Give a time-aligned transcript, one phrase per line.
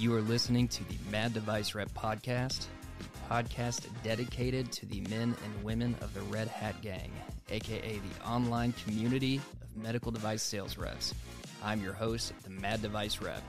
[0.00, 2.66] You are listening to the Mad Device Rep podcast,
[3.28, 7.10] podcast dedicated to the men and women of the Red Hat Gang,
[7.48, 11.16] aka the online community of medical device sales reps.
[11.64, 13.42] I'm your host, the Mad Device Rep.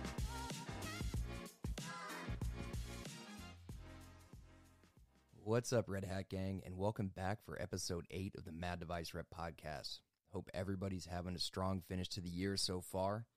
[5.44, 9.14] What's up, Red Hat Gang, and welcome back for episode 8 of the Mad Device
[9.14, 10.00] Rep podcast.
[10.34, 13.28] Hope everybody's having a strong finish to the year so far.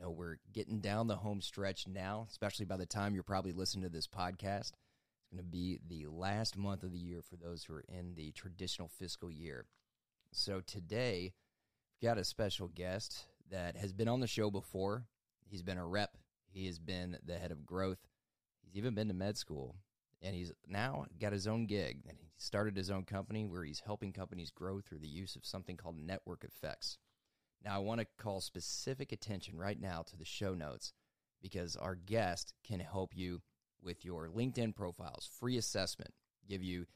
[0.00, 3.84] Know we're getting down the home stretch now, especially by the time you're probably listening
[3.84, 4.72] to this podcast.
[4.72, 8.14] It's going to be the last month of the year for those who are in
[8.14, 9.66] the traditional fiscal year.
[10.32, 11.32] So today,
[12.00, 15.04] we've got a special guest that has been on the show before.
[15.44, 16.16] He's been a rep,
[16.48, 17.98] he has been the head of growth,
[18.62, 19.76] he's even been to med school.
[20.24, 23.82] And he's now got his own gig, and he started his own company where he's
[23.84, 26.98] helping companies grow through the use of something called network effects.
[27.64, 30.92] Now, I want to call specific attention right now to the show notes
[31.40, 33.42] because our guest can help you
[33.80, 36.12] with your LinkedIn profiles, free assessment,
[36.48, 36.86] give you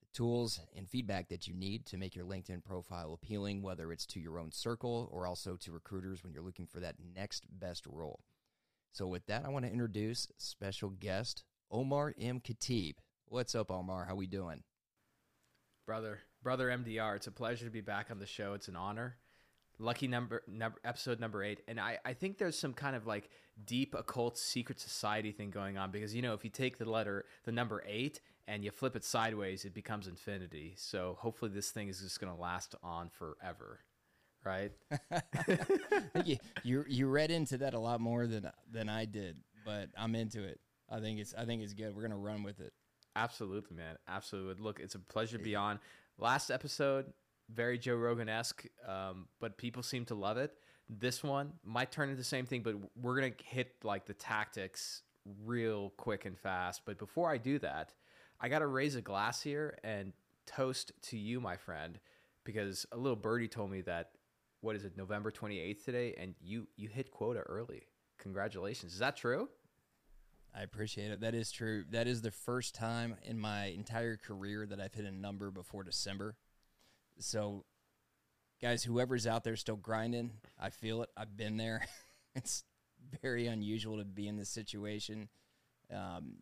[0.00, 4.06] the tools and feedback that you need to make your LinkedIn profile appealing, whether it's
[4.06, 7.86] to your own circle or also to recruiters when you're looking for that next best
[7.86, 8.20] role.
[8.92, 12.40] So, with that, I want to introduce special guest Omar M.
[12.40, 12.94] Khateeb.
[13.26, 14.06] What's up, Omar?
[14.06, 14.62] How we doing?
[15.84, 18.54] Brother, brother MDR, it's a pleasure to be back on the show.
[18.54, 19.16] It's an honor
[19.78, 21.60] lucky number, number episode number eight.
[21.68, 23.30] And I, I think there's some kind of like
[23.64, 27.24] deep occult secret society thing going on because you know if you take the letter
[27.44, 30.74] the number eight and you flip it sideways it becomes infinity.
[30.76, 33.80] So hopefully this thing is just going to last on forever
[34.44, 34.72] right?
[36.24, 40.14] You, you you read into that a lot more than than I did but I'm
[40.14, 40.60] into it.
[40.88, 41.94] I think it's I think it's good.
[41.94, 42.72] We're going to run with it.
[43.14, 43.96] Absolutely man.
[44.08, 44.62] Absolutely.
[44.62, 45.78] Look it's a pleasure to be on.
[46.18, 47.12] Last episode
[47.52, 50.52] very Joe Rogan esque, um, but people seem to love it.
[50.88, 55.02] This one might turn into the same thing, but we're gonna hit like the tactics
[55.44, 56.82] real quick and fast.
[56.84, 57.94] But before I do that,
[58.40, 60.12] I gotta raise a glass here and
[60.46, 61.98] toast to you, my friend,
[62.44, 64.10] because a little birdie told me that
[64.60, 67.82] what is it, November twenty eighth today, and you you hit quota early.
[68.18, 68.92] Congratulations!
[68.92, 69.48] Is that true?
[70.54, 71.20] I appreciate it.
[71.20, 71.84] That is true.
[71.90, 75.82] That is the first time in my entire career that I've hit a number before
[75.82, 76.36] December.
[77.18, 77.64] So,
[78.60, 81.10] guys, whoever's out there still grinding, I feel it.
[81.16, 81.86] I've been there.
[82.34, 82.64] it's
[83.22, 85.28] very unusual to be in this situation,
[85.92, 86.34] um,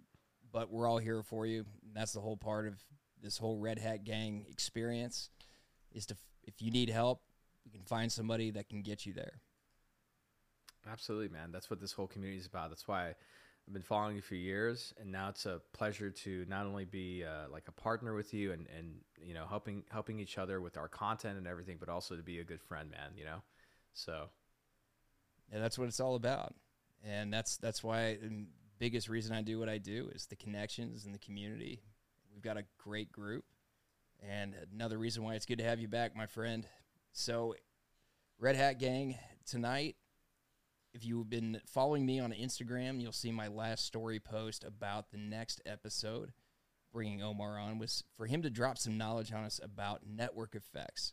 [0.52, 1.64] but we're all here for you.
[1.82, 2.82] And that's the whole part of
[3.22, 5.30] this whole Red Hat Gang experience.
[5.92, 7.22] Is to if you need help,
[7.64, 9.40] we can find somebody that can get you there.
[10.90, 11.50] Absolutely, man.
[11.50, 12.70] That's what this whole community is about.
[12.70, 13.14] That's why
[13.66, 17.24] I've been following you for years, and now it's a pleasure to not only be
[17.24, 20.76] uh, like a partner with you and and you know helping helping each other with
[20.76, 23.12] our content and everything, but also to be a good friend, man.
[23.16, 23.42] You know,
[23.94, 24.26] so
[25.50, 26.54] yeah, that's what it's all about,
[27.02, 28.44] and that's that's why the
[28.78, 31.80] biggest reason I do what I do is the connections and the community.
[32.34, 33.44] We've got a great group,
[34.22, 36.66] and another reason why it's good to have you back, my friend.
[37.12, 37.54] So,
[38.38, 39.16] Red Hat Gang
[39.46, 39.96] tonight
[40.94, 45.18] if you've been following me on Instagram, you'll see my last story post about the
[45.18, 46.32] next episode,
[46.92, 51.12] bringing Omar on, was for him to drop some knowledge on us about network effects.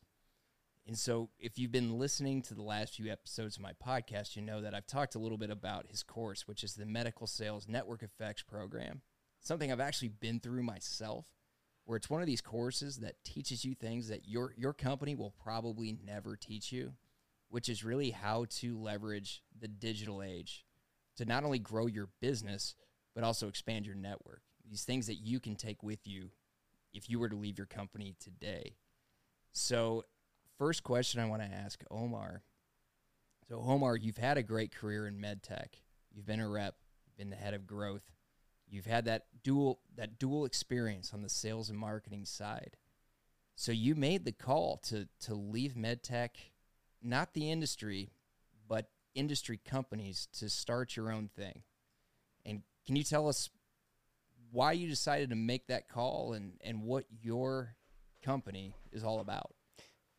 [0.85, 4.43] And so, if you've been listening to the last few episodes of my podcast, you
[4.43, 7.67] know that I've talked a little bit about his course, which is the Medical Sales
[7.67, 9.01] Network Effects Program.
[9.39, 11.25] Something I've actually been through myself,
[11.85, 15.33] where it's one of these courses that teaches you things that your your company will
[15.43, 16.93] probably never teach you
[17.51, 20.65] which is really how to leverage the digital age
[21.17, 22.75] to not only grow your business,
[23.13, 24.41] but also expand your network.
[24.67, 26.31] These things that you can take with you
[26.93, 28.77] if you were to leave your company today.
[29.51, 30.05] So,
[30.57, 32.41] first question I want to ask Omar.
[33.49, 35.75] So, Omar, you've had a great career in med tech.
[36.09, 36.75] You've been a rep,
[37.17, 38.09] been the head of growth.
[38.65, 42.77] You've had that dual that dual experience on the sales and marketing side.
[43.55, 46.37] So you made the call to to leave med tech
[47.01, 48.11] not the industry,
[48.67, 51.63] but industry companies to start your own thing.
[52.45, 53.49] And can you tell us
[54.51, 57.75] why you decided to make that call and, and what your
[58.23, 59.53] company is all about?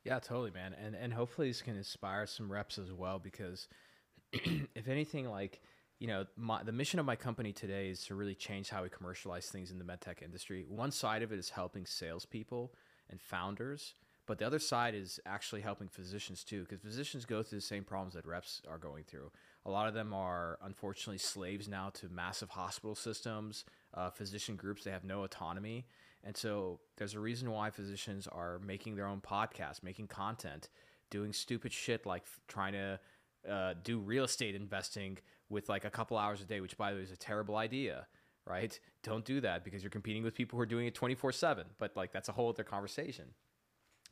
[0.04, 0.74] Yeah, totally, man.
[0.74, 3.68] And and hopefully this can inspire some reps as well because
[4.32, 5.60] if anything like
[6.00, 8.88] you know, my, the mission of my company today is to really change how we
[8.88, 10.64] commercialize things in the medtech industry.
[10.68, 12.74] One side of it is helping salespeople
[13.08, 13.94] and founders
[14.32, 17.84] but the other side is actually helping physicians too, because physicians go through the same
[17.84, 19.31] problems that reps are going through.
[19.67, 24.84] A lot of them are unfortunately slaves now to massive hospital systems, uh, physician groups.
[24.84, 25.84] They have no autonomy.
[26.25, 30.70] And so there's a reason why physicians are making their own podcasts, making content,
[31.11, 33.00] doing stupid shit like trying to
[33.46, 35.19] uh, do real estate investing
[35.50, 38.06] with like a couple hours a day, which by the way is a terrible idea,
[38.46, 38.81] right?
[39.02, 41.67] Don't do that because you're competing with people who are doing it 24 seven.
[41.79, 43.26] But like that's a whole other conversation.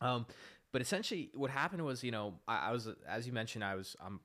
[0.00, 0.26] Um,
[0.72, 3.96] but essentially, what happened was, you know, I, I was, as you mentioned, I was,
[4.04, 4.20] I'm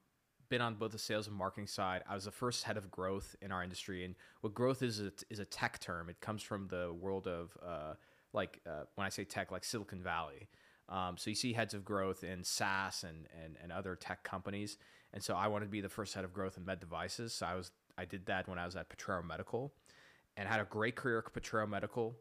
[0.50, 2.04] been on both the sales and marketing side.
[2.08, 5.12] I was the first head of growth in our industry, and what growth is a,
[5.30, 6.10] is a tech term.
[6.10, 7.94] It comes from the world of uh,
[8.34, 10.48] like uh, when I say tech, like Silicon Valley.
[10.88, 14.78] Um, so you see heads of growth in SaaS and, and and other tech companies,
[15.14, 17.34] and so I wanted to be the first head of growth in med devices.
[17.34, 19.74] So I was I did that when I was at Potrero Medical,
[20.38, 22.16] and had a great career at Potrero Medical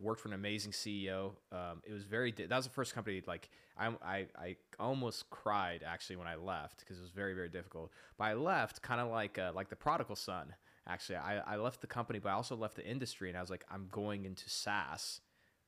[0.00, 1.32] worked for an amazing CEO.
[1.52, 2.32] Um, it was very.
[2.32, 3.22] That was the first company.
[3.26, 7.48] Like I, I, I almost cried actually when I left because it was very, very
[7.48, 7.90] difficult.
[8.18, 10.54] But I left kind of like uh, like the prodigal son.
[10.88, 13.50] Actually, I, I left the company, but I also left the industry, and I was
[13.50, 15.20] like, I'm going into SaaS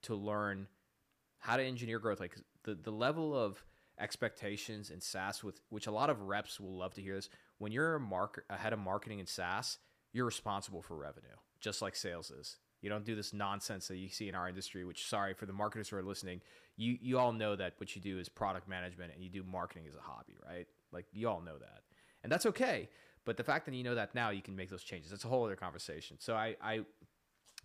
[0.03, 0.67] to learn
[1.39, 2.21] how to engineer growth.
[2.21, 3.65] Like the the level of
[3.99, 7.29] expectations in SaaS, with which a lot of reps will love to hear this.
[7.59, 9.79] When you're a mark a head of marketing in SaaS,
[10.13, 14.09] you're responsible for revenue, just like sales is you don't do this nonsense that you
[14.09, 16.43] see in our industry, which sorry for the marketers who are listening.
[16.77, 19.85] You you all know that what you do is product management and you do marketing
[19.89, 20.67] as a hobby, right?
[20.93, 21.83] Like you all know that.
[22.23, 22.89] And that's okay.
[23.25, 25.11] But the fact that you know that now, you can make those changes.
[25.11, 26.17] That's a whole other conversation.
[26.19, 26.81] So I, I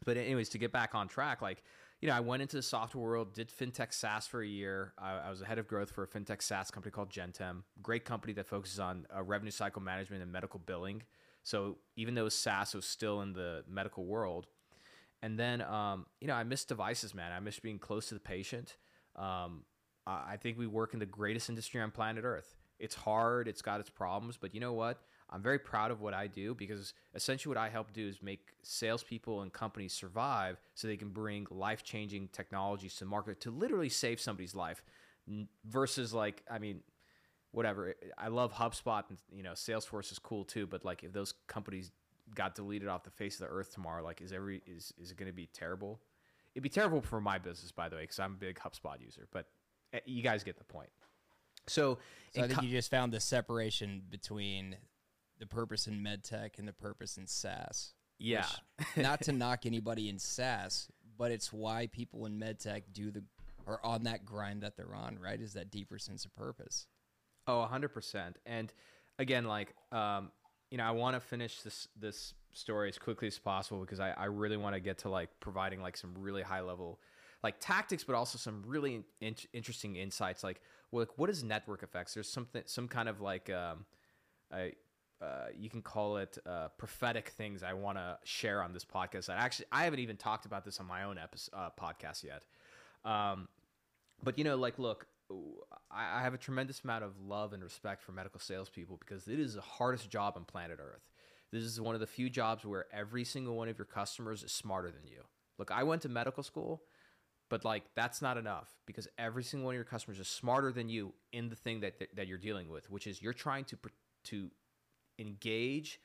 [0.06, 1.64] but anyways, to get back on track, like,
[2.02, 4.94] you know, I went into the software world, did fintech SaaS for a year.
[5.00, 8.06] I, I was a head of growth for a fintech SaaS company called Gentem, great
[8.06, 11.02] company that focuses on uh, revenue cycle management and medical billing.
[11.42, 14.46] So even though SaaS was still in the medical world,
[15.22, 17.32] and then, um, you know, I miss devices, man.
[17.32, 18.78] I miss being close to the patient.
[19.16, 19.64] Um,
[20.06, 22.56] I think we work in the greatest industry on planet Earth.
[22.80, 25.02] It's hard, it's got its problems, but you know what?
[25.30, 28.54] I'm very proud of what I do because essentially what I help do is make
[28.64, 33.90] salespeople and companies survive so they can bring life changing technologies to market to literally
[33.90, 34.84] save somebody's life
[35.66, 36.80] versus like, I mean,
[37.52, 37.96] whatever.
[38.18, 41.92] I love HubSpot and, you know, Salesforce is cool too, but like if those companies
[42.36, 45.18] got deleted off the face of the earth tomorrow, like is every is is it
[45.18, 46.00] going to be terrible?
[46.54, 49.28] It'd be terrible for my business, by the way, because I'm a big HubSpot user.
[49.32, 49.48] But
[49.94, 50.90] eh, you guys get the point.
[51.68, 52.00] So,
[52.34, 54.78] so I think co- you just found the separation between
[55.40, 57.94] the purpose in medtech and the purpose in SaaS.
[58.18, 58.48] Yeah.
[58.96, 60.88] not to knock anybody in SaaS,
[61.18, 63.24] but it's why people in medtech do the
[63.68, 65.40] are on that grind that they're on, right?
[65.40, 66.88] Is that deeper sense of purpose.
[67.48, 68.36] Oh, 100%.
[68.46, 68.74] And
[69.20, 70.32] again, like um,
[70.72, 74.12] you know, I want to finish this this story as quickly as possible because I,
[74.12, 77.00] I really want to get to like providing like some really high level
[77.44, 80.44] like tactics, but also some really in- interesting insights.
[80.44, 80.62] Like,
[80.92, 82.14] well, like what is network effects?
[82.14, 83.86] There's something, some kind of like, um,
[84.52, 84.74] I,
[85.22, 89.28] uh, you can call it uh, prophetic things I want to share on this podcast.
[89.28, 92.44] That actually, I haven't even talked about this on my own episode, uh, podcast yet.
[93.10, 93.48] Um,
[94.24, 95.08] but you know, like, look,
[95.92, 99.56] I have a tremendous amount of love and respect for medical salespeople because it is
[99.56, 101.10] the hardest job on planet Earth.
[101.52, 104.52] This is one of the few jobs where every single one of your customers is
[104.52, 105.24] smarter than you.
[105.58, 106.84] Look, I went to medical school,
[107.50, 110.90] but like that's not enough because every single one of your customers is smarter than
[110.90, 113.78] you in the thing that that you're dealing with, which is you're trying to
[114.26, 114.52] to
[115.20, 116.00] engage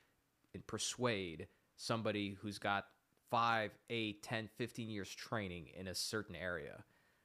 [0.54, 2.86] and persuade somebody who's got
[3.30, 6.84] 5, 8, 10, 15 years training in a certain area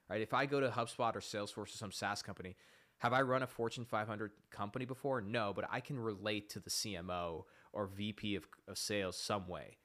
[0.10, 0.22] right?
[0.22, 2.56] If I go to HubSpot or Salesforce or some SaaS company,
[3.00, 5.22] have I run a Fortune 500 company before?
[5.22, 7.44] No, but I can relate to the CMO
[7.74, 9.78] or VP of, of sales some way.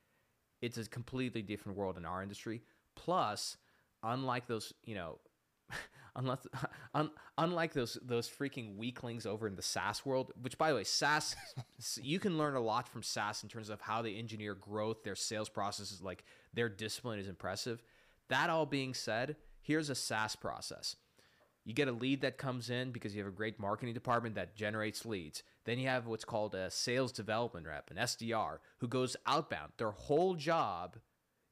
[0.63, 2.63] It's a completely different world in our industry.
[2.95, 3.57] Plus,
[4.03, 5.19] unlike those, you know,
[6.17, 6.47] unless
[6.95, 10.85] un, unlike those those freaking weaklings over in the SaaS world, which by the way,
[10.85, 11.37] SaaS
[12.01, 15.17] you can learn a lot from SaaS in terms of how they engineer growth, their
[15.17, 17.83] sales processes, like their discipline is impressive.
[18.29, 20.97] That all being said, Here's a SaaS process.
[21.65, 24.57] You get a lead that comes in because you have a great marketing department that
[24.57, 25.45] generates leads.
[25.65, 29.73] Then you have what's called a sales development rep, an SDR, who goes outbound.
[29.79, 30.97] Their whole job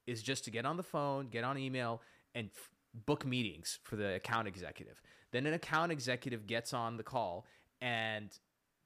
[0.08, 2.02] is just to get on the phone, get on email,
[2.34, 2.70] and f-
[3.06, 5.00] book meetings for the account executive.
[5.30, 7.46] Then an account executive gets on the call
[7.80, 8.36] and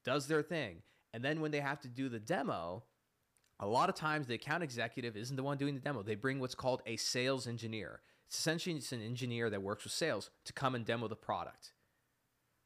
[0.04, 0.82] does their thing.
[1.14, 2.82] And then when they have to do the demo,
[3.60, 6.02] a lot of times the account executive isn't the one doing the demo.
[6.02, 8.00] They bring what's called a sales engineer.
[8.38, 11.72] Essentially it's an engineer that works with sales to come and demo the product.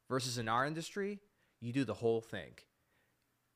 [0.09, 1.19] Versus in our industry,
[1.61, 2.53] you do the whole thing.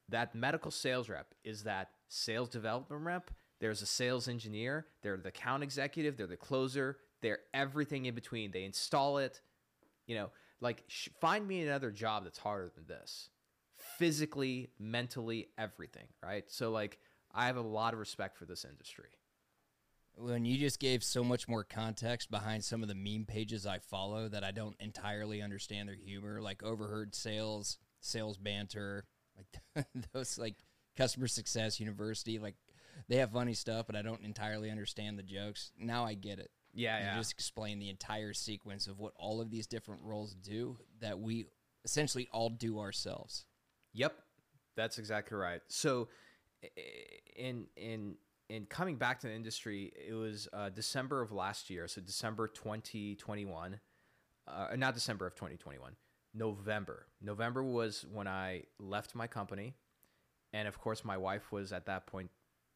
[0.10, 3.32] That medical sales rep is that sales development rep.
[3.60, 4.86] There's a sales engineer.
[5.02, 6.18] They're the account executive.
[6.18, 6.98] They're the closer.
[7.22, 8.52] They're everything in between.
[8.52, 9.42] They install it.
[10.06, 10.30] You know,
[10.62, 13.30] like sh- find me another job that's harder than this.
[13.98, 16.08] Physically, mentally, everything.
[16.22, 16.44] Right.
[16.48, 17.00] So like,
[17.34, 19.10] I have a lot of respect for this industry
[20.18, 23.80] when you just gave so much more context behind some of the meme pages I
[23.80, 29.06] follow that I don't entirely understand their humor, like overheard sales, sales banter,
[29.38, 30.56] like those like
[30.96, 32.40] Customer Success University.
[32.40, 32.56] Like
[33.08, 35.72] they have funny stuff, but I don't entirely understand the jokes.
[35.78, 36.52] Now I get it.
[36.74, 37.18] Yeah, You yeah.
[37.18, 41.46] just explain the entire sequence of what all of these different roles do that we
[41.86, 43.46] essentially all do ourselves.
[43.94, 44.14] Yep,
[44.76, 45.62] that's exactly right.
[45.68, 46.08] So,
[47.36, 48.16] in in
[48.50, 51.88] in coming back to the industry, it was uh, December of last year.
[51.88, 53.80] So December twenty twenty one,
[54.48, 55.96] uh, not December of twenty twenty one.
[56.36, 57.06] November.
[57.22, 59.76] November was when I left my company,
[60.52, 62.32] and of course, my wife was at that point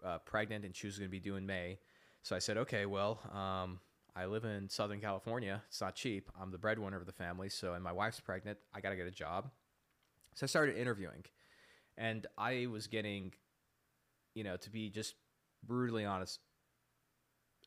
[0.06, 1.80] uh, pregnant, and she was going to be due in May.
[2.22, 3.80] So I said, okay, well, um,
[4.16, 5.64] I live in Southern California.
[5.68, 6.30] It's not cheap.
[6.40, 7.50] I'm the breadwinner of the family.
[7.50, 8.60] So, and my wife's pregnant.
[8.74, 9.50] I got to get a job.
[10.36, 11.24] So I started interviewing,
[11.98, 13.34] and I was getting,
[14.36, 15.16] you know, to be just
[15.68, 16.40] brutally honest,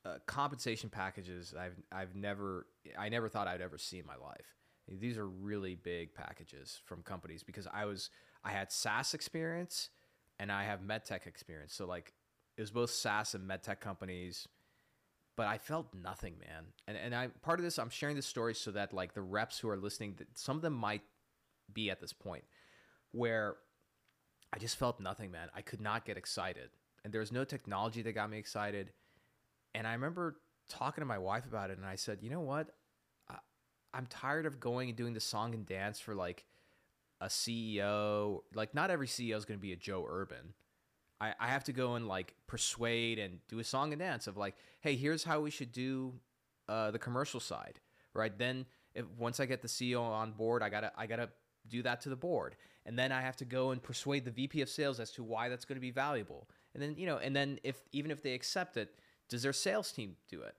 [0.05, 2.67] uh, compensation packages I've I've never
[2.99, 4.57] I never thought I'd ever see in my life.
[4.89, 8.11] These are really big packages from companies because I was
[8.43, 9.91] I had SaaS experience
[10.39, 11.75] and I have medtech experience.
[11.75, 12.15] So like
[12.57, 14.49] it was both SaaS and medtech companies,
[15.37, 16.65] but I felt nothing, man.
[16.89, 19.59] And and I part of this I'm sharing this story so that like the reps
[19.59, 21.03] who are listening, that some of them might
[21.73, 22.45] be at this point
[23.13, 23.57] where
[24.53, 25.49] I just felt nothing, man.
[25.55, 26.71] I could not get excited.
[27.05, 28.93] And there was no technology that got me excited.
[29.75, 30.37] And I remember
[30.69, 32.75] talking to my wife about it, and I said, you know what?
[33.29, 33.37] I,
[33.95, 36.45] I'm tired of going and doing the song and dance for like
[37.21, 38.41] a CEO.
[38.55, 40.55] Like, not every CEO is going to be a Joe Urban.
[41.21, 44.37] I, I have to go and like persuade and do a song and dance of
[44.37, 46.15] like, hey, here's how we should do
[46.69, 47.81] uh, the commercial side,
[48.15, 48.37] right?
[48.37, 48.65] Then
[48.95, 51.29] if once I get the CEO on board, I gotta I gotta
[51.69, 54.63] do that to the board, and then I have to go and persuade the VP
[54.63, 57.35] of sales as to why that's going to be valuable, and then you know, and
[57.35, 58.99] then if even if they accept it,
[59.29, 60.55] does their sales team do it?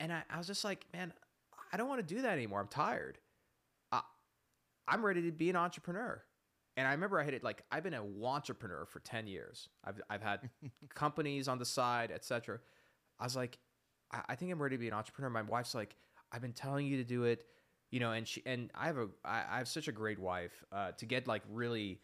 [0.00, 1.12] And I, I was just like, man,
[1.72, 2.60] I don't want to do that anymore.
[2.60, 3.18] I'm tired.
[3.92, 4.00] I,
[4.88, 6.22] I'm ready to be an entrepreneur.
[6.76, 9.68] And I remember I hit it like I've been a entrepreneur for 10 years.
[9.84, 10.50] I've, I've had
[10.94, 12.58] companies on the side, etc.
[13.18, 13.58] I was like,
[14.12, 15.30] I, I think I'm ready to be an entrepreneur.
[15.30, 15.94] My wife's like,
[16.32, 17.44] I've been telling you to do it,
[17.90, 20.64] you know, and she and I have a I, I have such a great wife
[20.72, 22.00] uh, to get like really.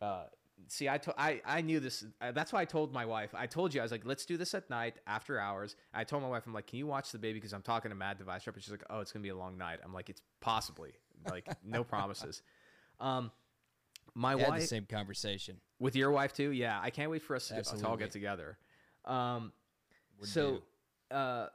[0.00, 0.24] Uh,
[0.68, 2.04] see, I, to, I I knew this.
[2.20, 3.34] Uh, that's why I told my wife.
[3.34, 5.76] I told you I was like, let's do this at night after hours.
[5.94, 7.94] I told my wife, I'm like, can you watch the baby because I'm talking to
[7.94, 9.80] Mad Device Rep, and she's like, oh, it's gonna be a long night.
[9.84, 10.92] I'm like, it's possibly
[11.30, 12.42] like no promises.
[13.00, 13.30] Um,
[14.14, 15.58] my wife the same conversation.
[15.78, 16.50] with your wife too.
[16.50, 18.56] Yeah, I can't wait for us to, to all get together.
[19.04, 19.52] Um,
[20.18, 20.62] We're so,
[21.10, 21.16] due.
[21.16, 21.48] uh,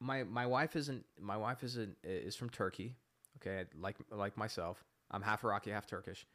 [0.00, 2.96] my my wife isn't my wife isn't is from Turkey.
[3.38, 6.26] Okay, like like myself, I'm half Iraqi, half Turkish,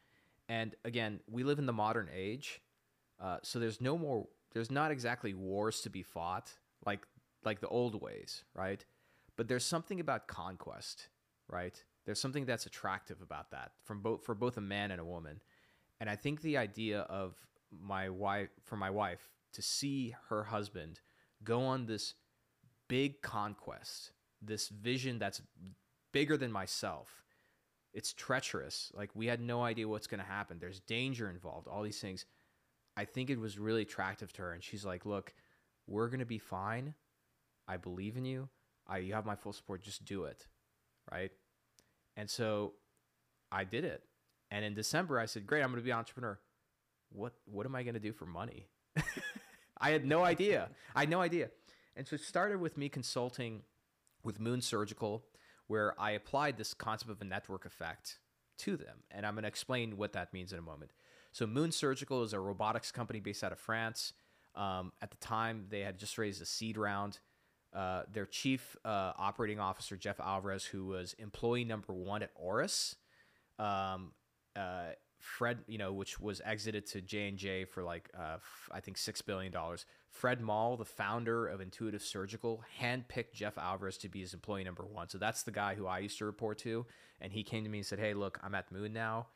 [0.48, 2.60] and again, we live in the modern age,
[3.20, 4.26] uh, so there's no more.
[4.52, 6.52] There's not exactly wars to be fought
[6.86, 7.06] like
[7.44, 8.84] like the old ways, right?
[9.36, 11.08] But there's something about conquest,
[11.48, 11.82] right?
[12.04, 15.40] There's something that's attractive about that from both for both a man and a woman,
[16.00, 17.34] and I think the idea of
[17.70, 21.00] my wife for my wife to see her husband
[21.44, 22.14] go on this
[22.88, 25.42] big conquest, this vision that's
[26.12, 27.24] bigger than myself.
[27.98, 28.92] It's treacherous.
[28.94, 30.58] Like we had no idea what's going to happen.
[30.60, 32.26] There's danger involved, all these things.
[32.96, 35.34] I think it was really attractive to her and she's like, "Look,
[35.88, 36.94] we're going to be fine.
[37.66, 38.48] I believe in you.
[38.86, 39.82] I you have my full support.
[39.82, 40.46] Just do it."
[41.10, 41.32] Right?
[42.16, 42.74] And so
[43.50, 44.04] I did it.
[44.52, 46.38] And in December I said, "Great, I'm going to be an entrepreneur."
[47.10, 48.68] What what am I going to do for money?
[49.80, 50.68] I had no idea.
[50.94, 51.50] I had no idea.
[51.96, 53.62] And so it started with me consulting
[54.22, 55.24] with Moon Surgical,
[55.68, 58.18] where I applied this concept of a network effect
[58.58, 59.04] to them.
[59.10, 60.90] And I'm going to explain what that means in a moment.
[61.32, 64.12] So, Moon Surgical is a robotics company based out of France.
[64.54, 67.20] Um, at the time, they had just raised a seed round.
[67.72, 72.94] Uh, their chief uh, operating officer, Jeff Alvarez, who was employee number one at Auris,
[73.58, 74.12] um,
[74.56, 78.68] uh, Fred, you know, which was exited to J and J for like uh, f-
[78.72, 79.84] I think six billion dollars.
[80.10, 84.84] Fred Moll, the founder of Intuitive Surgical, handpicked Jeff Alvarez to be his employee number
[84.84, 85.08] one.
[85.08, 86.86] So that's the guy who I used to report to,
[87.20, 89.26] and he came to me and said, "Hey, look, I'm at the Moon now,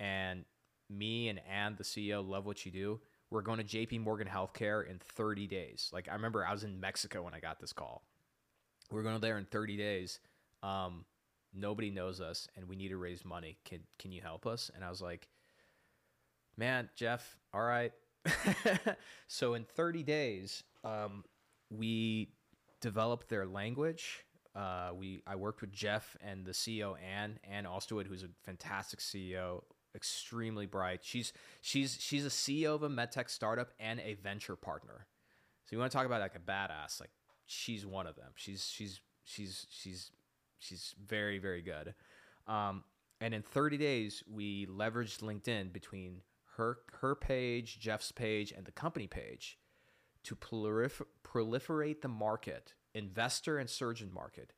[0.00, 0.44] and
[0.90, 3.00] me and Ann, the CEO, love what you do.
[3.30, 3.98] We're going to J.P.
[3.98, 5.90] Morgan Healthcare in 30 days.
[5.92, 8.02] Like I remember, I was in Mexico when I got this call.
[8.90, 10.18] We're going there in 30 days.
[10.62, 11.04] Um,
[11.54, 13.58] nobody knows us, and we need to raise money.
[13.64, 15.28] Can can you help us?" And I was like
[16.58, 17.92] man, Jeff, all right.
[19.28, 21.24] so in 30 days, um,
[21.70, 22.32] we
[22.80, 24.24] developed their language.
[24.54, 28.98] Uh, we I worked with Jeff and the CEO Anne Ann Alsterwood, who's a fantastic
[28.98, 29.62] CEO,
[29.94, 31.00] extremely bright.
[31.02, 35.06] She's she's she's a CEO of a medtech startup and a venture partner.
[35.64, 36.98] So you want to talk about like a badass?
[36.98, 37.10] Like
[37.46, 38.32] she's one of them.
[38.34, 40.10] She's she's she's she's
[40.58, 41.94] she's very very good.
[42.46, 42.84] Um,
[43.20, 46.22] and in 30 days, we leveraged LinkedIn between
[46.56, 49.58] her her page, Jeff's page, and the company page
[50.24, 54.52] to prolif- proliferate the market, investor and surgeon market,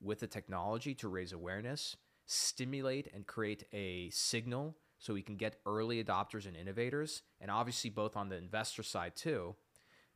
[0.00, 1.96] with the technology to raise awareness,
[2.26, 7.90] stimulate and create a signal so we can get early adopters and innovators, and obviously
[7.90, 9.54] both on the investor side too.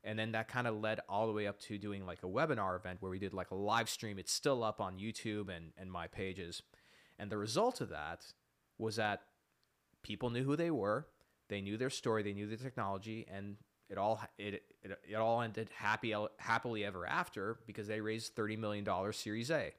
[0.03, 2.77] And then that kind of led all the way up to doing like a webinar
[2.77, 4.19] event where we did like a live stream.
[4.19, 6.63] It's still up on YouTube and, and my pages.
[7.19, 8.25] And the result of that
[8.79, 9.21] was that
[10.03, 11.07] people knew who they were,
[11.49, 13.57] they knew their story, they knew the technology, and
[13.91, 18.57] it all it it, it all ended happy happily ever after because they raised thirty
[18.57, 19.73] million dollars Series A,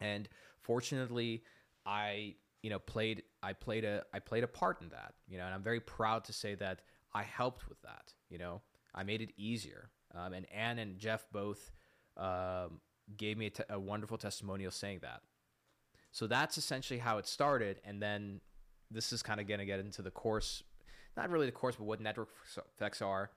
[0.00, 0.28] and
[0.60, 1.44] fortunately,
[1.86, 5.44] I you know played I played a I played a part in that you know,
[5.44, 6.82] and I'm very proud to say that
[7.14, 8.12] I helped with that.
[8.28, 8.60] You know,
[8.94, 11.70] I made it easier, um, and Ann and Jeff both
[12.16, 12.80] um,
[13.16, 15.22] gave me a, wonderful testimonial saying that.
[16.12, 18.40] So that's essentially how it started, and then
[18.90, 20.62] this is kind of going to get into the course,
[21.16, 22.28] not really the course, but what network
[22.74, 23.30] effects are.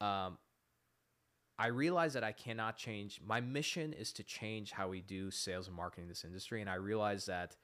[0.00, 0.38] Um,
[1.56, 3.20] I realize that I cannot change.
[3.24, 6.68] My mission is to change how we do sales and marketing in this industry, and
[6.68, 7.56] I realize that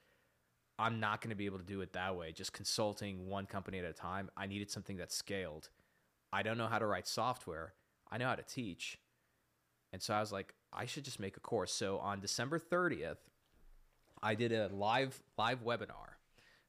[0.79, 3.79] I'm not going to be able to do it that way, just consulting one company
[3.79, 4.31] at a time.
[4.37, 5.69] I needed something that scaled.
[6.33, 7.73] I don't know how to write software.
[8.09, 8.97] I know how to teach.
[9.93, 11.73] And so I was like, I should just make a course.
[11.73, 13.17] So on December 30th,
[14.23, 16.15] I did a live live webinar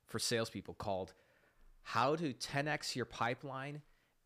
[0.06, 1.12] for salespeople called
[1.82, 3.82] "How to 10x Your Pipeline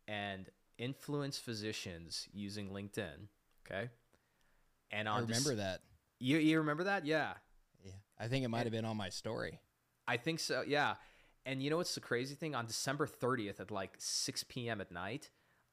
[0.07, 3.27] and Influence Physicians Using LinkedIn."
[3.65, 3.89] Okay,
[4.91, 5.81] and on I remember that.
[6.19, 7.05] You you remember that?
[7.05, 7.33] Yeah.
[7.83, 9.59] Yeah, I think it might have been on my story.
[10.07, 10.63] I think so.
[10.65, 10.95] Yeah.
[11.47, 12.55] And you know what's the crazy thing?
[12.55, 14.81] On December 30th at like 6 p.m.
[14.81, 15.29] at night,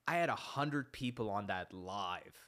[0.07, 2.38] I had 100 people on that live.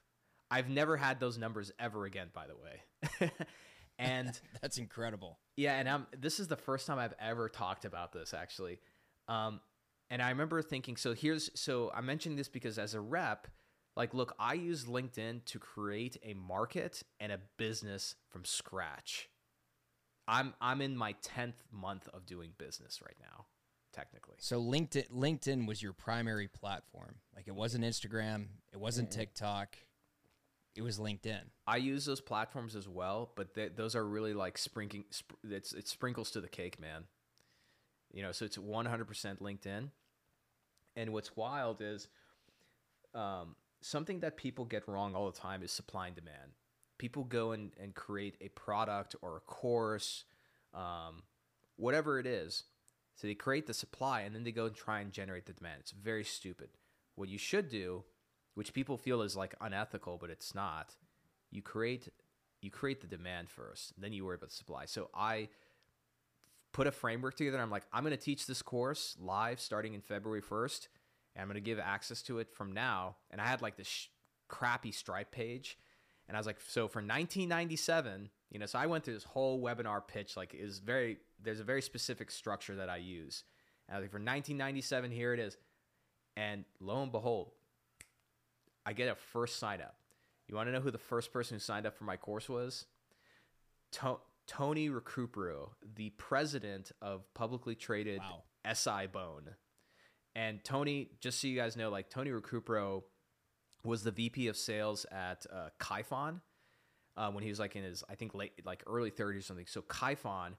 [0.49, 3.33] I've never had those numbers ever again, by the way.
[3.99, 5.40] and that's incredible.
[5.56, 8.78] Yeah, and I'm this is the first time I've ever talked about this actually.
[9.26, 9.61] Um,
[10.09, 13.49] and I remember thinking, so here's so I mentioned this because as a rep,
[13.97, 19.28] like look, I use LinkedIn to create a market and a business from scratch.
[20.28, 23.47] I'm I'm in my 10th month of doing business right now,
[23.93, 24.36] technically.
[24.39, 27.17] So LinkedIn LinkedIn was your primary platform.
[27.34, 29.21] Like it wasn't Instagram, it wasn't mm-hmm.
[29.21, 29.76] TikTok,
[30.76, 31.41] it was LinkedIn.
[31.67, 35.04] I use those platforms as well, but they, those are really like sprinkling.
[35.10, 37.04] Sp- it's it sprinkles to the cake, man.
[38.12, 39.91] You know, so it's 100% LinkedIn.
[40.97, 42.08] And what's wild is
[43.15, 46.52] um, something that people get wrong all the time is supply and demand.
[46.99, 50.25] People go and, and create a product or a course,
[50.75, 51.23] um,
[51.76, 52.65] whatever it is.
[53.15, 55.78] So they create the supply and then they go and try and generate the demand.
[55.80, 56.69] It's very stupid.
[57.15, 58.04] What you should do
[58.56, 60.95] which people feel is like unethical, but it's not.
[61.50, 62.09] You create
[62.63, 64.87] you create the demand first, then you worry about the supply.
[64.87, 65.49] So I
[66.73, 67.59] put a framework together.
[67.59, 70.89] I'm like, I'm going to teach this course live starting in February 1st,
[71.35, 73.17] and I'm going to give access to it from now.
[73.30, 74.06] And I had like this sh-
[74.49, 75.78] crappy Stripe page,
[76.28, 79.60] and I was like, so for 1997, you know, so I went through this whole
[79.60, 80.36] webinar pitch.
[80.36, 83.45] Like, is very there's a very specific structure that I use.
[83.89, 85.56] And I was like, for 1997, here it is.
[86.36, 87.52] And lo and behold,
[88.84, 89.97] I get a first sign up.
[90.49, 92.86] You want to know who the first person who signed up for my course was?
[93.93, 98.43] To- Tony Recupero, the president of publicly traded wow.
[98.73, 99.50] SI-BONE.
[100.36, 103.02] And Tony, just so you guys know, like Tony Recupero
[103.86, 106.40] was the VP of sales at uh, Kyphon
[107.16, 109.66] uh, when he was like in his, I think, late, like early 30s or something.
[109.66, 110.56] So Kyphon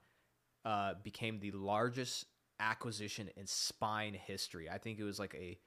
[0.64, 2.26] uh, became the largest
[2.60, 4.68] acquisition in spine history.
[4.68, 5.58] I think it was like a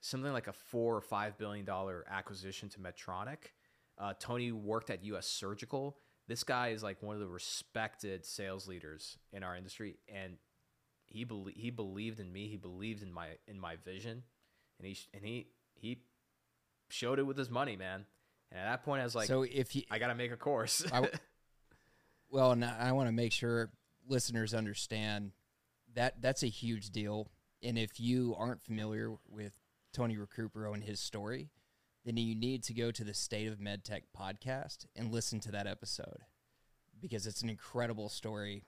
[0.00, 3.52] something like a four or five billion dollar acquisition to Medtronic.
[3.98, 5.26] Uh, Tony worked at U.S.
[5.26, 5.98] Surgical.
[6.28, 10.36] This guy is like one of the respected sales leaders in our industry, and
[11.06, 12.48] he be- he believed in me.
[12.48, 14.22] He believed in my in my vision,
[14.78, 16.02] and he and he he
[16.88, 18.06] showed it with his money, man.
[18.50, 20.36] And at that point, I was like, so if you, I got to make a
[20.36, 20.82] course.
[22.30, 23.70] well, and I want to make sure
[24.06, 25.32] listeners understand
[25.94, 27.30] that that's a huge deal.
[27.62, 29.52] And if you aren't familiar with
[29.92, 31.50] Tony Recupero and his story,
[32.04, 35.66] then you need to go to the State of MedTech podcast and listen to that
[35.66, 36.24] episode
[37.00, 38.64] because it's an incredible story.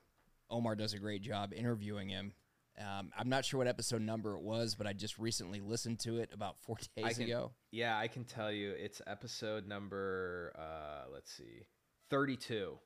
[0.50, 2.33] Omar does a great job interviewing him.
[2.78, 6.18] Um, I'm not sure what episode number it was, but I just recently listened to
[6.18, 7.52] it about four days can, ago.
[7.70, 11.66] Yeah, I can tell you it's episode number, uh, let's see,
[12.11, 12.78] 32.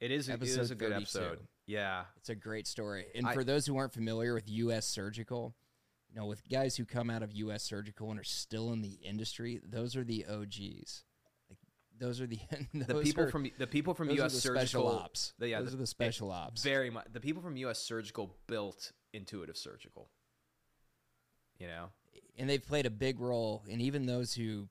[0.00, 1.02] It is, episode it is a good 32.
[1.02, 1.38] episode.
[1.66, 2.04] Yeah.
[2.16, 3.06] It's a great story.
[3.14, 4.86] And I, for those who aren't familiar with U.S.
[4.86, 5.54] Surgical,
[6.10, 7.62] you know, with guys who come out of U.S.
[7.62, 11.04] Surgical and are still in the industry, those are the OGs.
[11.98, 12.38] Those are the
[12.74, 14.34] those the people are, from the people from U.S.
[14.34, 15.32] Surgical ops.
[15.38, 16.62] The, yeah, those the, are the special ops.
[16.62, 17.06] Very much.
[17.12, 17.78] The people from U.S.
[17.78, 20.08] Surgical built Intuitive Surgical.
[21.58, 21.90] You know,
[22.36, 23.62] and they've played a big role.
[23.70, 24.68] And even those who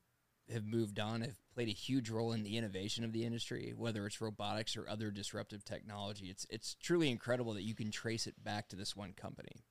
[0.51, 4.05] have moved on have played a huge role in the innovation of the industry, whether
[4.05, 6.27] it's robotics or other disruptive technology.
[6.27, 9.63] It's it's truly incredible that you can trace it back to this one company.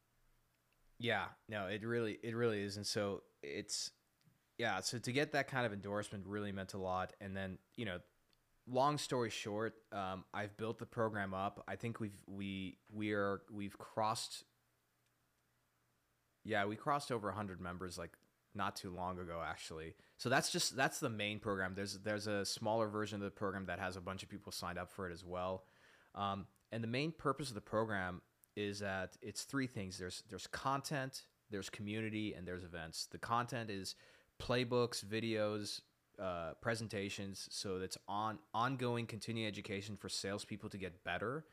[0.98, 3.90] Yeah, no, it really it really is, and so it's
[4.58, 4.80] yeah.
[4.80, 7.98] So to get that kind of endorsement really meant a lot, and then you know,
[8.68, 11.62] long story short, um, I've built the program up.
[11.66, 14.44] I think we've we we are we've crossed.
[16.44, 18.12] Yeah, we crossed over hundred members like
[18.54, 19.94] not too long ago actually.
[20.18, 21.74] So that's just that's the main program.
[21.74, 24.78] There's there's a smaller version of the program that has a bunch of people signed
[24.78, 25.64] up for it as well.
[26.14, 28.20] Um, and the main purpose of the program
[28.56, 29.98] is that it's three things.
[29.98, 33.08] There's there's content, there's community, and there's events.
[33.10, 33.94] The content is
[34.42, 35.80] playbooks, videos,
[36.20, 37.48] uh, presentations.
[37.50, 41.44] So that's on ongoing continuing education for salespeople to get better,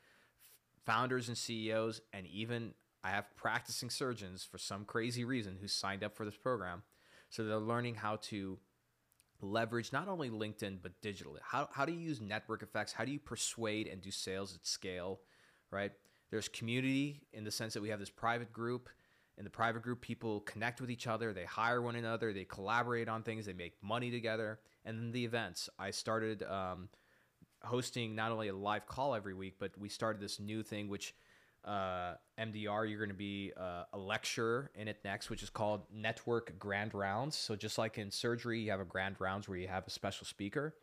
[0.84, 6.04] founders and CEOs, and even I have practicing surgeons for some crazy reason who signed
[6.04, 6.82] up for this program.
[7.30, 8.58] So they're learning how to
[9.40, 11.38] leverage not only LinkedIn but digitally.
[11.42, 12.92] How how do you use network effects?
[12.92, 15.20] How do you persuade and do sales at scale,
[15.70, 15.92] right?
[16.30, 18.88] There's community in the sense that we have this private group.
[19.40, 23.08] In the private group, people connect with each other, they hire one another, they collaborate
[23.08, 24.58] on things, they make money together.
[24.84, 25.70] And then the events.
[25.78, 26.90] I started um,
[27.62, 31.14] hosting not only a live call every week, but we started this new thing, which
[31.64, 35.84] uh, MDR, you're going to be uh, a lecturer in it next, which is called
[35.90, 37.34] Network Grand Rounds.
[37.34, 40.26] So just like in surgery, you have a grand rounds where you have a special
[40.26, 40.74] speaker.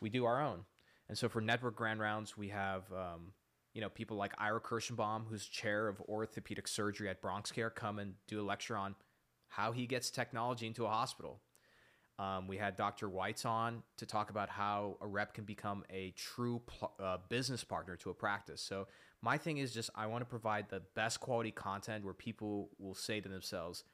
[0.00, 0.64] We do our own.
[1.08, 3.34] And so for Network Grand Rounds, we have um,
[3.72, 7.98] you know, people like Ira Kirschenbaum, who's chair of orthopedic surgery at Bronx Care, come
[7.98, 8.94] and do a lecture on
[9.48, 11.40] how he gets technology into a hospital.
[12.18, 13.08] Um, we had Dr.
[13.08, 17.64] Whites on to talk about how a rep can become a true pl- uh, business
[17.64, 18.60] partner to a practice.
[18.60, 18.88] So
[19.22, 22.94] my thing is just I want to provide the best quality content where people will
[22.94, 23.84] say to themselves,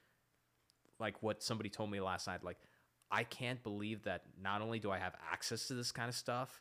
[0.98, 2.58] like what somebody told me last night, like
[3.12, 6.60] I can't believe that not only do I have access to this kind of stuff,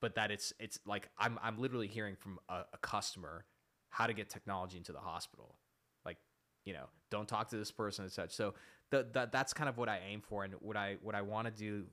[0.00, 3.44] but that it's it's like I'm I'm literally hearing from a, a customer
[3.88, 5.56] how to get technology into the hospital.
[6.04, 6.18] Like,
[6.64, 8.32] you know, don't talk to this person and such.
[8.34, 8.54] So
[8.90, 11.52] the, that's kind of what I aim for, and what I what I want to
[11.52, 11.84] do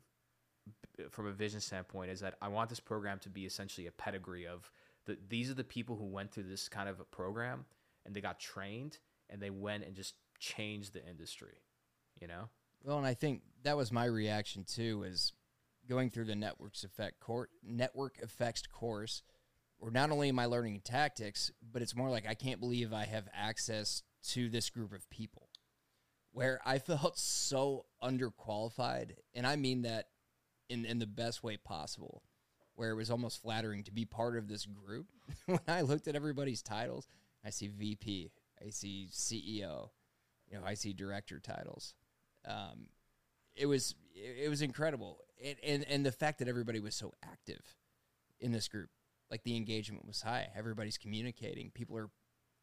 [1.10, 4.46] from a vision standpoint is that I want this program to be essentially a pedigree
[4.46, 4.72] of
[5.06, 7.66] the these are the people who went through this kind of a program
[8.06, 11.56] and they got trained and they went and just changed the industry,
[12.22, 12.50] you know.
[12.84, 15.04] Well, and I think that was my reaction too.
[15.04, 15.34] Is
[15.88, 19.24] going through the networks effect course, network effects course,
[19.80, 23.06] or not only am I learning tactics, but it's more like I can't believe I
[23.06, 25.50] have access to this group of people.
[26.32, 30.08] Where I felt so underqualified, and I mean that
[30.70, 32.24] in in the best way possible.
[32.76, 35.06] Where it was almost flattering to be part of this group.
[35.46, 37.08] when I looked at everybody's titles,
[37.46, 38.32] I see VP,
[38.66, 39.90] I see CEO,
[40.50, 41.94] you know, I see director titles.
[42.48, 42.88] Um,
[43.56, 45.20] it was it was incredible.
[45.44, 47.76] And, and and the fact that everybody was so active
[48.40, 48.90] in this group
[49.34, 50.48] like the engagement was high.
[50.56, 51.72] Everybody's communicating.
[51.72, 52.10] People are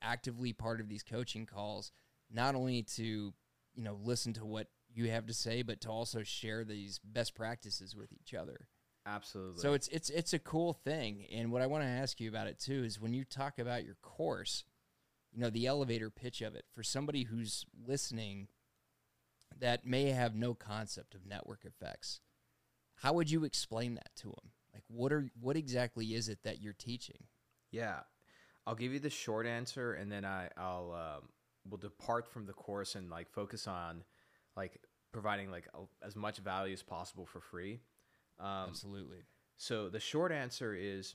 [0.02, 1.92] actively part of these coaching calls
[2.32, 3.34] not only to
[3.74, 7.34] you know listen to what you have to say but to also share these best
[7.34, 8.68] practices with each other.
[9.04, 9.60] Absolutely.
[9.60, 11.26] So it's it's it's a cool thing.
[11.32, 13.84] And what i want to ask you about it too is when you talk about
[13.84, 14.64] your course
[15.32, 18.48] you know the elevator pitch of it for somebody who's listening
[19.58, 22.20] that may have no concept of network effects
[22.96, 26.60] how would you explain that to them like what are what exactly is it that
[26.60, 27.24] you're teaching?
[27.70, 28.00] Yeah.
[28.66, 31.28] I'll give you the short answer and then i i'll um,
[31.68, 34.04] will depart from the course and like focus on
[34.56, 34.80] like
[35.12, 37.80] providing like a, as much value as possible for free.
[38.38, 39.18] Um, absolutely.
[39.56, 41.14] so the short answer is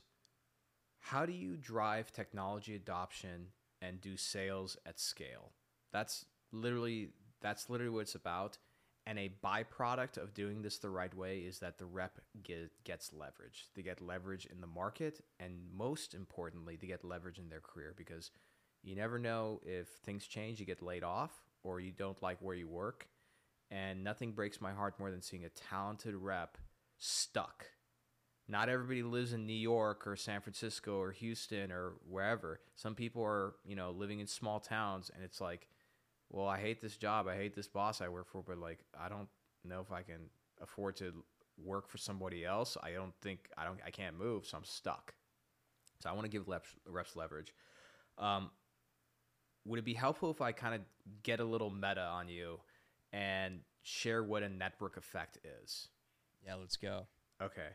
[1.00, 3.48] how do you drive technology adoption
[3.80, 5.52] and do sales at scale?
[5.92, 7.10] That's literally
[7.46, 8.58] that's literally what it's about.
[9.06, 13.12] And a byproduct of doing this the right way is that the rep get, gets
[13.12, 13.66] leverage.
[13.76, 17.94] They get leverage in the market, and most importantly, they get leverage in their career
[17.96, 18.32] because
[18.82, 21.30] you never know if things change, you get laid off,
[21.62, 23.06] or you don't like where you work.
[23.70, 26.58] And nothing breaks my heart more than seeing a talented rep
[26.98, 27.66] stuck.
[28.48, 32.60] Not everybody lives in New York or San Francisco or Houston or wherever.
[32.74, 35.68] Some people are, you know, living in small towns, and it's like
[36.30, 39.08] well, I hate this job, I hate this boss I work for, but like I
[39.08, 39.28] don't
[39.64, 41.12] know if I can afford to
[41.62, 42.76] work for somebody else.
[42.82, 45.14] I don't think I don't I can't move, so I'm stuck.
[46.00, 47.54] So I want to give reps, reps leverage.
[48.18, 48.50] Um,
[49.64, 50.80] would it be helpful if I kind of
[51.22, 52.60] get a little meta on you
[53.12, 55.88] and share what a network effect is?
[56.44, 57.06] Yeah, let's go.
[57.42, 57.68] Okay.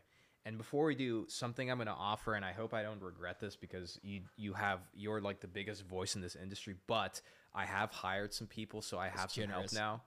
[0.44, 3.38] And before we do, something I'm going to offer, and I hope I don't regret
[3.38, 6.74] this because you you have you're like the biggest voice in this industry.
[6.88, 7.20] But
[7.54, 9.76] I have hired some people, so I have some generous.
[9.76, 10.02] help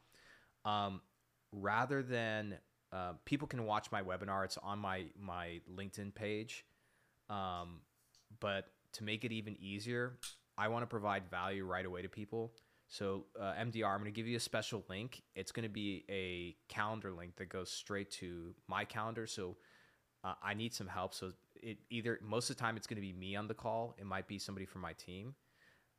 [0.66, 0.70] now.
[0.70, 1.02] Um,
[1.52, 2.58] rather than
[2.92, 6.66] uh, people can watch my webinar, it's on my my LinkedIn page.
[7.30, 7.82] Um,
[8.40, 10.18] but to make it even easier,
[10.58, 12.54] I want to provide value right away to people.
[12.88, 15.24] So uh, MDR, I'm going to give you a special link.
[15.36, 19.26] It's going to be a calendar link that goes straight to my calendar.
[19.28, 19.58] So
[20.24, 21.14] uh, I need some help.
[21.14, 23.96] So it either most of the time it's going to be me on the call.
[24.00, 25.36] It might be somebody from my team,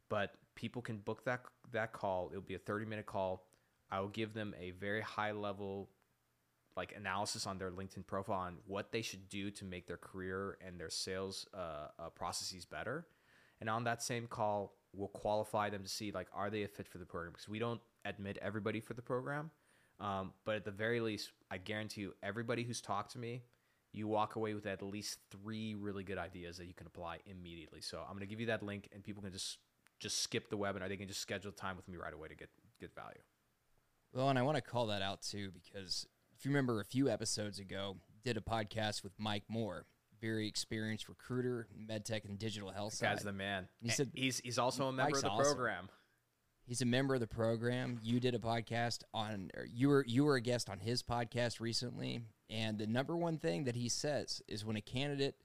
[0.09, 1.43] but people can book that
[1.73, 2.29] that call.
[2.33, 3.47] It'll be a 30 minute call.
[3.91, 5.89] I will give them a very high level
[6.77, 10.59] like analysis on their LinkedIn profile on what they should do to make their career
[10.67, 13.07] and their sales uh, uh, processes better.
[13.61, 16.89] And on that same call, we'll qualify them to see like are they a fit
[16.89, 19.51] for the program because we don't admit everybody for the program.
[19.99, 23.45] Um, but at the very least, I guarantee you, everybody who's talked to me,
[23.93, 27.81] you walk away with at least three really good ideas that you can apply immediately.
[27.81, 29.57] So I'm going to give you that link, and people can just
[29.99, 30.89] just skip the webinar.
[30.89, 33.21] They can just schedule time with me right away to get get value.
[34.13, 36.07] Well, and I want to call that out too because
[36.39, 39.85] if you remember a few episodes ago, did a podcast with Mike Moore,
[40.21, 43.17] very experienced recruiter, medtech and digital health side.
[43.17, 43.69] guy's the man.
[43.81, 45.55] He He said- he's he's also a member Mike's of the awesome.
[45.55, 45.89] program.
[46.69, 48.01] He's a member of the program.
[48.03, 51.61] You did a podcast on, or you were you were a guest on his podcast
[51.61, 55.37] recently, and the number one thing that he says is when a candidate,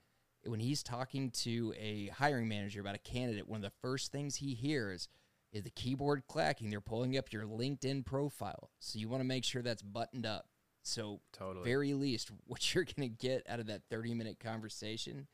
[0.45, 4.37] when he's talking to a hiring manager about a candidate, one of the first things
[4.37, 5.07] he hears
[5.51, 6.69] is the keyboard clacking.
[6.69, 10.47] They're pulling up your LinkedIn profile, so you want to make sure that's buttoned up.
[10.83, 11.63] So, Totally.
[11.63, 15.27] very least, what you're going to get out of that 30 minute conversation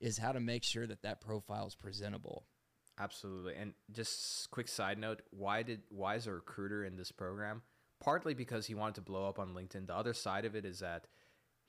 [0.00, 2.44] is how to make sure that that profile is presentable.
[3.00, 3.54] Absolutely.
[3.54, 7.62] And just quick side note, why did why is a recruiter in this program?
[8.00, 9.86] Partly because he wanted to blow up on LinkedIn.
[9.86, 11.06] The other side of it is that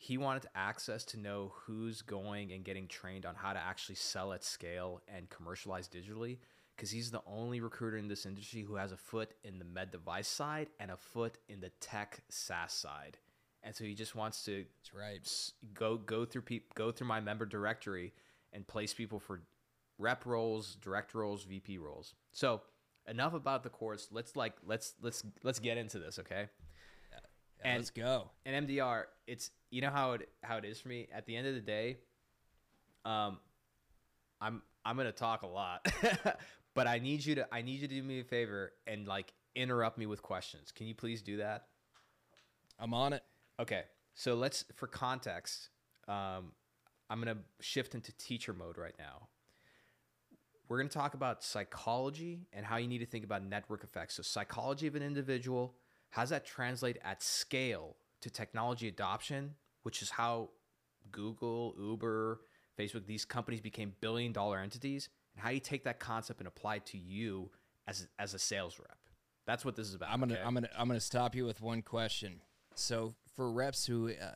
[0.02, 4.32] he wanted access to know who's going and getting trained on how to actually sell
[4.32, 6.38] at scale and commercialize digitally
[6.76, 9.92] because he's the only recruiter in this industry who has a foot in the med
[9.92, 13.18] device side and a foot in the tech SaaS side.
[13.62, 15.30] And so he just wants to That's right.
[15.74, 18.14] go go through peop, go through my member directory
[18.54, 19.42] and place people for
[19.98, 22.14] rep roles, direct roles, VP roles.
[22.32, 22.62] So
[23.06, 24.08] enough about the course.
[24.12, 26.46] Let's like let's let's let's get into this, okay?
[27.12, 28.30] Yeah, And- let's go.
[28.46, 31.08] And MDR, it's you know how it how it is for me.
[31.14, 31.98] At the end of the day,
[33.06, 33.40] um,
[34.42, 35.88] I'm I'm gonna talk a lot,
[36.74, 39.34] but I need you to I need you to do me a favor and like
[39.56, 40.72] interrupt me with questions.
[40.72, 41.68] Can you please do that?
[42.80, 43.24] I'm on it.
[43.60, 45.70] Okay, so let's for context,
[46.08, 46.54] um,
[47.10, 49.28] I'm gonna shift into teacher mode right now.
[50.68, 54.16] We're gonna talk about psychology and how you need to think about network effects.
[54.16, 55.76] So, psychology of an individual,
[56.12, 60.50] how does that translate at scale to technology adoption, which is how
[61.12, 62.42] Google, Uber,
[62.78, 66.48] Facebook, these companies became billion dollar entities, and how do you take that concept and
[66.48, 67.50] apply it to you
[67.88, 68.98] as as a sales rep.
[69.46, 70.12] That's what this is about.
[70.12, 70.44] I'm gonna okay?
[70.44, 72.42] I'm gonna I'm gonna stop you with one question.
[72.76, 74.30] So for reps who uh,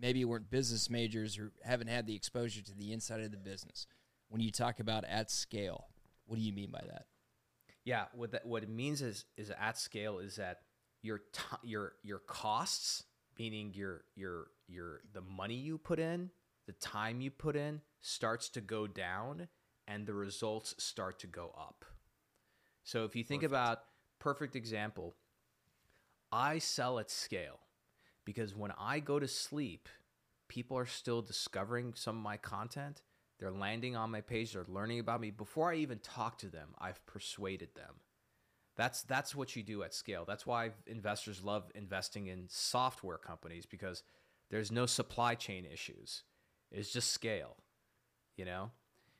[0.00, 3.86] maybe weren't business majors or haven't had the exposure to the inside of the business,
[4.28, 5.88] when you talk about at scale,
[6.26, 7.06] what do you mean by that?
[7.84, 10.60] Yeah, what that what it means is is at scale is that
[11.02, 13.04] your t- your your costs,
[13.38, 16.30] meaning your your your the money you put in,
[16.66, 19.48] the time you put in, starts to go down,
[19.86, 21.84] and the results start to go up.
[22.84, 23.80] So if you think about
[24.18, 25.14] perfect example,
[26.30, 27.60] I sell at scale
[28.24, 29.88] because when I go to sleep,
[30.48, 33.02] people are still discovering some of my content.
[33.38, 35.30] They're landing on my page, they're learning about me.
[35.30, 37.94] Before I even talk to them, I've persuaded them.
[38.76, 40.24] That's that's what you do at scale.
[40.26, 44.02] That's why investors love investing in software companies because
[44.50, 46.22] there's no supply chain issues.
[46.70, 47.56] It's just scale,
[48.36, 48.70] you know?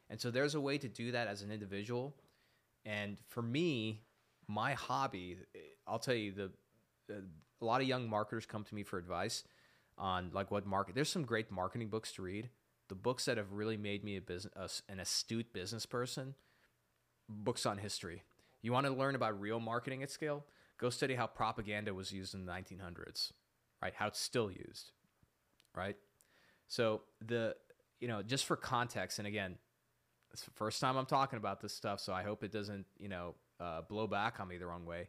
[0.08, 2.14] And so there's a way to do that as an individual.
[2.84, 4.02] And for me,
[4.48, 5.38] my hobby,
[5.86, 6.50] I'll tell you the
[7.10, 9.44] a lot of young marketers come to me for advice
[9.98, 10.94] on like what market.
[10.94, 12.48] There's some great marketing books to read.
[12.88, 16.34] The books that have really made me a business an astute business person.
[17.28, 18.22] Books on history.
[18.62, 20.44] You want to learn about real marketing at scale?
[20.78, 23.32] Go study how propaganda was used in the 1900s,
[23.82, 23.92] right?
[23.94, 24.92] How it's still used,
[25.76, 25.96] right?
[26.68, 27.56] So the
[28.00, 29.56] you know just for context, and again,
[30.32, 33.08] it's the first time I'm talking about this stuff, so I hope it doesn't you
[33.08, 35.08] know uh, blow back on me the wrong way.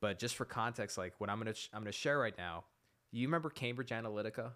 [0.00, 2.64] But just for context, like what I'm gonna sh- I'm gonna share right now.
[3.10, 4.52] You remember Cambridge Analytica,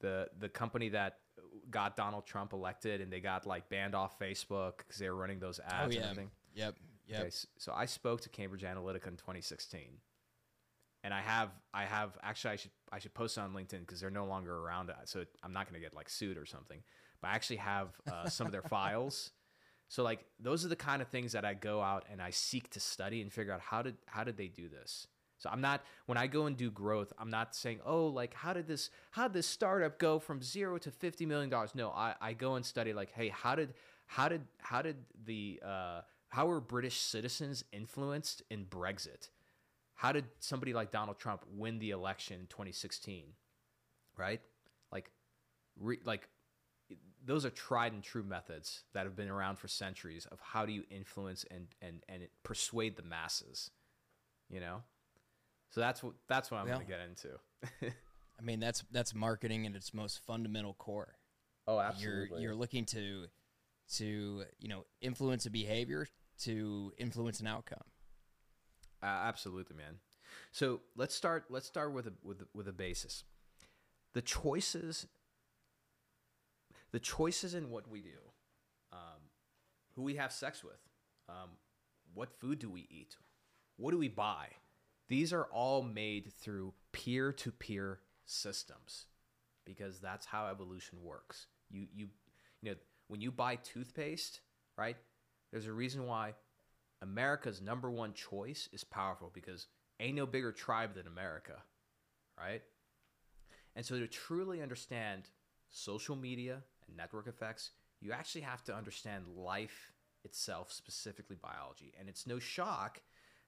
[0.00, 1.18] the the company that
[1.70, 5.38] got Donald Trump elected, and they got like banned off Facebook because they were running
[5.38, 6.00] those ads oh and yeah.
[6.00, 6.30] everything.
[6.54, 6.74] Yep.
[7.08, 7.20] Yep.
[7.20, 9.82] Okay, so I spoke to Cambridge Analytica in 2016,
[11.04, 14.10] and I have I have actually I should I should post on LinkedIn because they're
[14.10, 16.82] no longer around, uh, so I'm not going to get like sued or something.
[17.20, 19.30] But I actually have uh, some of their files.
[19.88, 22.70] So like those are the kind of things that I go out and I seek
[22.70, 25.06] to study and figure out how did how did they do this.
[25.38, 28.52] So I'm not when I go and do growth, I'm not saying, oh, like how
[28.52, 31.74] did this how did this startup go from zero to fifty million dollars?
[31.74, 33.74] No, I, I go and study like, hey, how did
[34.06, 39.28] how did how did the uh, how were British citizens influenced in Brexit?
[39.94, 43.24] How did somebody like Donald Trump win the election in 2016?
[44.16, 44.40] Right?
[44.92, 45.10] Like,
[45.78, 46.28] re, like
[47.24, 50.72] those are tried and true methods that have been around for centuries of how do
[50.72, 53.70] you influence and and and persuade the masses,
[54.48, 54.82] you know.
[55.70, 57.92] So that's what that's what I'm Well- going to get into.
[58.38, 61.16] I mean, that's that's marketing in its most fundamental core.
[61.66, 63.26] oh, You're you're looking to
[63.94, 66.06] to you know influence a behavior
[66.42, 67.84] to influence an outcome.
[69.02, 69.98] Uh, absolutely, man.
[70.52, 71.44] So let's start.
[71.50, 73.24] Let's start with a with with a basis.
[74.12, 75.06] The choices.
[76.92, 78.16] The choices in what we do,
[78.92, 79.20] um,
[79.96, 80.78] who we have sex with,
[81.28, 81.50] um,
[82.14, 83.16] what food do we eat,
[83.76, 84.46] what do we buy.
[85.08, 89.06] These are all made through peer to peer systems,
[89.64, 91.46] because that's how evolution works.
[91.70, 92.08] You you
[92.62, 92.76] you know
[93.08, 94.40] when you buy toothpaste,
[94.76, 94.96] right?
[95.52, 96.34] There's a reason why
[97.02, 99.68] America's number one choice is powerful because
[100.00, 101.62] ain't no bigger tribe than America,
[102.38, 102.62] right?
[103.74, 105.28] And so to truly understand
[105.70, 109.92] social media and network effects, you actually have to understand life
[110.24, 111.92] itself, specifically biology.
[111.98, 113.00] And it's no shock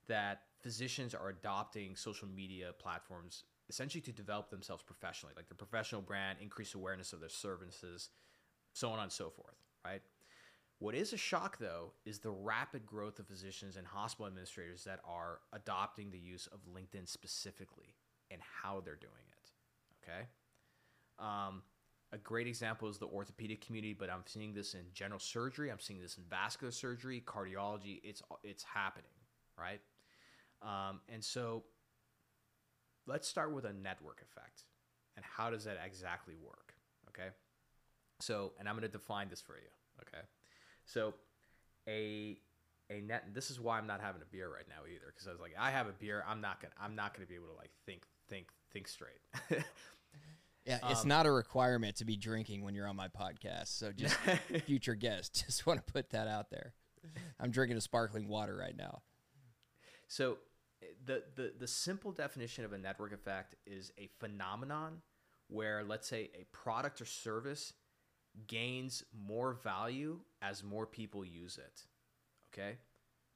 [0.08, 6.00] that physicians are adopting social media platforms essentially to develop themselves professionally, like their professional
[6.00, 8.10] brand, increase awareness of their services,
[8.72, 10.02] so on and so forth, right?
[10.80, 15.00] What is a shock, though, is the rapid growth of physicians and hospital administrators that
[15.04, 17.96] are adopting the use of LinkedIn specifically
[18.30, 20.08] and how they're doing it.
[20.08, 20.28] Okay.
[21.18, 21.62] Um,
[22.12, 25.70] a great example is the orthopedic community, but I'm seeing this in general surgery.
[25.70, 28.00] I'm seeing this in vascular surgery, cardiology.
[28.02, 29.10] It's it's happening,
[29.58, 29.80] right?
[30.62, 31.64] Um, and so,
[33.06, 34.64] let's start with a network effect,
[35.16, 36.74] and how does that exactly work?
[37.08, 37.28] Okay.
[38.20, 39.68] So, and I'm going to define this for you.
[40.02, 40.24] Okay.
[40.84, 41.14] So,
[41.88, 42.38] a
[42.90, 43.24] a net.
[43.34, 45.54] This is why I'm not having a beer right now either, because I was like,
[45.58, 46.24] I have a beer.
[46.26, 46.74] I'm not gonna.
[46.80, 49.20] I'm not gonna be able to like think think think straight.
[50.64, 53.68] Yeah, it's Um, not a requirement to be drinking when you're on my podcast.
[53.68, 54.14] So just
[54.66, 56.74] future guest, just want to put that out there.
[57.40, 59.00] I'm drinking a sparkling water right now.
[60.08, 60.36] So
[61.04, 65.02] the, the the simple definition of a network effect is a phenomenon
[65.48, 67.72] where let's say a product or service
[68.46, 71.82] gains more value as more people use it.
[72.52, 72.76] Okay?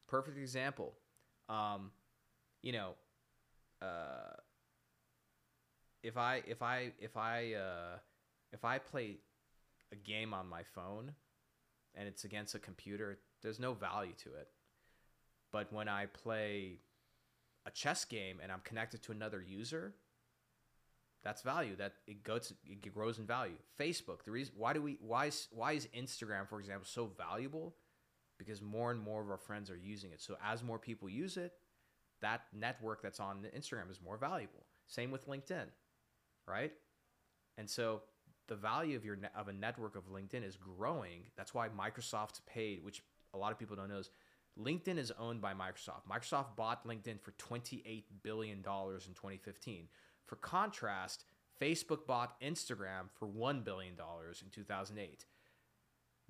[0.08, 0.92] Perfect example.
[1.48, 1.90] Um,
[2.62, 2.90] you know,
[3.80, 4.36] uh,
[6.02, 7.98] if I if I if I uh,
[8.52, 9.16] if I play
[9.90, 11.12] a game on my phone
[11.94, 14.48] and it's against a computer, there's no value to it.
[15.50, 16.78] But when I play
[17.66, 19.94] a chess game and I'm connected to another user,
[21.22, 21.76] that's value.
[21.76, 23.56] That it goes, it grows in value.
[23.80, 24.24] Facebook.
[24.24, 27.74] The reason why do we why is why is Instagram, for example, so valuable?
[28.38, 30.20] Because more and more of our friends are using it.
[30.20, 31.52] So as more people use it,
[32.22, 34.64] that network that's on Instagram is more valuable.
[34.86, 35.66] Same with LinkedIn,
[36.48, 36.72] right?
[37.56, 38.02] And so
[38.48, 41.24] the value of your of a network of LinkedIn is growing.
[41.36, 44.10] That's why Microsoft paid, which a lot of people don't know is
[44.60, 46.06] LinkedIn is owned by Microsoft.
[46.10, 49.88] Microsoft bought LinkedIn for 28 billion dollars in 2015.
[50.26, 51.24] For contrast,
[51.60, 55.24] Facebook bought Instagram for 1 billion dollars in 2008.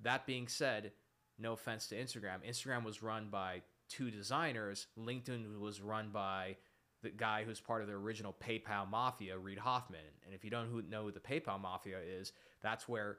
[0.01, 0.91] That being said,
[1.39, 4.87] no offense to Instagram, Instagram was run by two designers.
[4.97, 6.57] LinkedIn was run by
[7.01, 9.99] the guy who's part of the original PayPal mafia, Reid Hoffman.
[10.25, 12.31] And if you don't know who the PayPal mafia is,
[12.61, 13.17] that's where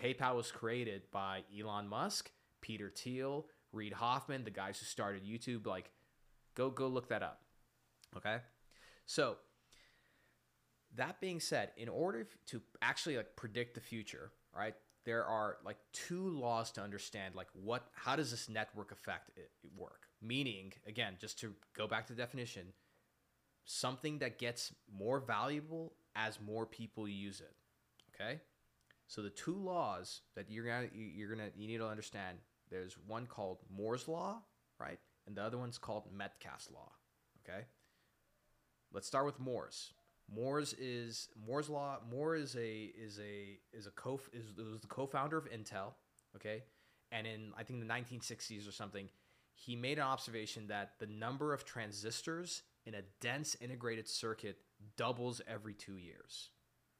[0.00, 2.30] PayPal was created by Elon Musk,
[2.60, 5.66] Peter Thiel, Reid Hoffman, the guys who started YouTube.
[5.66, 5.90] Like,
[6.54, 7.40] go go look that up.
[8.16, 8.38] Okay,
[9.06, 9.36] so
[10.96, 14.74] that being said, in order to actually like predict the future, right?
[15.04, 19.50] There are like two laws to understand like what how does this network effect it
[19.76, 20.08] work?
[20.20, 22.66] Meaning, again, just to go back to the definition,
[23.64, 27.54] something that gets more valuable as more people use it.
[28.14, 28.40] Okay?
[29.06, 32.38] So the two laws that you're gonna you're gonna you need to understand.
[32.72, 34.40] There's one called Moore's law,
[34.80, 36.90] right, and the other one's called Metcalfe's law.
[37.44, 37.66] Okay.
[38.92, 39.92] Let's start with Moore's.
[40.34, 41.98] Moore's is Moore's law.
[42.10, 45.92] Moore is a is a is a co is was the co-founder of Intel.
[46.36, 46.62] Okay,
[47.10, 49.08] and in I think the 1960s or something,
[49.54, 54.58] he made an observation that the number of transistors in a dense integrated circuit
[54.96, 56.50] doubles every two years,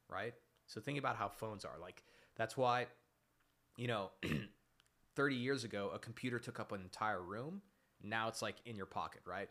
[0.09, 0.33] right?
[0.67, 1.79] So think about how phones are.
[1.79, 2.03] Like
[2.35, 2.87] that's why,
[3.77, 4.11] you know,
[5.15, 7.61] 30 years ago, a computer took up an entire room.
[8.01, 9.49] Now it's like in your pocket, right?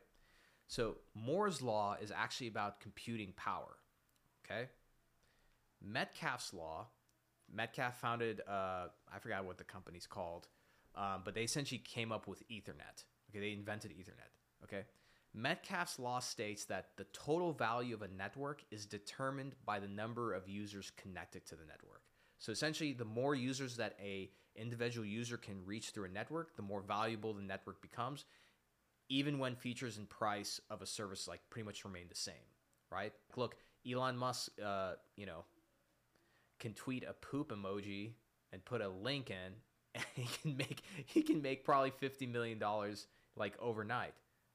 [0.67, 3.77] So Moore's law is actually about computing power.
[4.45, 4.69] Okay.
[5.81, 6.89] Metcalfe's law.
[7.53, 10.49] Metcalfe founded, uh, I forgot what the company's called,
[10.95, 13.05] um, but they essentially came up with Ethernet.
[13.31, 14.33] Okay, they invented Ethernet.
[14.65, 14.85] Okay,
[15.35, 20.33] Metcalfe's law states that the total value of a network is determined by the number
[20.33, 22.03] of users connected to the network.
[22.39, 26.63] So essentially, the more users that a individual user can reach through a network, the
[26.63, 28.25] more valuable the network becomes,
[29.09, 32.35] even when features and price of a service like pretty much remain the same,
[32.91, 33.13] right?
[33.37, 33.57] Look,
[33.91, 35.45] Elon Musk, uh, you know,
[36.59, 38.13] can tweet a poop emoji
[38.53, 39.55] and put a link in,
[39.95, 44.15] and he can make he can make probably fifty million dollars like overnight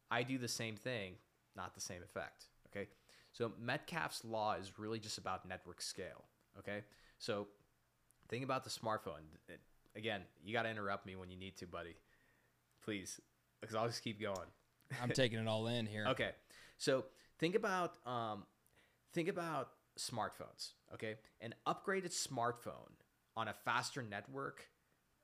[0.10, 1.14] I do the same thing,
[1.56, 2.46] not the same effect.
[2.68, 2.88] Okay.
[3.34, 6.26] So Metcalfe's law is really just about network scale.
[6.58, 6.84] Okay.
[7.20, 7.48] So
[8.30, 9.26] think about the smartphone.
[9.98, 11.96] Again, you got to interrupt me when you need to, buddy.
[12.84, 13.20] Please,
[13.60, 14.48] because I'll just keep going.
[15.02, 16.06] I'm taking it all in here.
[16.12, 16.32] Okay.
[16.78, 17.06] So
[17.40, 18.44] think about um,
[19.14, 20.74] think about smartphones.
[20.94, 22.94] Okay, an upgraded smartphone
[23.36, 24.70] on a faster network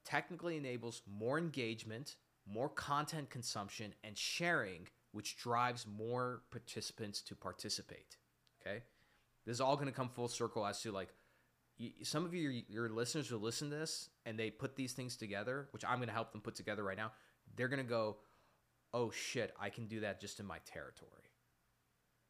[0.03, 2.15] technically enables more engagement
[2.51, 8.17] more content consumption and sharing, which drives more participants to participate.
[8.61, 8.83] Okay,
[9.45, 11.09] this is all going to come full circle as to like
[11.77, 15.17] you, some of your your listeners will listen to this and they put these things
[15.17, 17.11] together, which I'm going to help them put together right now.
[17.55, 18.17] They're going to go,
[18.93, 21.09] "Oh shit, I can do that just in my territory."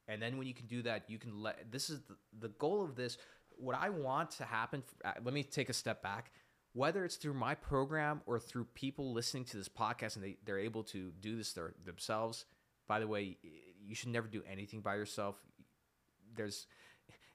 [0.08, 2.84] And then when you can do that, you can let this is the, the goal
[2.84, 3.18] of this.
[3.58, 6.32] What I want to happen, uh, let me take a step back
[6.74, 10.60] whether it's through my program or through people listening to this podcast and they, they're
[10.60, 12.46] able to do this their, themselves
[12.88, 13.38] by the way
[13.80, 15.40] you should never do anything by yourself
[16.36, 16.68] there's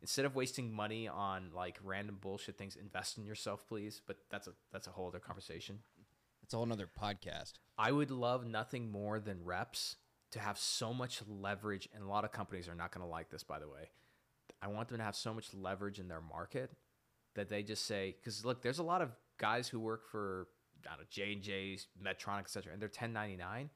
[0.00, 4.46] instead of wasting money on like random bullshit things invest in yourself please but that's
[4.46, 5.78] a that's a whole other conversation
[6.42, 9.96] it's a whole other podcast i would love nothing more than reps
[10.30, 13.30] to have so much leverage and a lot of companies are not going to like
[13.30, 13.90] this by the way
[14.62, 16.70] i want them to have so much leverage in their market
[17.34, 20.48] that they just say because look there's a lot of guys who work for
[20.86, 23.70] I don't know J and J's, Medtronic, etc., and they're 1099,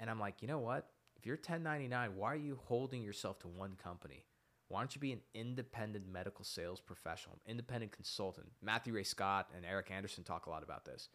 [0.00, 0.88] and I'm like, you know what?
[1.16, 4.24] If you're 1099, why are you holding yourself to one company?
[4.68, 8.48] Why don't you be an independent medical sales professional, independent consultant?
[8.62, 11.08] Matthew Ray Scott and Eric Anderson talk a lot about this.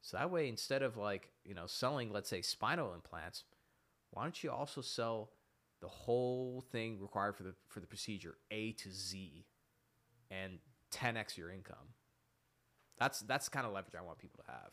[0.00, 3.44] So that way, instead of like you know selling, let's say spinal implants,
[4.10, 5.30] why don't you also sell
[5.80, 9.46] the whole thing required for the for the procedure, A to Z,
[10.30, 10.58] and
[10.92, 11.94] 10x your income?
[12.98, 14.72] That's that's the kind of leverage I want people to have.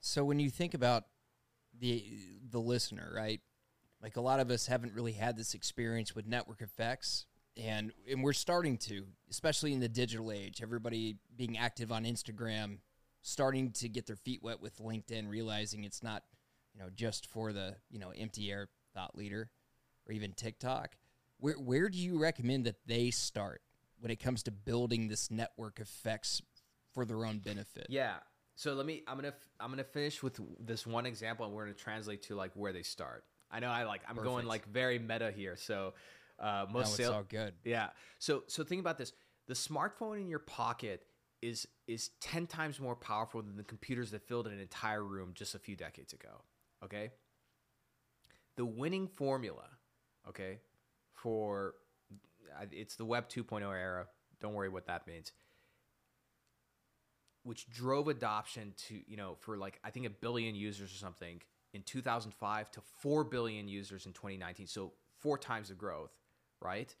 [0.00, 1.04] So when you think about
[1.78, 2.04] the
[2.48, 3.40] the listener, right?
[4.04, 7.24] Like a lot of us haven't really had this experience with network effects
[7.56, 10.60] and and we're starting to, especially in the digital age.
[10.62, 12.78] Everybody being active on Instagram,
[13.22, 16.22] starting to get their feet wet with LinkedIn, realizing it's not,
[16.74, 19.48] you know, just for the, you know, empty air thought leader
[20.06, 20.98] or even TikTok.
[21.38, 23.62] Where where do you recommend that they start
[24.00, 26.42] when it comes to building this network effects
[26.92, 27.86] for their own benefit.
[27.88, 28.16] Yeah.
[28.54, 29.02] So let me.
[29.08, 29.34] I'm gonna.
[29.58, 32.82] I'm gonna finish with this one example, and we're gonna translate to like where they
[32.82, 33.24] start.
[33.54, 33.68] I know.
[33.68, 34.02] I like.
[34.08, 34.32] I'm Perfect.
[34.32, 35.56] going like very meta here.
[35.56, 35.94] So
[36.40, 37.54] uh, most no, all good.
[37.64, 37.88] Yeah.
[38.18, 39.12] So so think about this.
[39.46, 41.04] The smartphone in your pocket
[41.40, 45.54] is is ten times more powerful than the computers that filled an entire room just
[45.54, 46.42] a few decades ago.
[46.84, 47.10] Okay.
[48.56, 49.68] The winning formula,
[50.28, 50.58] okay,
[51.12, 51.74] for
[52.70, 54.06] it's the Web 2.0 era.
[54.40, 55.32] Don't worry what that means
[57.44, 61.40] which drove adoption to you know for like I think a billion users or something
[61.74, 64.66] in 2005 to 4 billion users in 2019.
[64.66, 66.12] So four times the growth,
[66.60, 66.94] right?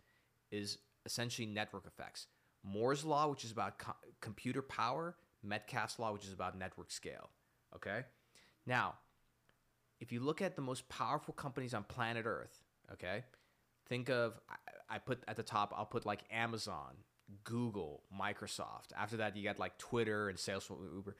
[0.50, 2.26] Is essentially network effects.
[2.62, 7.30] Moore's law, which is about co- computer power, Metcalfe's law, which is about network scale.
[7.74, 8.02] Okay,
[8.66, 8.94] now
[10.00, 12.62] if you look at the most powerful companies on planet Earth,
[12.92, 13.24] okay,
[13.88, 15.72] think of I, I put at the top.
[15.76, 16.94] I'll put like Amazon,
[17.44, 18.92] Google, Microsoft.
[18.96, 21.16] After that, you got like Twitter and Salesforce, Uber.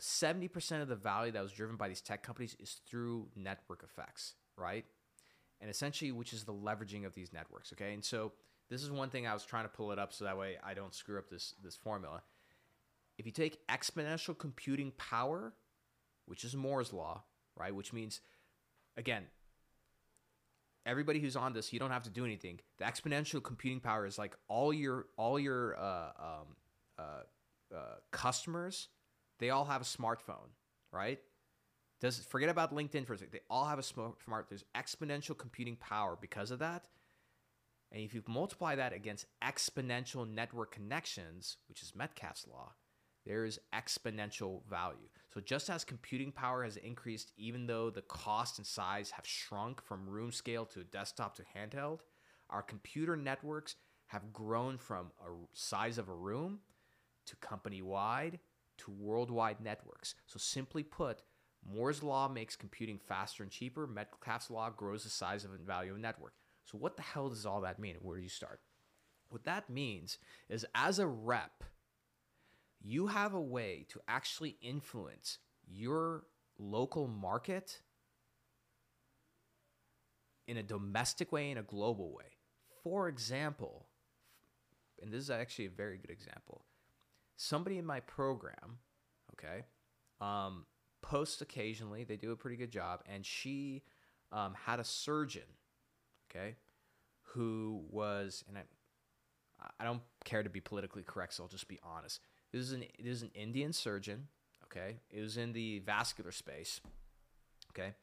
[0.00, 4.34] 70% of the value that was driven by these tech companies is through network effects,
[4.56, 4.84] right?
[5.60, 7.94] And essentially, which is the leveraging of these networks, okay?
[7.94, 8.32] And so
[8.70, 10.74] this is one thing I was trying to pull it up so that way I
[10.74, 12.22] don't screw up this, this formula.
[13.18, 15.52] If you take exponential computing power,
[16.26, 17.22] which is Moore's law,
[17.56, 17.74] right?
[17.74, 18.20] Which means,
[18.96, 19.24] again,
[20.86, 22.60] everybody who's on this, you don't have to do anything.
[22.78, 26.56] The exponential computing power is like all your all your uh, um,
[26.98, 27.02] uh,
[27.74, 27.78] uh,
[28.10, 28.88] customers,
[29.38, 30.50] they all have a smartphone,
[30.92, 31.18] right?
[32.00, 33.32] Does forget about LinkedIn for a second.
[33.32, 34.16] They all have a smart.
[34.48, 36.88] There's exponential computing power because of that.
[37.92, 42.72] And if you multiply that against exponential network connections, which is Metcalfe's law,
[43.24, 45.08] there is exponential value.
[45.32, 49.82] So just as computing power has increased, even though the cost and size have shrunk
[49.82, 52.00] from room scale to desktop to handheld,
[52.50, 53.76] our computer networks
[54.08, 56.58] have grown from a size of a room
[57.26, 58.38] to company wide
[58.78, 60.14] to worldwide networks.
[60.26, 61.22] So simply put,
[61.66, 63.86] Moore's law makes computing faster and cheaper.
[63.86, 66.34] Metcalfe's law grows the size of and value of a network.
[66.64, 67.96] So what the hell does all that mean?
[68.00, 68.60] Where do you start?
[69.28, 70.18] What that means
[70.48, 71.64] is as a rep,
[72.80, 76.24] you have a way to actually influence your
[76.58, 77.80] local market
[80.46, 82.36] in a domestic way, in a global way.
[82.82, 83.86] For example,
[85.02, 86.64] and this is actually a very good example,
[87.36, 88.78] somebody in my program,
[89.32, 89.64] okay,
[90.20, 90.66] um,
[91.02, 92.04] posts occasionally.
[92.04, 93.82] They do a pretty good job, and she
[94.32, 95.42] um, had a surgeon,
[96.30, 96.56] okay,
[97.22, 98.62] who was, and I,
[99.80, 102.20] I don't care to be politically correct, so I'll just be honest.
[102.52, 104.28] This is an this is an Indian surgeon,
[104.64, 104.96] okay.
[105.10, 106.80] It was in the vascular space,
[107.72, 107.94] okay,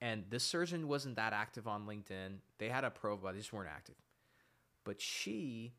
[0.00, 2.38] and this surgeon wasn't that active on LinkedIn.
[2.58, 3.94] They had a profile, they just weren't active.
[4.84, 5.74] But she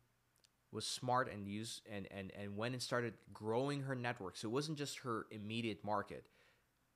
[0.74, 4.36] was smart and used and, and and went and started growing her network.
[4.36, 6.26] So it wasn't just her immediate market.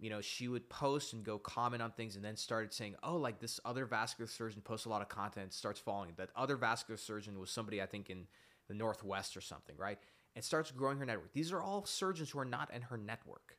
[0.01, 3.17] You know, she would post and go comment on things and then started saying, Oh,
[3.17, 6.13] like this other vascular surgeon posts a lot of content, starts following.
[6.17, 8.27] That other vascular surgeon was somebody I think in
[8.69, 9.99] the Northwest or something, right?
[10.35, 11.33] And starts growing her network.
[11.33, 13.57] These are all surgeons who are not in her network.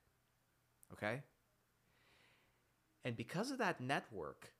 [0.93, 1.21] Okay?
[3.03, 4.53] And because of that network,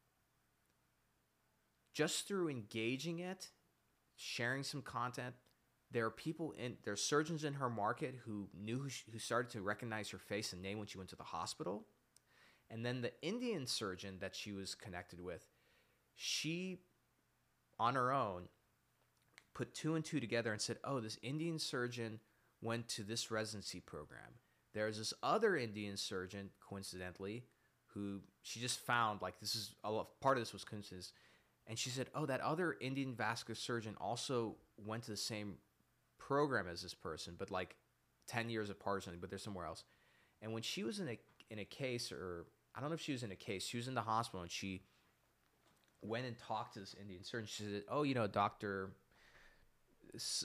[1.94, 3.50] just through engaging it,
[4.16, 5.36] sharing some content,
[5.92, 9.20] there are people in there are surgeons in her market who knew who, she, who
[9.20, 11.86] started to recognize her face and name when she went to the hospital.
[12.70, 15.48] And then the indian surgeon that she was connected with
[16.16, 16.82] she
[17.80, 18.50] on her own
[19.56, 22.20] put two and two together and said oh this indian surgeon
[22.62, 24.38] went to this residency program.
[24.74, 27.46] There's this other indian surgeon coincidentally
[27.94, 31.14] who she just found like this is a lot, part of this was coincidence.
[31.66, 35.56] And she said oh that other indian vascular surgeon also went to the same
[36.30, 37.76] program as this person, but like
[38.28, 39.84] 10 years apart or something, but they're somewhere else.
[40.44, 41.20] And when she was in a
[41.50, 43.88] in a case, or I don't know if she was in a case, she was
[43.88, 44.84] in the hospital and she
[46.04, 47.48] went and talked to this Indian surgeon.
[47.48, 48.92] She said, "Oh, you know, doctor,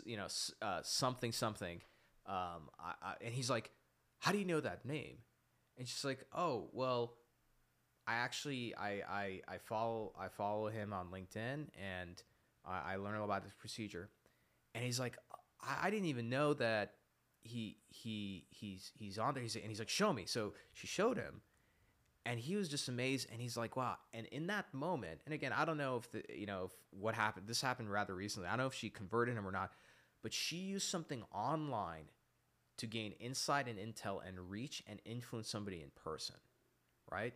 [0.07, 0.27] you know,
[0.63, 1.83] uh, something something,"
[2.27, 3.71] um, I, I, and he's like,
[4.21, 5.19] "How do you know that name?"
[5.77, 7.15] And she's like, "Oh, well."
[8.07, 12.23] I actually I, I, I follow I follow him on LinkedIn and
[12.63, 14.11] I, I learn about this procedure,
[14.75, 15.17] and he's like,
[15.67, 16.95] I, I didn't even know that
[17.43, 19.43] he he he's he's on there.
[19.43, 20.25] He's and he's like, show me.
[20.27, 21.43] So she showed him,
[22.25, 23.29] and he was just amazed.
[23.31, 23.97] And he's like, wow.
[24.13, 27.15] And in that moment, and again, I don't know if the you know if what
[27.15, 27.47] happened.
[27.47, 28.49] This happened rather recently.
[28.49, 29.73] I don't know if she converted him or not,
[30.23, 32.05] but she used something online
[32.79, 36.37] to gain insight and intel and reach and influence somebody in person,
[37.11, 37.35] right?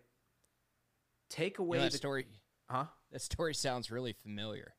[1.29, 2.27] Take away you know, that the story.
[2.69, 2.87] Huh?
[3.13, 4.75] That story sounds really familiar.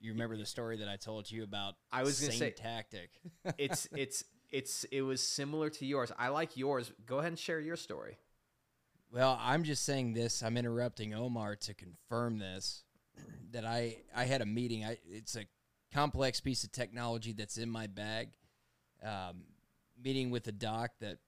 [0.00, 1.74] You remember the story that I told you about?
[1.92, 3.10] I was going to say tactic.
[3.58, 6.12] it's it's it's it was similar to yours.
[6.18, 6.92] I like yours.
[7.06, 8.18] Go ahead and share your story.
[9.12, 10.42] Well, I'm just saying this.
[10.42, 12.82] I'm interrupting Omar to confirm this.
[13.52, 14.84] That I I had a meeting.
[14.84, 15.46] I it's a
[15.94, 18.28] complex piece of technology that's in my bag.
[19.02, 19.44] Um,
[20.02, 21.18] meeting with a doc that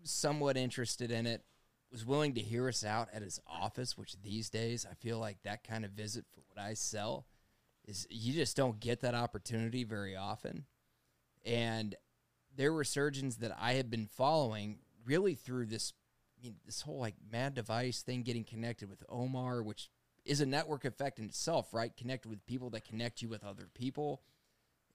[0.00, 1.44] was somewhat interested in it
[1.92, 5.36] was willing to hear us out at his office, which these days I feel like
[5.44, 7.26] that kind of visit for what I sell
[7.86, 10.64] is you just don't get that opportunity very often.
[11.44, 11.94] And
[12.56, 15.92] there were surgeons that I had been following really through this
[16.38, 19.90] I mean, this whole like mad device thing getting connected with Omar, which
[20.24, 21.94] is a network effect in itself, right?
[21.96, 24.22] Connected with people that connect you with other people.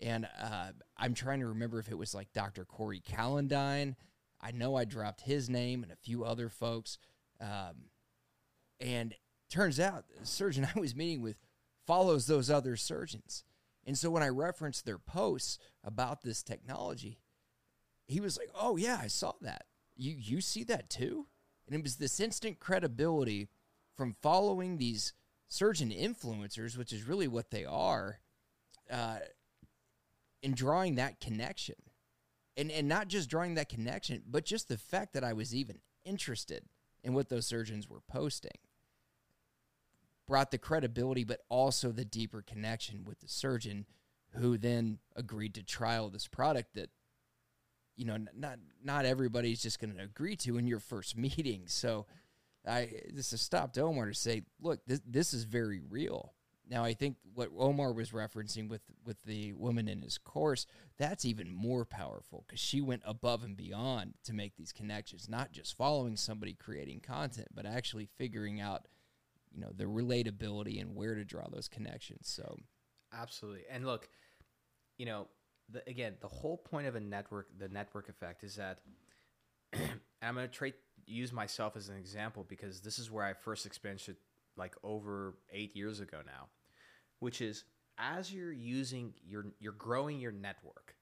[0.01, 2.65] And uh, I'm trying to remember if it was like Dr.
[2.65, 3.95] Corey Calendine.
[4.41, 6.97] I know I dropped his name and a few other folks.
[7.41, 7.89] Um,
[8.79, 9.13] and
[9.49, 11.37] turns out the surgeon I was meeting with
[11.89, 13.43] follows those other surgeons.
[13.83, 17.17] And so when I referenced their posts about this technology,
[18.05, 19.65] he was like, "Oh yeah, I saw that.
[19.95, 21.25] You you see that too?"
[21.65, 23.49] And it was this instant credibility
[23.95, 25.13] from following these
[25.47, 28.19] surgeon influencers, which is really what they are,
[28.91, 29.21] uh,
[30.43, 31.81] in drawing that connection,
[32.55, 35.79] and and not just drawing that connection, but just the fact that I was even
[36.05, 36.65] interested
[37.03, 38.59] in what those surgeons were posting
[40.29, 43.85] brought the credibility, but also the deeper connection with the surgeon
[44.35, 46.89] who then agreed to trial this product that
[47.97, 51.63] you know, not not everybody's just going to agree to in your first meeting.
[51.65, 52.05] So,
[52.65, 56.33] I this stopped Omar to say, look, this this is very real.
[56.69, 60.65] Now, I think what Omar was referencing with with the woman in his course,
[60.97, 65.51] that's even more powerful because she went above and beyond to make these connections, not
[65.51, 68.87] just following somebody creating content, but actually figuring out,
[69.53, 72.29] you know, the relatability and where to draw those connections.
[72.29, 72.57] So,
[73.13, 73.63] Absolutely.
[73.69, 74.07] And look,
[74.97, 75.27] you know,
[75.69, 78.79] the, again, the whole point of a network, the network effect, is that
[80.21, 80.73] I'm going to try
[81.05, 84.17] use myself as an example because this is where I first experienced it
[84.57, 86.47] like over eight years ago now,
[87.19, 87.63] which is
[87.97, 90.95] as you're using your, you're growing your network.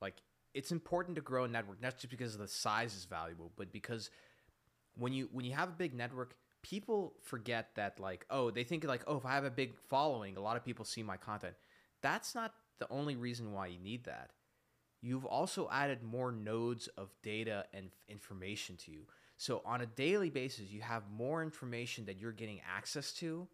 [0.00, 0.16] Like
[0.54, 4.10] it's important to grow a network, not just because the size is valuable, but because
[4.96, 8.84] when you when you have a big network, people forget that like oh they think
[8.84, 11.54] like oh if I have a big following, a lot of people see my content.
[12.02, 14.30] That's not the only reason why you need that.
[15.00, 19.02] You've also added more nodes of data and information to you.
[19.36, 23.48] So on a daily basis, you have more information that you're getting access to,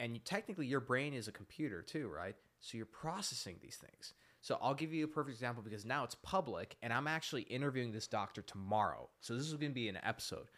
[0.00, 2.34] and you, technically your brain is a computer too, right?
[2.58, 4.14] So you're processing these things.
[4.40, 7.92] So I'll give you a perfect example because now it's public, and I'm actually interviewing
[7.92, 9.08] this doctor tomorrow.
[9.20, 10.48] So this is going to be an episode.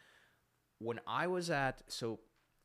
[0.82, 2.20] When I was at, so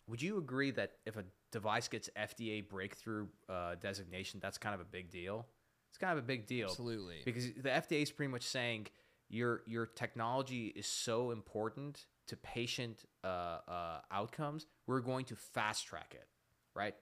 [0.07, 4.81] would you agree that if a device gets FDA breakthrough uh, designation, that's kind of
[4.81, 5.45] a big deal?
[5.89, 6.69] It's kind of a big deal.
[6.69, 7.21] Absolutely.
[7.25, 8.87] Because the FDA is pretty much saying
[9.29, 15.85] your your technology is so important to patient uh, uh, outcomes, we're going to fast
[15.87, 16.27] track it,
[16.75, 16.95] right?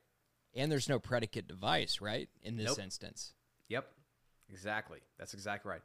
[0.56, 2.30] and there's no predicate device, right?
[2.42, 2.80] In this Nope.
[2.80, 3.34] instance,
[3.68, 3.88] Yep,
[4.50, 5.00] exactly.
[5.18, 5.82] That's exactly right.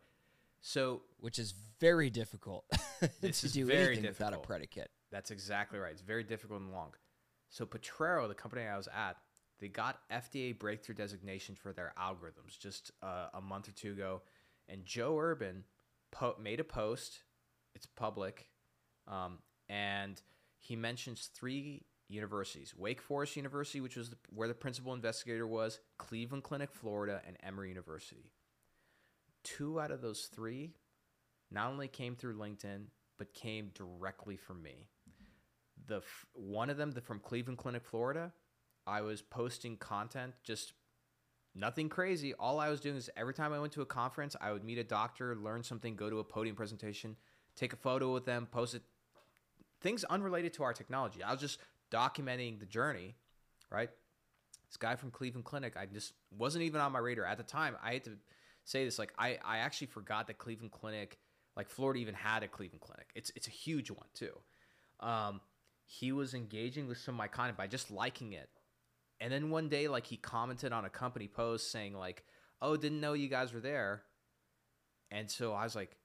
[0.61, 2.65] So which is very difficult
[3.23, 4.91] to do very anything without a predicate.
[5.11, 5.93] That's exactly right.
[5.93, 6.95] It's very difficult and long.
[7.49, 9.17] So Potrero, the company I was at,
[9.59, 14.23] they got FDA breakthrough designation for their algorithms just uh, a month or two ago,
[14.69, 15.65] and Joe Urban
[16.13, 17.25] po- made a post.
[17.75, 18.47] It's public,
[19.07, 19.39] um,
[19.69, 20.21] and
[20.59, 25.81] he mentions three universities: Wake Forest University, which was the, where the principal investigator was,
[25.99, 28.31] Cleveland Clinic, Florida, and Emory University.
[29.45, 30.71] Two out of those three
[31.51, 32.87] not only came through LinkedIn,
[33.19, 34.89] but came directly from me.
[35.91, 36.03] The
[36.35, 38.33] one of them, the from Cleveland Clinic, Florida,
[38.87, 40.73] I was posting content, just
[41.53, 42.33] nothing crazy.
[42.33, 44.79] All I was doing is every time I went to a conference, I would meet
[44.79, 47.17] a doctor, learn something, go to a podium presentation,
[47.57, 48.83] take a photo with them, post it.
[49.81, 51.25] Things unrelated to our technology.
[51.25, 51.59] I was just
[51.91, 53.17] documenting the journey,
[53.69, 53.91] right?
[54.69, 57.75] This guy from Cleveland Clinic, I just wasn't even on my radar at the time.
[57.83, 58.13] I had to
[58.65, 61.19] say this, like I, I actually forgot that Cleveland Clinic,
[61.57, 63.09] like Florida, even had a Cleveland Clinic.
[63.17, 64.39] It's it's a huge one too.
[65.01, 65.41] Um,
[65.93, 68.49] he was engaging with some of my content by just liking it,
[69.21, 72.23] and then one day, like he commented on a company post saying like,
[72.63, 74.05] "Oh, didn't know you guys were there,"
[75.11, 75.97] and so I was like,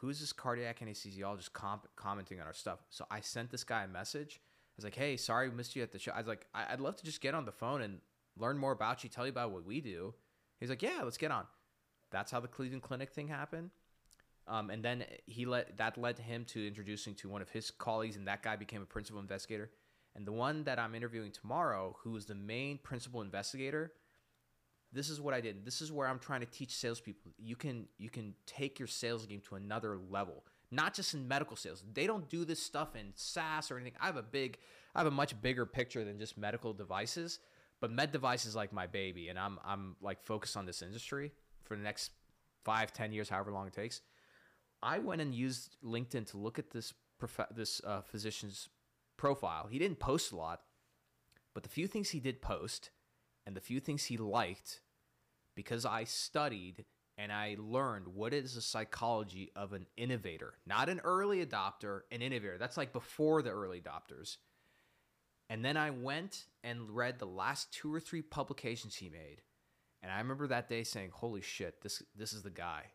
[0.00, 3.88] "Who's this cardiac anesthesiologist comp- commenting on our stuff?" So I sent this guy a
[3.88, 4.40] message.
[4.40, 6.80] I was like, "Hey, sorry, missed you at the show." I was like, I- "I'd
[6.80, 8.00] love to just get on the phone and
[8.38, 10.14] learn more about you, tell you about what we do."
[10.58, 11.46] He's like, "Yeah, let's get on."
[12.10, 13.70] That's how the Cleveland Clinic thing happened.
[14.48, 18.16] Um, and then he let that led him to introducing to one of his colleagues,
[18.16, 19.70] and that guy became a principal investigator.
[20.14, 23.92] And the one that I'm interviewing tomorrow, who is the main principal investigator,
[24.92, 25.64] this is what I did.
[25.64, 27.32] This is where I'm trying to teach salespeople.
[27.38, 31.56] You can you can take your sales game to another level, not just in medical
[31.56, 31.82] sales.
[31.92, 33.98] They don't do this stuff in SaaS or anything.
[34.00, 34.58] I have a big,
[34.94, 37.40] I have a much bigger picture than just medical devices.
[37.80, 41.32] But med device is like my baby, and I'm I'm like focused on this industry
[41.64, 42.12] for the next
[42.64, 44.00] five, ten years, however long it takes.
[44.82, 48.68] I went and used LinkedIn to look at this prof- this uh, physician's
[49.16, 49.68] profile.
[49.70, 50.62] He didn't post a lot,
[51.54, 52.90] but the few things he did post
[53.46, 54.80] and the few things he liked,
[55.54, 56.84] because I studied
[57.18, 62.20] and I learned what is the psychology of an innovator, not an early adopter, an
[62.20, 62.58] innovator.
[62.58, 64.36] That's like before the early adopters.
[65.48, 69.42] And then I went and read the last two or three publications he made.
[70.02, 72.90] And I remember that day saying, "Holy shit, this this is the guy."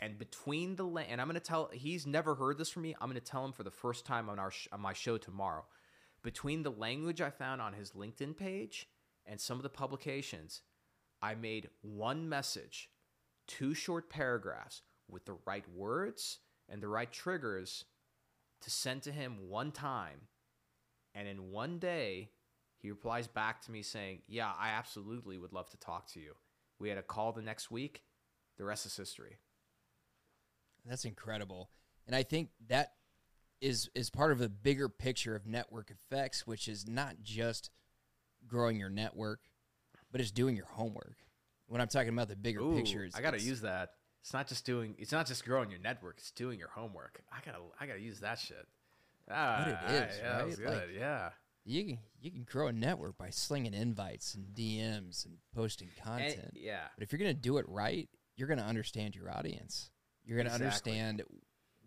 [0.00, 2.96] And between the la- and I'm going to tell he's never heard this from me.
[3.00, 5.64] I'm going to tell him for the first time on our on my show tomorrow.
[6.22, 8.88] Between the language I found on his LinkedIn page
[9.26, 10.62] and some of the publications,
[11.22, 12.90] I made one message,
[13.46, 16.38] two short paragraphs with the right words
[16.68, 17.84] and the right triggers
[18.62, 20.28] to send to him one time.
[21.14, 22.30] And in one day,
[22.78, 26.34] he replies back to me saying, Yeah, I absolutely would love to talk to you.
[26.78, 28.02] We had a call the next week.
[28.56, 29.36] The rest is history.
[30.86, 31.70] That's incredible.
[32.06, 32.92] And I think that
[33.60, 37.70] is is part of a bigger picture of network effects, which is not just
[38.46, 39.40] growing your network,
[40.10, 41.16] but it's doing your homework.
[41.66, 43.90] When I'm talking about the bigger Ooh, picture, I got to use that.
[44.22, 44.94] It's not just doing.
[44.98, 46.16] It's not just growing your network.
[46.18, 47.22] It's doing your homework.
[47.32, 47.58] I gotta.
[47.78, 48.66] I gotta use that shit.
[49.30, 50.66] Ah, What it is, yeah, that was right?
[50.68, 50.88] good.
[50.88, 51.30] Like- yeah.
[51.64, 56.04] You can you can grow a network by slinging invites and DMs and posting And-
[56.04, 56.52] content.
[56.56, 56.88] yeah.
[56.96, 59.90] But if you're going to do it right, you're going to understand your audience.
[60.30, 61.00] You're going to Exactly.
[61.00, 61.22] understand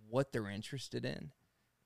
[0.09, 1.31] what they're interested in.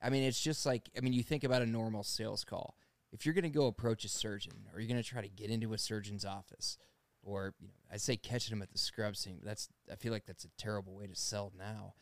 [0.02, 2.76] I mean, it's just like I mean, you think about a normal sales call.
[3.12, 5.50] If you're going to go approach a surgeon, or you're going to try to get
[5.50, 6.76] into a surgeon's office,
[7.22, 9.38] or you know, I say catching them at the scrub scene.
[9.44, 11.94] That's I feel like that's a terrible way to sell now.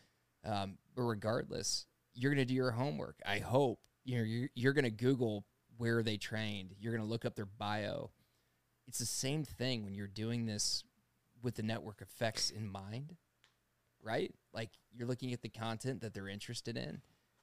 [0.43, 1.85] Um, but regardless,
[2.15, 3.21] you're going to do your homework.
[3.27, 5.45] I hope you know you're, you're going to Google
[5.77, 6.75] where they trained.
[6.79, 8.11] You're going to look up their bio.
[8.89, 10.83] It's the same thing when you're doing this
[11.43, 13.17] with the network effects in mind,
[14.03, 14.33] right?
[14.57, 17.01] Like you're looking at the content that they're interested in.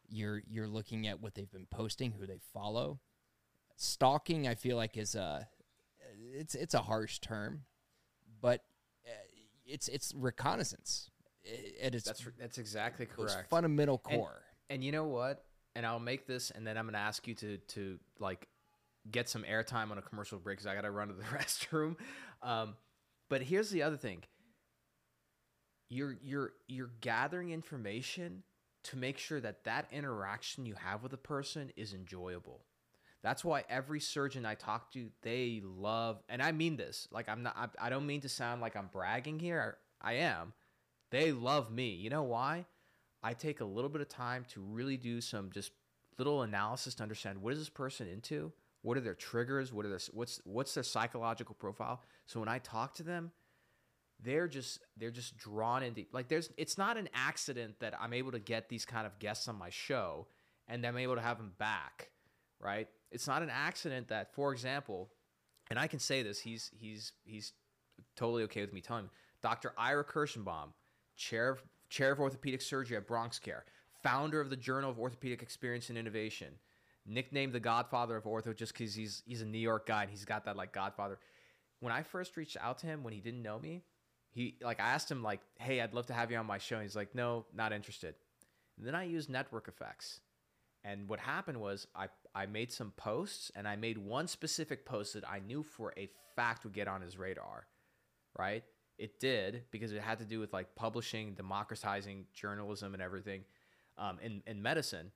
[0.10, 3.00] You're you're looking at what they've been posting, who they follow.
[3.76, 5.48] Stalking, I feel like, is a
[6.34, 7.62] it's it's a harsh term,
[8.42, 8.62] but
[9.08, 9.12] uh,
[9.66, 11.10] it's it's reconnaissance
[11.82, 13.50] at its That's that's exactly correct.
[13.50, 14.42] fundamental And- core.
[14.70, 15.46] And you know what?
[15.76, 18.48] And I'll make this, and then I'm gonna ask you to to like
[19.12, 21.96] get some airtime on a commercial break because I gotta run to the restroom.
[22.42, 22.76] Um,
[23.30, 24.24] but here's the other thing:
[25.94, 28.44] you're you're you're gathering information
[28.84, 32.62] to make sure that that interaction you have with a person is enjoyable.
[33.22, 37.08] That's why every surgeon I talk to, they love, and I mean this.
[37.10, 39.78] Like I'm not, I, I don't mean to sound like I'm bragging here.
[40.02, 40.52] I am.
[41.10, 41.92] They love me.
[41.92, 42.66] You know why?
[43.24, 45.72] I take a little bit of time to really do some just
[46.18, 49.90] little analysis to understand what is this person into, what are their triggers, what are
[49.90, 52.02] their what's what's their psychological profile.
[52.26, 53.32] So when I talk to them,
[54.24, 58.32] they're just they're just drawn into like there's it's not an accident that I'm able
[58.32, 60.28] to get these kind of guests on my show
[60.68, 62.10] and I'm able to have them back,
[62.60, 62.88] right?
[63.12, 65.10] It's not an accident that, for example,
[65.70, 67.54] and I can say this, he's he's he's
[68.16, 69.12] totally okay with me telling him,
[69.42, 69.74] Dr.
[69.78, 70.70] Ira Kirschenbaum,
[71.16, 73.66] chair of chair of orthopedic surgery at Bronx Care,
[74.02, 76.54] founder of the Journal of Orthopedic Experience and Innovation,
[77.06, 80.26] nicknamed the Godfather of Ortho just because he's he's a New York guy and he's
[80.26, 81.20] got that like Godfather.
[81.82, 83.84] When I first reached out to him when he didn't know me,
[84.34, 86.76] he like I asked him like, "Hey, I'd love to have you on my show."
[86.76, 88.16] And he's like, "No, not interested."
[88.78, 90.20] And then I used network effects.
[90.84, 95.14] And what happened was I I made some posts and I made one specific post
[95.14, 97.68] that I knew for a fact would get on his radar,
[98.38, 98.64] right?
[98.98, 103.44] It did because it had to do with like publishing, democratizing journalism and everything
[103.98, 105.12] um, in in medicine.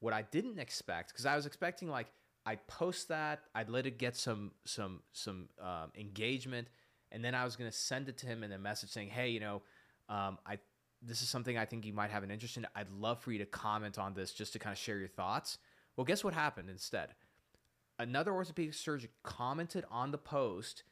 [0.00, 2.06] What I didn't expect because I was expecting like
[2.46, 6.68] I'd post that, I'd let it get some some some um, engagement,
[7.12, 9.38] and then I was gonna send it to him in a message saying, "Hey, you
[9.40, 9.62] know,
[10.08, 10.58] um, I
[11.00, 12.66] this is something I think you might have an interest in.
[12.74, 15.58] I'd love for you to comment on this just to kind of share your thoughts."
[15.96, 17.14] Well, guess what happened instead?
[17.98, 20.84] Another orthopedic surgeon commented on the post,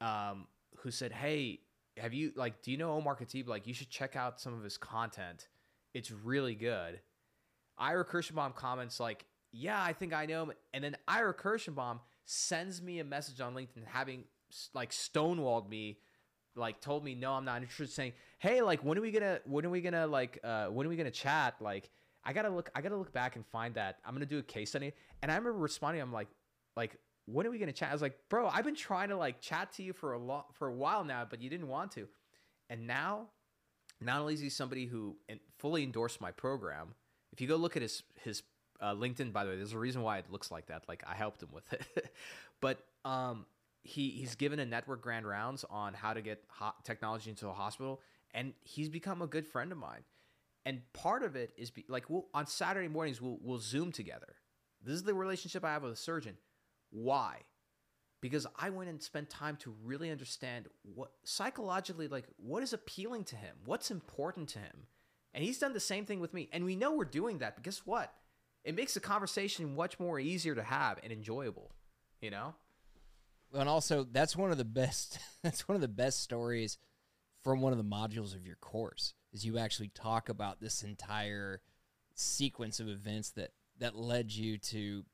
[0.00, 0.48] um,
[0.78, 1.60] who said, "Hey,
[1.96, 2.60] have you like?
[2.62, 3.46] Do you know Omar Khateeb?
[3.46, 5.48] Like, you should check out some of his content.
[5.94, 7.00] It's really good."
[7.78, 12.82] Ira Kirschenbaum comments like, "Yeah, I think I know him," and then Ira Kirschenbaum sends
[12.82, 14.24] me a message on LinkedIn, having
[14.74, 15.98] like stonewalled me,
[16.56, 19.40] like told me, "No, I'm not interested." Saying, "Hey, like, when are we gonna?
[19.44, 20.38] When are we gonna like?
[20.42, 21.56] Uh, when are we gonna chat?
[21.60, 21.90] Like,
[22.24, 22.70] I gotta look.
[22.74, 23.98] I gotta look back and find that.
[24.04, 24.92] I'm gonna do a case study."
[25.22, 26.28] And I remember responding, "I'm like,
[26.76, 26.96] like."
[27.26, 27.88] When are we gonna chat?
[27.88, 30.54] I was like, bro, I've been trying to like chat to you for a lot
[30.56, 32.06] for a while now, but you didn't want to.
[32.68, 33.28] And now,
[33.98, 35.16] not only is he somebody who
[35.58, 36.94] fully endorsed my program,
[37.32, 38.42] if you go look at his his
[38.80, 40.84] uh, LinkedIn, by the way, there's a reason why it looks like that.
[40.88, 42.12] Like I helped him with it,
[42.60, 43.46] but um,
[43.84, 46.42] he he's given a network grand rounds on how to get
[46.82, 48.00] technology into a hospital,
[48.32, 50.02] and he's become a good friend of mine.
[50.66, 54.36] And part of it is be, like we'll, on Saturday mornings we'll we'll Zoom together.
[54.82, 56.36] This is the relationship I have with a surgeon.
[56.90, 57.40] Why?
[58.20, 63.24] Because I went and spent time to really understand what psychologically, like what is appealing
[63.24, 64.86] to him, what's important to him,
[65.34, 66.48] and he's done the same thing with me.
[66.52, 67.56] And we know we're doing that.
[67.56, 68.14] But guess what?
[68.64, 71.72] It makes the conversation much more easier to have and enjoyable.
[72.22, 72.54] You know?
[73.54, 76.78] And also that's one of the best that's one of the best stories
[77.42, 81.60] from one of the modules of your course is you actually talk about this entire
[82.14, 85.04] sequence of events that that led you to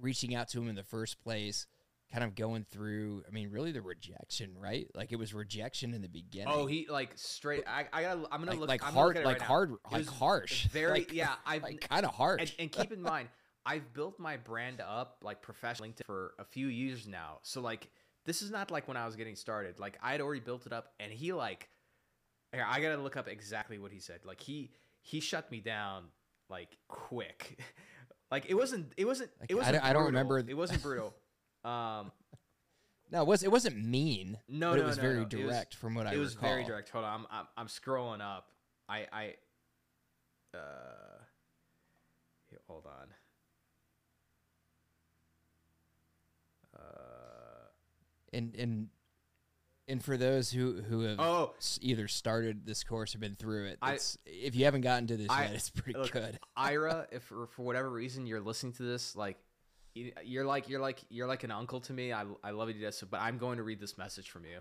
[0.00, 1.66] reaching out to him in the first place
[2.12, 6.02] kind of going through i mean really the rejection right like it was rejection in
[6.02, 7.64] the beginning Oh, he like straight.
[7.66, 8.20] I, I gotta.
[8.30, 8.68] I'm gonna like, look.
[8.68, 11.34] like I'm hard look at it like right hard It like harsh Very Like- yeah.
[11.44, 13.28] I've like kind of harsh and, and keep in mind,
[13.66, 17.40] I've built my brand up like professionally for a few years now.
[17.42, 17.88] So like,
[18.24, 19.80] this is not like when I was getting started.
[19.80, 21.68] Like I had already built it up, and he like,
[22.54, 24.20] I gotta look up exactly what he said.
[24.24, 26.04] Like he he shut me down
[26.48, 27.60] like quick.
[28.30, 29.74] like it wasn't it wasn't it I wasn't.
[29.76, 31.14] don't- I don't remember- It wasn't brutal.
[31.64, 32.12] Um,
[33.10, 34.38] No, it was it wasn't mean.
[34.48, 35.20] No, but no, it was no, very no.
[35.22, 36.90] It was- direct from what I it was very direct.
[36.90, 38.52] Hold on, I'm, I'm I'm scrolling up.
[38.88, 39.34] I I
[40.54, 40.58] uh
[42.68, 43.08] hold on.
[48.36, 48.88] And and
[49.88, 53.78] and for those who who have oh, either started this course or been through it,
[53.80, 56.38] I- if you haven't gotten to this I- yet, it's pretty look, good.
[56.56, 59.38] Ira, if for, whatever reason you're listening to this, like
[59.94, 62.12] you- you're like you're like you're like an uncle to me.
[62.12, 62.94] I I love you to death.
[62.94, 64.58] So, but I'm going to read this message from you.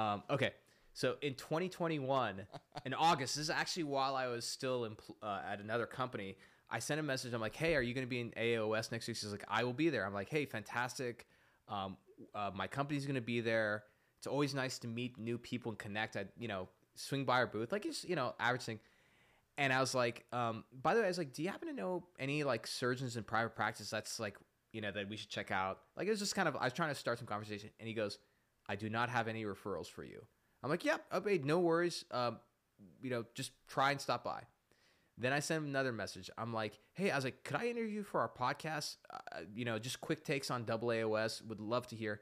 [0.00, 0.52] Um, okay,
[0.94, 2.46] so in 2021,
[2.86, 6.36] in August, this is actually while I was still empl- uh, at another company.
[6.70, 7.34] I sent a message.
[7.34, 9.64] I'm like, "Hey, are you going to be in AOS next week?" She's like, "I
[9.64, 11.26] will be there." I'm like, "Hey, fantastic.
[11.68, 11.98] Um,
[12.34, 13.84] uh, my company's going to be there.
[14.18, 16.16] It's always nice to meet new people and connect.
[16.16, 18.80] I, you know, swing by our booth, like it's you know, average thing."
[19.58, 21.74] and I was like, um, by the way, I was like, do you happen to
[21.74, 24.36] know any like surgeons in private practice that's like,
[24.72, 25.80] you know, that we should check out?
[25.96, 27.94] Like, it was just kind of, I was trying to start some conversation, and he
[27.94, 28.18] goes,
[28.68, 30.24] I do not have any referrals for you.
[30.62, 32.04] I'm like, yep, okay, no worries.
[32.10, 32.38] Um,
[33.02, 34.42] you know, just try and stop by.
[35.22, 36.28] Then I sent him another message.
[36.36, 38.96] I'm like, hey, I was like, could I interview for our podcast?
[39.12, 41.46] Uh, you know, just quick takes on double AOS.
[41.46, 42.20] Would love to hear.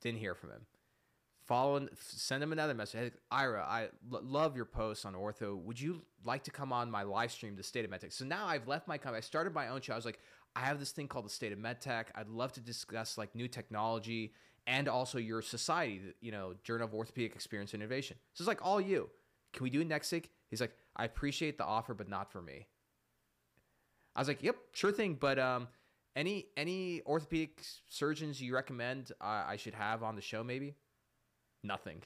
[0.00, 0.66] Didn't hear from him.
[1.46, 2.98] Following send him another message.
[2.98, 5.62] Hey, ira i love your posts on ortho.
[5.62, 8.14] Would you like to come on my live stream the state of medtech?
[8.14, 9.92] So now i've left my company i started my own show.
[9.92, 10.20] I was like
[10.56, 12.06] i have this thing called the state of medtech.
[12.14, 14.32] I'd love to discuss like new technology
[14.66, 18.16] and also your society you know journal of orthopedic experience and innovation.
[18.32, 19.10] So it's like all you.
[19.52, 22.66] Can we do next week he's like i appreciate the offer but not for me.
[24.16, 25.68] I was like yep sure thing but um
[26.16, 30.74] any any orthopedic surgeons you recommend uh, i should have on the show maybe?
[31.62, 32.02] Nothing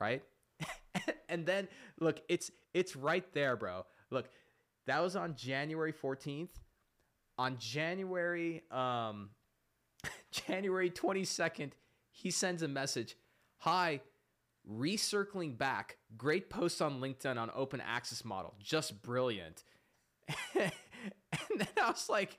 [0.00, 0.22] right?
[1.28, 1.68] And then
[2.00, 3.84] look it's it's right there bro.
[4.10, 4.28] Look
[4.86, 6.50] that was on january 14th
[7.36, 9.30] on january um
[10.30, 11.72] january 22nd
[12.12, 13.16] he sends a message.
[13.58, 14.00] Hi
[14.70, 19.62] recircling back great post on linkedin on open access model just brilliant
[20.54, 20.72] and
[21.56, 22.38] then i was like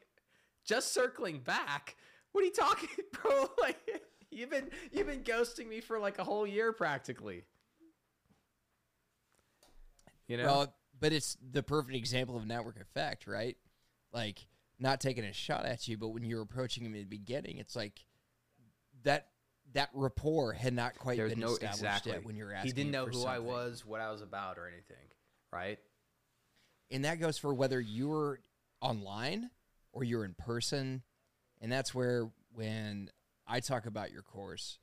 [0.65, 1.95] just circling back
[2.33, 3.77] what are you talking bro like
[4.37, 7.43] You've been you've been ghosting me for like a whole year practically.
[10.27, 10.45] You know?
[10.45, 13.57] Well, but it's the perfect example of network effect, right?
[14.13, 14.45] Like
[14.79, 17.75] not taking a shot at you, but when you're approaching him in the beginning, it's
[17.75, 18.05] like
[19.03, 19.29] that
[19.73, 22.11] that rapport had not quite There's been no established exactly.
[22.13, 22.69] yet when you're asking.
[22.69, 24.95] he didn't know who I was, what I was about, or anything,
[25.51, 25.79] right?
[26.89, 28.39] and that goes for whether you're
[28.81, 29.49] online
[29.91, 31.01] or you're in person,
[31.59, 33.09] and that's where when
[33.45, 34.79] I talk about your course,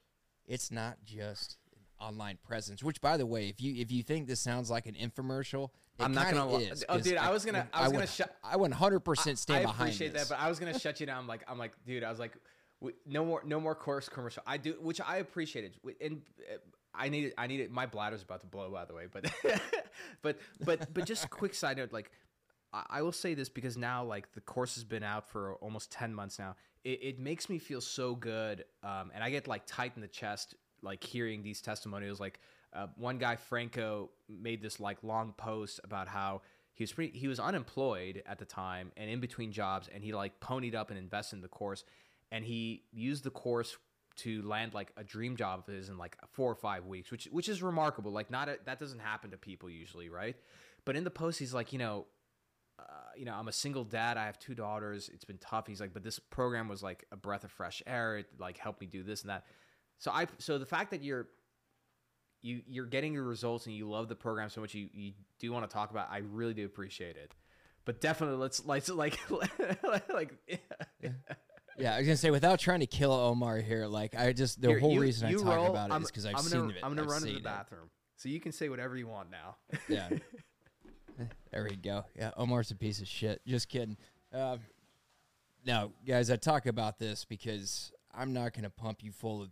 [0.46, 2.82] it's not just an online presence.
[2.82, 6.02] Which, by the way, if you if you think this sounds like an infomercial, it
[6.02, 8.36] I'm not gonna li- is, oh, dude, I was gonna- I was would, gonna shut-
[8.44, 10.28] I went 100 percent stand I behind appreciate this.
[10.28, 11.18] that, but I was gonna shut you down.
[11.18, 12.36] I'm like, I'm like, dude, I was like,
[13.06, 14.42] no more, no more course commercial.
[14.46, 16.22] I do, which I appreciated, and
[16.52, 16.56] uh,
[16.94, 17.70] I needed, I needed.
[17.70, 19.30] My bladder's about to blow, by the way, but,
[20.22, 22.10] but, but, but just quick side note, like,
[22.72, 25.90] I, I will say this because now, like, the course has been out for almost
[25.90, 26.56] ten months now.
[26.84, 30.08] It, it makes me feel so good, um, and I get like tight in the
[30.08, 32.20] chest, like hearing these testimonials.
[32.20, 32.40] Like,
[32.74, 36.42] uh, one guy, Franco, made this like long post about how
[36.74, 40.12] he was pretty, he was unemployed at the time and in between jobs, and he
[40.12, 41.84] like ponied up and invested in the course,
[42.34, 43.76] and he used the course
[44.16, 47.26] to land like a dream job of his in like four or five weeks, which
[47.30, 48.10] which is remarkable.
[48.10, 50.34] Like not a, that doesn't happen to people usually, right?
[50.84, 52.06] But in the post, he's like, you know,
[52.80, 52.82] uh,
[53.16, 54.16] you know, I'm a single dad.
[54.16, 55.08] I have two daughters.
[55.14, 55.68] It's been tough.
[55.68, 58.18] He's like, but this program was like a breath of fresh air.
[58.18, 59.44] It like helped me do this and that.
[59.98, 61.28] So I, so the fact that you're,
[62.42, 65.52] you you're getting your results and you love the program so much, you you do
[65.52, 66.08] want to talk about.
[66.10, 67.32] I really do appreciate it.
[67.84, 69.20] But definitely, let's let's like
[70.12, 70.32] like.
[71.00, 71.10] yeah,
[71.78, 74.78] I was gonna say without trying to kill Omar here, like I just the Here,
[74.78, 75.66] whole you- reason I talk roll.
[75.70, 76.80] about it I'm- is because I've I'm seen gonna, it.
[76.82, 77.42] I'm gonna I've run to the it.
[77.44, 79.56] bathroom, so you can say whatever you want now.
[79.88, 80.08] Yeah.
[81.52, 82.04] there we go.
[82.16, 83.40] Yeah, Omar's a piece of shit.
[83.46, 83.96] Just kidding.
[84.32, 84.60] Um,
[85.64, 89.50] no, guys, I talk about this because I'm not going to pump you full of,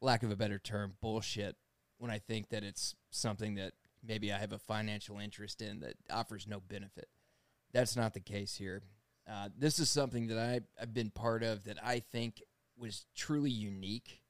[0.00, 1.56] lack of a better term, bullshit
[1.98, 3.74] when I think that it's something that
[4.06, 7.08] maybe I have a financial interest in that offers no benefit.
[7.72, 8.82] That's not the case here.
[9.30, 12.42] Uh, this is something that I, I've been part of that I think
[12.76, 14.20] was truly unique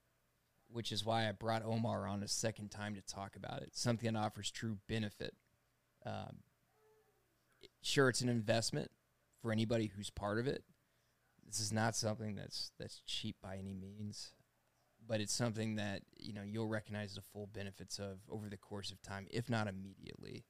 [0.75, 3.77] which is why I brought Omar on a second time to talk about it.
[3.77, 5.33] Something that offers true benefit.
[6.05, 6.39] Um,
[7.81, 8.91] sure, it's an investment
[9.41, 10.65] for anybody who's part of it.
[11.47, 14.33] This is not something that's that's cheap by any means,
[15.07, 18.91] but it's something that you know you'll recognize the full benefits of over the course
[18.91, 20.45] of time, if not immediately.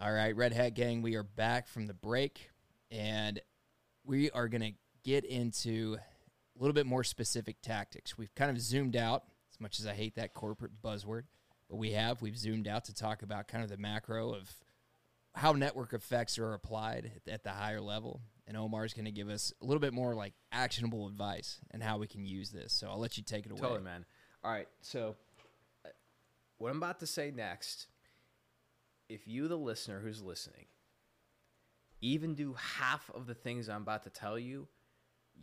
[0.00, 2.50] All right, Red Hat Gang, we are back from the break,
[2.90, 3.40] and
[4.04, 4.72] we are going to
[5.04, 5.96] get into
[6.56, 8.18] a little bit more specific tactics.
[8.18, 11.22] We've kind of zoomed out, as much as I hate that corporate buzzword,
[11.68, 12.20] but we have.
[12.20, 14.52] We've zoomed out to talk about kind of the macro of
[15.34, 18.20] how network effects are applied at the higher level.
[18.46, 21.98] And Omar's going to give us a little bit more like actionable advice and how
[21.98, 22.72] we can use this.
[22.72, 23.60] So I'll let you take it away.
[23.60, 24.04] Totally, man.
[24.42, 24.66] All right.
[24.80, 25.14] So,
[25.84, 25.90] uh,
[26.58, 27.86] what I'm about to say next,
[29.08, 30.66] if you, the listener who's listening,
[32.00, 34.68] even do half of the things I'm about to tell you,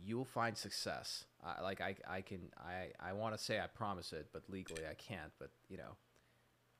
[0.04, 1.24] you'll find success.
[1.44, 4.82] Uh, like I, I can, I, I want to say I promise it, but legally
[4.88, 5.32] I can't.
[5.38, 5.96] But you know,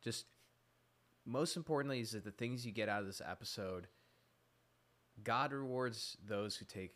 [0.03, 0.26] just
[1.26, 3.89] most importantly is that the things you get out of this episode,
[5.22, 6.95] God rewards those who take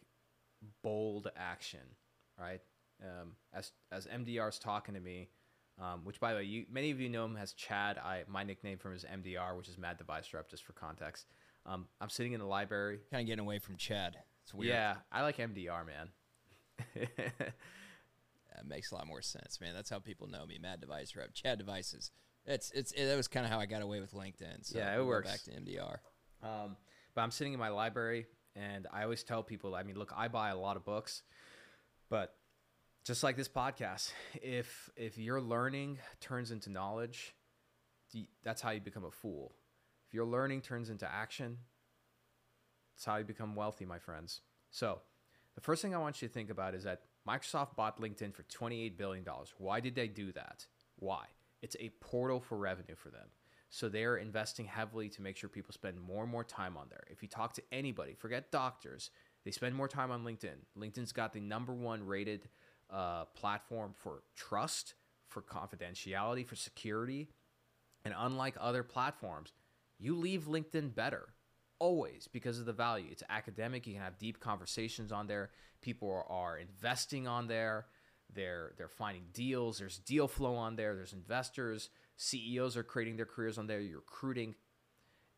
[0.83, 1.81] bold action,
[2.39, 2.61] right?
[3.03, 5.29] Um, as as MDR's talking to me,
[5.81, 7.99] um, which by the way, you, many of you know him as Chad.
[7.99, 11.27] I my nickname from his MDR, which is Mad Device Rep, just for context.
[11.67, 13.01] Um, I'm sitting in the library.
[13.11, 14.17] Kind of getting away from Chad.
[14.45, 14.73] It's weird.
[14.73, 16.09] Yeah, I like MDR, man.
[16.97, 19.75] that makes a lot more sense, man.
[19.75, 20.59] That's how people know me.
[20.61, 22.11] Mad Device Rep, Chad Devices.
[22.45, 24.63] It's it's it, that was kind of how I got away with LinkedIn.
[24.63, 25.31] So yeah, it we'll works.
[25.31, 25.97] Back to MDR.
[26.43, 26.77] Um,
[27.15, 29.75] but I'm sitting in my library, and I always tell people.
[29.75, 31.23] I mean, look, I buy a lot of books,
[32.11, 32.35] but
[33.05, 37.35] just like this podcast, if if your learning turns into knowledge,
[38.43, 39.55] that's how you become a fool.
[40.13, 41.57] If your learning turns into action,
[42.95, 44.43] that's how you become wealthy, my friends.
[44.71, 45.01] So,
[45.55, 48.43] the first thing I want you to think about is that Microsoft bought LinkedIn for
[48.43, 49.25] $28 billion.
[49.57, 50.67] Why did they do that?
[50.97, 51.25] Why?
[51.63, 53.29] It's a portal for revenue for them.
[53.71, 57.05] So they're investing heavily to make sure people spend more and more time on there.
[57.09, 59.09] If you talk to anybody, forget doctors,
[59.47, 60.59] they spend more time on LinkedIn.
[60.79, 62.51] LinkedIn's got the number one rated
[62.91, 64.93] uh, platform for trust,
[65.31, 67.31] for confidentiality, for security.
[68.05, 69.53] And unlike other platforms,
[70.03, 71.29] you leave LinkedIn better
[71.79, 73.07] always because of the value.
[73.11, 73.87] It's academic.
[73.87, 75.51] You can have deep conversations on there.
[75.81, 77.87] People are investing on there.
[78.35, 79.79] They're they're finding deals.
[79.79, 80.97] There's deal flow on there.
[80.97, 81.91] There's investors.
[82.17, 83.81] CEOs are creating their careers on there.
[83.81, 84.55] You're recruiting,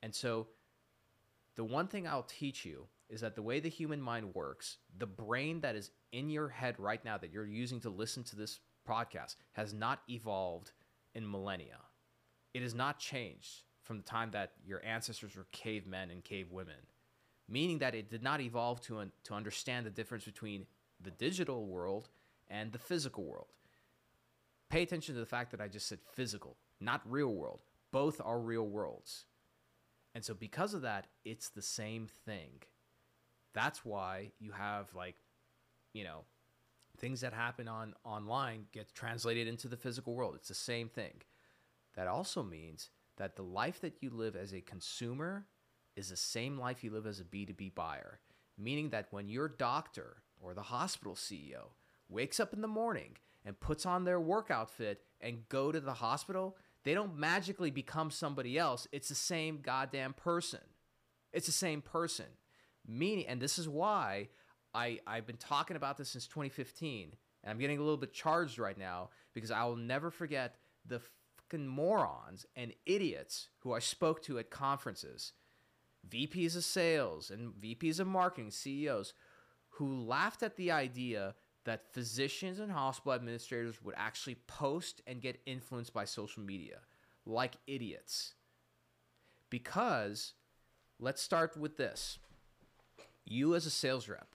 [0.03, 0.49] and so
[1.57, 5.07] the one thing I'll teach you is that the way the human mind works, the
[5.07, 8.61] brain that is in your head right now that you're using to listen to this
[8.89, 10.73] podcast has not evolved
[11.15, 11.79] in millennia.
[12.55, 16.75] It has not changed from the time that your ancestors were cavemen and cave women,
[17.49, 20.67] meaning that it did not evolve to, un- to understand the difference between
[21.01, 22.09] the digital world
[22.49, 23.53] and the physical world.
[24.71, 27.61] Pay attention to the fact that I just said physical, not real world.
[27.93, 29.27] Both are real worlds.
[30.15, 32.63] And so, because of that, it's the same thing.
[33.53, 35.17] That's why you have, like,
[35.93, 36.25] you know,
[36.99, 40.35] things that happen on online get translated into the physical world.
[40.37, 41.23] It's the same thing.
[41.95, 45.47] That also means that the life that you live as a consumer
[45.97, 48.21] is the same life you live as a B2B buyer,
[48.59, 51.73] meaning that when your doctor or the hospital CEO
[52.09, 55.95] wakes up in the morning and puts on their work outfit and go to the
[55.95, 58.87] hospital, they don't magically become somebody else.
[58.93, 60.61] It's the same goddamn person.
[61.33, 62.27] It's the same person.
[62.87, 64.29] Meaning, and this is why
[64.75, 68.59] I, I've been talking about this since 2015, and I'm getting a little bit charged
[68.59, 70.57] right now because I will never forget
[70.87, 71.01] the
[71.51, 75.33] fucking morons and idiots who I spoke to at conferences,
[76.09, 79.13] VPs of sales and VPs of marketing, CEOs,
[79.71, 81.35] who laughed at the idea
[81.65, 86.81] that physicians and hospital administrators would actually post and get influenced by social media
[87.27, 88.35] like idiots.
[89.49, 90.35] Because
[90.99, 92.19] let's start with this.
[93.25, 94.29] You, as a sales rep,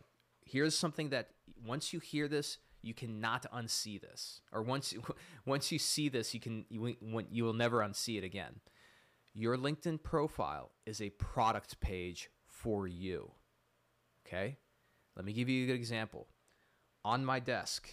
[0.43, 1.29] here's something that
[1.63, 4.41] once you hear this, you cannot unsee this.
[4.51, 4.93] Or once,
[5.45, 6.95] once you see this, you, can, you,
[7.31, 8.59] you will never unsee it again.
[9.33, 13.31] Your LinkedIn profile is a product page for you.
[14.25, 14.57] Okay?
[15.15, 16.27] Let me give you a good example
[17.03, 17.89] on my desk.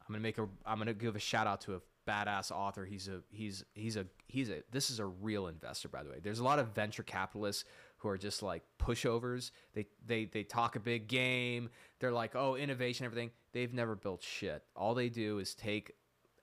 [0.00, 0.48] I'm gonna make a.
[0.66, 2.84] I'm gonna give a shout out to a badass author.
[2.84, 3.20] He's a.
[3.30, 4.06] He's he's a.
[4.26, 4.62] He's a.
[4.72, 6.16] This is a real investor, by the way.
[6.22, 7.64] There's a lot of venture capitalists
[7.98, 9.52] who are just like pushovers.
[9.74, 11.70] They they they talk a big game.
[12.00, 13.30] They're like, oh, innovation, everything.
[13.52, 14.62] They've never built shit.
[14.76, 15.92] All they do is take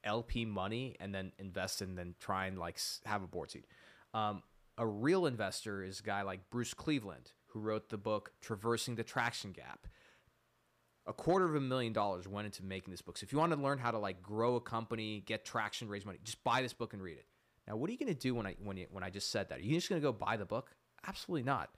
[0.03, 3.65] LP money and then invest and then try and like have a board seat.
[4.13, 4.43] Um,
[4.77, 9.03] a real investor is a guy like Bruce Cleveland, who wrote the book Traversing the
[9.03, 9.87] Traction Gap
[11.07, 13.17] a quarter of a million dollars went into making this book.
[13.17, 16.05] So if you want to learn how to like grow a company, get traction, raise
[16.05, 17.25] money, just buy this book and read it.
[17.67, 19.49] Now, what are you going to do when I when you, when I just said
[19.49, 19.59] that?
[19.59, 20.75] Are you just going to go buy the book?
[21.07, 21.69] Absolutely not.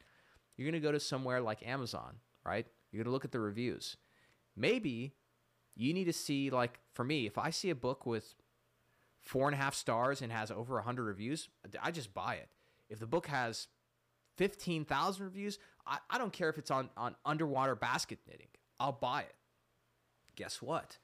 [0.58, 2.66] You're going to go to somewhere like Amazon, right?
[2.92, 3.96] You're going to look at the reviews.
[4.56, 5.14] Maybe
[5.76, 8.36] you need to see like for me, if I see a book with
[9.22, 11.50] four and a half stars and has over 100 reviews,
[11.82, 12.50] I just buy it.
[12.90, 13.68] If the book has
[14.38, 18.48] 15,000 reviews, I, I don't care if it's on, on underwater basket knitting.
[18.80, 19.36] I'll buy it.
[20.36, 20.98] guess what?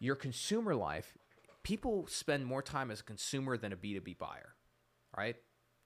[0.00, 1.14] Your consumer life,
[1.62, 4.54] people spend more time as a consumer than a B2B buyer,
[5.16, 5.36] right?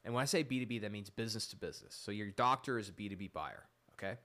[0.05, 1.95] And when I say B2B, that means business to business.
[1.95, 3.65] So your doctor is a B2B buyer,
[3.95, 4.19] okay?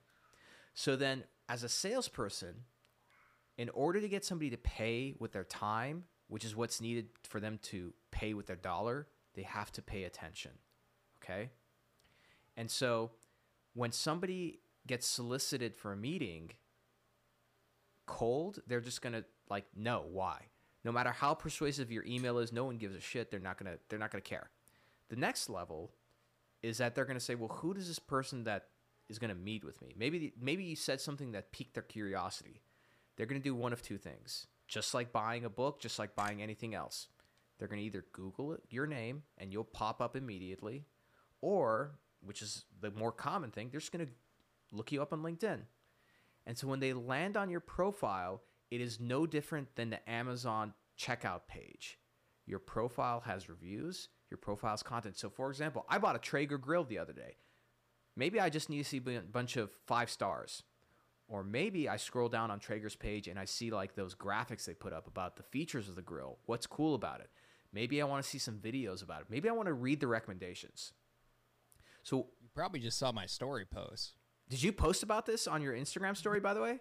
[0.74, 2.54] So then, as a salesperson,
[3.58, 7.40] in order to get somebody to pay with their time, which is what's needed for
[7.40, 10.52] them to pay with their dollar, they have to pay attention,
[11.22, 11.50] okay?
[12.56, 13.12] And so
[13.74, 16.52] when somebody gets solicited for a meeting
[18.06, 20.46] cold, they're just going to like no, why?
[20.86, 23.32] No matter how persuasive your email is, no one gives a shit.
[23.32, 24.50] They're not going to they're not going to care.
[25.10, 25.92] The next level
[26.62, 28.68] is that they're going to say, "Well, who does this person that
[29.10, 32.62] is going to meet with me?" Maybe maybe you said something that piqued their curiosity.
[33.16, 34.48] They're going to do one of two things.
[34.68, 37.08] Just like buying a book, just like buying anything else.
[37.58, 40.86] They're going to either Google your name and you'll pop up immediately,
[41.42, 44.12] or which is the more common thing, they're just going to
[44.72, 45.62] look you up on LinkedIn.
[46.46, 48.42] And so when they land on your profile,
[48.72, 52.00] it is no different than the Amazon checkout page.
[52.46, 55.18] Your profile has reviews, your profile's content.
[55.18, 57.38] So, for example, I bought a Traeger grill the other day.
[58.16, 60.64] Maybe I just need to see a bunch of five stars.
[61.28, 64.74] Or maybe I scroll down on Traeger's page and I see like those graphics they
[64.74, 67.30] put up about the features of the grill, what's cool about it.
[67.72, 69.28] Maybe I want to see some videos about it.
[69.30, 70.92] Maybe I want to read the recommendations.
[72.02, 74.14] So you probably just saw my story post.
[74.50, 76.80] Did you post about this on your Instagram story, by the way?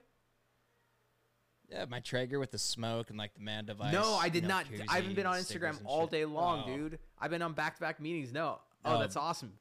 [1.70, 3.92] Yeah, my Traeger with the smoke and like the man device.
[3.92, 4.64] No, I did not.
[4.88, 6.74] I haven't been on Instagram all day long, oh.
[6.74, 6.98] dude.
[7.18, 8.32] I've been on back to back meetings.
[8.32, 8.60] No.
[8.86, 9.52] Oh, um, that's awesome.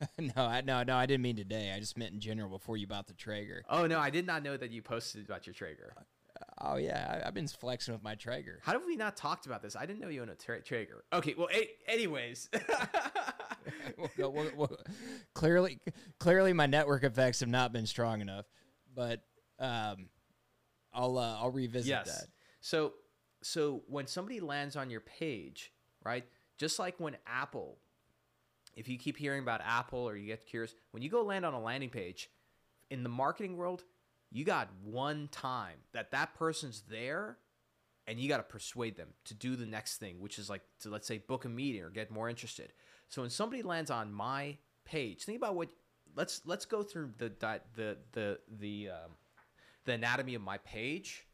[0.18, 1.72] no, I no no I didn't mean today.
[1.74, 3.62] I just meant in general before you bought the Traeger.
[3.68, 5.94] Oh no, I did not know that you posted about your Traeger.
[5.96, 6.02] Uh,
[6.62, 8.60] oh yeah, I, have been flexing with my Traeger.
[8.62, 9.76] How have we not talked about this?
[9.76, 11.04] I didn't know you own a tra- Traeger.
[11.12, 12.48] Okay, well, a- anyways.
[14.18, 14.76] we'll, we'll, we'll,
[15.34, 15.78] clearly,
[16.18, 18.46] clearly, my network effects have not been strong enough.
[18.94, 19.22] But
[19.58, 20.08] um,
[20.92, 22.06] I'll uh, I'll revisit yes.
[22.06, 22.28] that.
[22.60, 22.94] So
[23.42, 25.72] so when somebody lands on your page,
[26.04, 26.24] right?
[26.58, 27.78] Just like when Apple,
[28.80, 31.52] if you keep hearing about Apple or you get curious, when you go land on
[31.52, 32.30] a landing page,
[32.90, 33.84] in the marketing world,
[34.32, 37.36] you got one time that that person's there
[38.06, 40.88] and you got to persuade them to do the next thing which is like to
[40.88, 42.72] let's say book a meeting or get more interested.
[43.08, 45.68] So when somebody lands on my page think about what
[46.16, 47.30] let's let's go through the
[47.76, 49.10] the the the um,
[49.84, 51.26] the anatomy of my page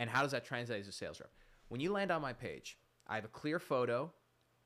[0.00, 1.30] and how does that translate as a sales rep?
[1.68, 4.10] When you land on my page i have a clear photo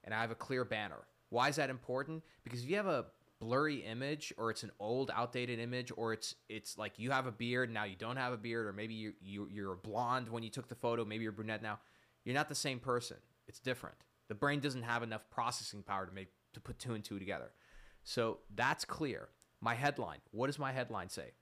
[0.05, 2.23] and i have a clear banner why is that important?
[2.45, 3.07] Because if you have a
[3.41, 7.33] blurry image or it's an old outdated image or it's it's like you have a
[7.33, 10.49] beard now you don't have a beard or maybe you, you you're blonde when you
[10.49, 11.77] took the photo maybe you're brunette now
[12.25, 13.17] you're not the same person.
[13.49, 13.97] It's different.
[14.29, 17.51] The brain doesn't have enough processing power to make to put two and two together.
[18.05, 19.29] So that's clear.
[19.61, 21.33] My headline what does my headline say?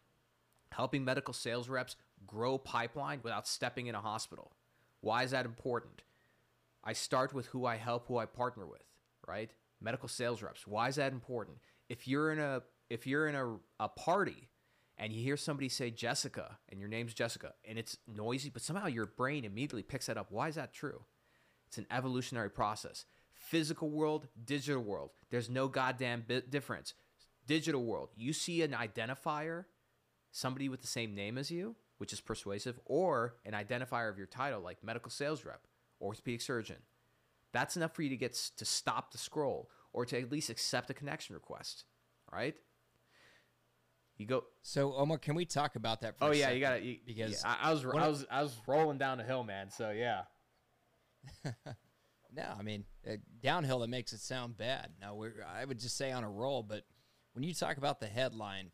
[0.72, 4.52] Helping medical sales reps grow pipeline without stepping in a hospital.
[5.00, 6.02] Why is that important?
[6.82, 8.84] I start with who i help who i partner with
[9.26, 9.50] right
[9.80, 11.58] medical sales reps why is that important
[11.88, 14.48] if you're in a if you're in a, a party
[14.98, 18.86] and you hear somebody say Jessica and your name's Jessica and it's noisy, but somehow
[18.86, 20.26] your brain immediately picks that up.
[20.30, 21.04] Why is that true?
[21.66, 23.06] It's an evolutionary process.
[23.32, 25.10] Physical world, digital world.
[25.30, 26.92] There's no goddamn difference.
[27.46, 29.64] Digital world, you see an identifier,
[30.30, 34.26] somebody with the same name as you, which is persuasive, or an identifier of your
[34.26, 35.62] title like medical sales rep,
[36.00, 36.76] orthopedic surgeon.
[37.52, 40.90] That's enough for you to get to stop the scroll or to at least accept
[40.90, 41.84] a connection request,
[42.32, 42.54] right?
[44.16, 44.44] You go.
[44.62, 46.16] So Omar, can we talk about that?
[46.20, 48.98] oh yeah, you got to because yeah, I, I, was I was I was rolling
[48.98, 49.70] down the hill, man.
[49.70, 50.22] So yeah.
[51.44, 53.78] no, I mean uh, downhill.
[53.78, 54.90] That makes it sound bad.
[55.00, 56.84] Now we're I would just say on a roll, but
[57.32, 58.72] when you talk about the headline,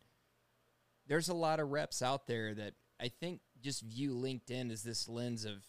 [1.07, 5.07] there's a lot of reps out there that I think just view LinkedIn as this
[5.07, 5.65] lens of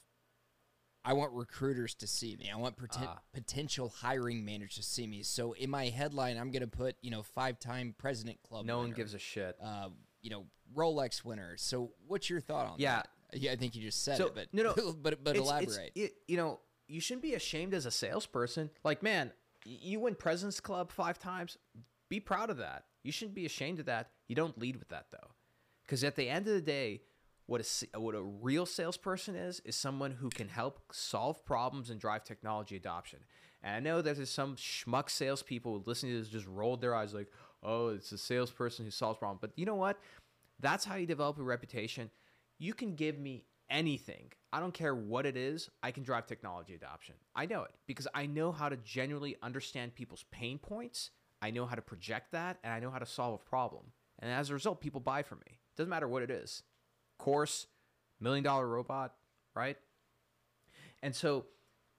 [1.05, 2.51] I want recruiters to see me.
[2.53, 3.21] I want poten- ah.
[3.33, 5.23] potential hiring managers to see me.
[5.23, 8.67] So in my headline, I'm going to put, you know, five time president club.
[8.67, 9.57] No winner, one gives a shit.
[9.63, 9.89] Uh,
[10.23, 10.45] you know,
[10.77, 11.57] Rolex winner.
[11.57, 12.97] So what's your thought on yeah.
[12.97, 13.09] that?
[13.41, 15.93] Yeah, I think you just said so, it, but no, no, but but it's, elaborate.
[15.95, 18.71] It's, it, you know, you shouldn't be ashamed as a salesperson.
[18.85, 19.33] Like, man,
[19.65, 21.59] you win President's Club five times.
[22.09, 22.85] Be proud of that.
[23.03, 24.11] You shouldn't be ashamed of that.
[24.29, 25.31] You don't lead with that though,
[25.87, 27.03] because at the end of the day,
[27.49, 27.63] what
[27.95, 32.23] a, what a real salesperson is, is someone who can help solve problems and drive
[32.23, 33.21] technology adoption.
[33.63, 37.15] And I know that there's some schmuck salespeople listening to this just rolled their eyes
[37.15, 37.29] like,
[37.63, 39.41] oh, it's a salesperson who solves problems.
[39.41, 39.99] But you know what?
[40.61, 42.11] That's how you develop a reputation.
[42.59, 44.31] You can give me anything.
[44.53, 45.71] I don't care what it is.
[45.83, 47.15] I can drive technology adoption.
[47.35, 51.13] I know it because I know how to genuinely understand people's pain points.
[51.41, 53.85] I know how to project that and I know how to solve a problem.
[54.19, 55.61] And as a result, people buy from me.
[55.79, 56.63] Doesn't matter what it is
[57.19, 57.67] course,
[58.21, 59.15] million dollar robot,
[59.55, 59.77] right?
[61.03, 61.47] And so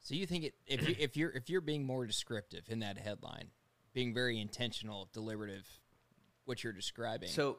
[0.02, 2.98] So you think it if you if you're if you're being more descriptive in that
[2.98, 3.50] headline,
[3.94, 5.68] being very intentional, deliberative,
[6.46, 7.58] what you're describing, so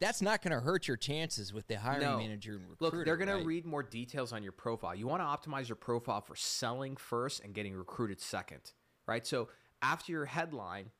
[0.00, 2.18] that's not going to hurt your chances with the hiring No.
[2.18, 2.96] manager and recruiter.
[2.98, 3.40] Look, they're going right?
[3.40, 4.94] to read more details on your profile.
[4.94, 8.72] You want to optimize your profile for selling first and getting recruited second,
[9.06, 9.26] right?
[9.26, 9.48] So
[9.80, 10.90] after your headline,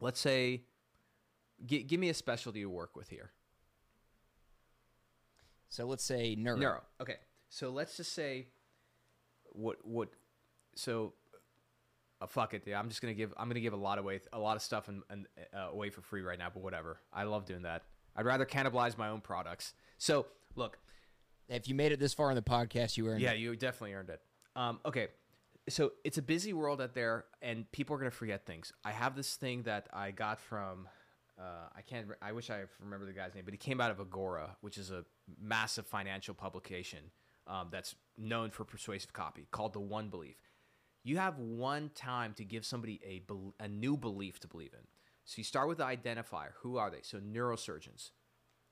[0.00, 0.62] let's say,
[1.66, 3.32] gi- give me a specialty to work with here.
[5.74, 6.56] So let's say neuro.
[6.56, 6.82] Neuro.
[7.00, 7.16] Okay.
[7.48, 8.46] So let's just say,
[9.50, 10.08] what what?
[10.76, 11.14] So,
[12.20, 12.62] uh, fuck it.
[12.64, 13.34] Yeah, I'm just gonna give.
[13.36, 16.00] I'm gonna give a lot away, a lot of stuff and, and uh, away for
[16.00, 16.48] free right now.
[16.54, 17.00] But whatever.
[17.12, 17.82] I love doing that.
[18.14, 19.74] I'd rather cannibalize my own products.
[19.98, 20.78] So look,
[21.48, 23.38] If you made it this far in the podcast, you earned Yeah, it.
[23.40, 24.20] you definitely earned it.
[24.54, 25.08] Um, okay,
[25.68, 28.72] so it's a busy world out there, and people are gonna forget things.
[28.84, 30.86] I have this thing that I got from.
[31.38, 32.06] Uh, I can't.
[32.22, 34.90] I wish I remember the guy's name, but he came out of Agora, which is
[34.90, 35.04] a
[35.40, 37.10] massive financial publication
[37.46, 40.36] um, that's known for persuasive copy, called the One Belief.
[41.02, 43.22] You have one time to give somebody a
[43.62, 44.86] a new belief to believe in.
[45.24, 46.52] So you start with the identifier.
[46.60, 47.00] Who are they?
[47.02, 48.10] So neurosurgeons.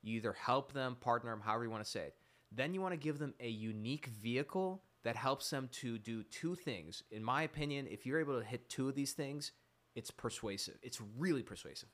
[0.03, 2.15] You either help them, partner them, however you want to say it.
[2.51, 6.55] Then you want to give them a unique vehicle that helps them to do two
[6.55, 7.03] things.
[7.11, 9.53] In my opinion, if you're able to hit two of these things,
[9.95, 10.79] it's persuasive.
[10.83, 11.89] It's really persuasive.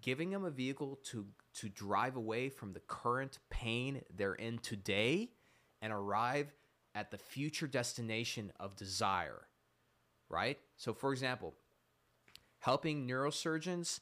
[0.00, 5.30] Giving them a vehicle to to drive away from the current pain they're in today
[5.82, 6.52] and arrive
[6.94, 9.48] at the future destination of desire.
[10.28, 10.58] Right?
[10.76, 11.54] So for example,
[12.58, 14.00] helping neurosurgeons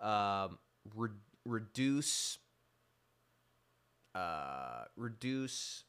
[0.00, 0.58] um,
[0.94, 1.10] re-
[1.44, 2.38] reduce
[4.14, 5.84] uh, reduce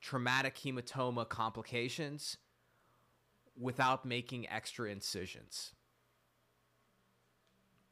[0.00, 2.36] traumatic hematoma complications
[3.58, 5.72] without making extra incisions.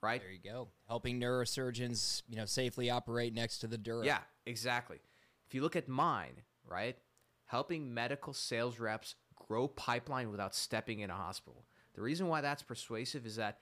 [0.03, 0.21] Right?
[0.21, 0.69] There you go.
[0.89, 4.05] Helping neurosurgeons, you know, safely operate next to the dura.
[4.05, 4.99] Yeah, exactly.
[5.47, 6.97] If you look at mine, right?
[7.47, 11.65] Helping medical sales reps grow pipeline without stepping in a hospital.
[11.95, 13.59] The reason why that's persuasive is that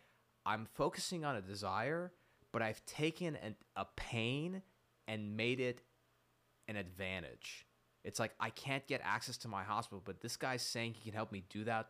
[0.47, 2.13] I'm focusing on a desire,
[2.53, 4.63] but I've taken an, a pain
[5.09, 5.83] and made it
[6.69, 7.67] an advantage.
[8.05, 11.17] It's like I can't get access to my hospital, but this guy's saying he can
[11.17, 11.89] help me do that,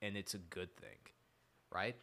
[0.00, 0.98] and it's a good thing,
[1.70, 1.94] right?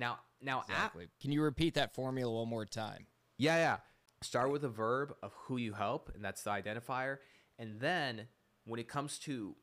[0.00, 1.08] Now, now, Exactly.
[1.20, 3.06] Can you repeat that formula one more time?
[3.36, 3.76] yeah, yeah.
[4.22, 7.18] Start with a verb of who you help, and that's the identifier.
[7.58, 8.26] And then
[8.64, 9.54] when it comes to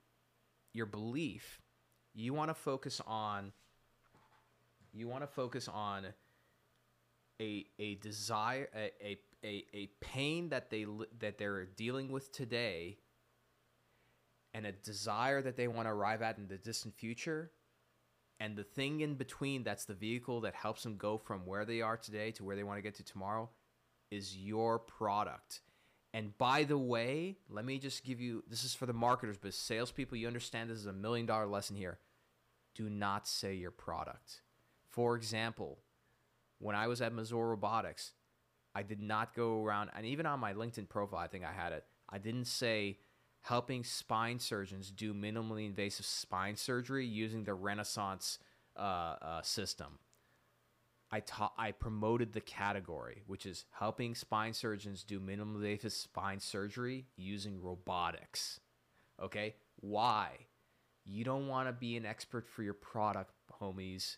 [0.74, 1.62] your belief,
[2.14, 3.52] you want to focus on
[4.94, 6.08] you want to focus on
[7.40, 10.88] a a desire a, a, a, a pain that they
[11.20, 12.98] that they're dealing with today
[14.56, 17.52] and a desire that they want to arrive at in the distant future
[18.40, 21.82] and the thing in between that's the vehicle that helps them go from where they
[21.82, 23.50] are today to where they want to get to tomorrow
[24.12, 25.62] is your product.
[26.14, 29.54] And by the way, let me just give you this is for the marketers, but
[29.54, 32.00] salespeople, you understand this is a million dollar lesson here.
[32.76, 34.42] Do not say your product.
[34.88, 35.80] For example,
[36.60, 38.14] when I was at Mazor Robotics,
[38.74, 41.72] I did not go around, and even on my LinkedIn profile, I think I had
[41.72, 41.84] it.
[42.10, 43.00] I didn't say
[43.48, 48.40] helping spine surgeons do minimally invasive spine surgery using the Renaissance
[48.76, 50.00] uh, uh, system.
[51.12, 51.24] I
[51.58, 57.62] I promoted the category, which is helping spine surgeons do minimally invasive spine surgery using
[57.62, 58.60] robotics.
[59.22, 60.32] Okay, why?
[61.06, 64.18] You don't want to be an expert for your product, homies.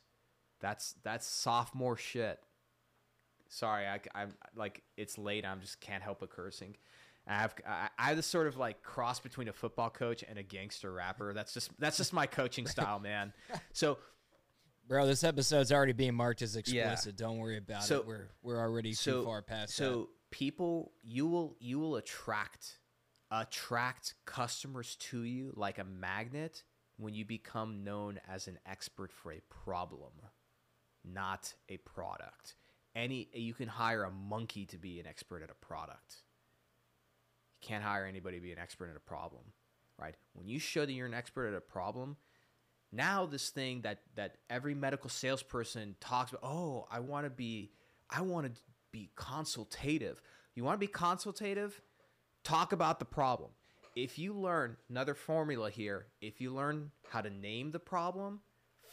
[0.59, 2.39] That's that's sophomore shit.
[3.47, 5.45] Sorry, I, I'm like it's late.
[5.45, 6.75] I'm just can't help but cursing.
[7.29, 10.37] I have I, I have this sort of like cross between a football coach and
[10.39, 11.33] a gangster rapper.
[11.33, 13.31] That's just that's just my coaching style, man.
[13.71, 13.97] So
[14.87, 17.15] Bro, this episode's already being marked as explicit.
[17.15, 18.07] Don't worry about So- it.
[18.07, 22.79] We're we're already so too far past so people you will you will attract
[23.31, 26.63] attract customers to you like a magnet
[26.97, 30.11] when you become known as an expert for a problem
[31.05, 32.55] not a product
[32.95, 36.17] any you can hire a monkey to be an expert at a product
[37.61, 39.43] you can't hire anybody to be an expert at a problem
[40.01, 40.15] right?
[40.31, 42.17] When you show that you're an expert at a problem
[42.91, 47.69] now this thing that that every medical salesperson talks about oh i want to be
[48.09, 48.61] i want to
[48.91, 50.21] be consultative.
[50.55, 51.81] You want to be consultative?
[52.43, 53.51] Talk about the problem.
[53.95, 58.39] If you learn another formula here if you learn how to name the problem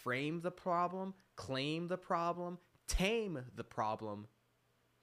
[0.03, 4.27] frame the problem claim the problem tame the problem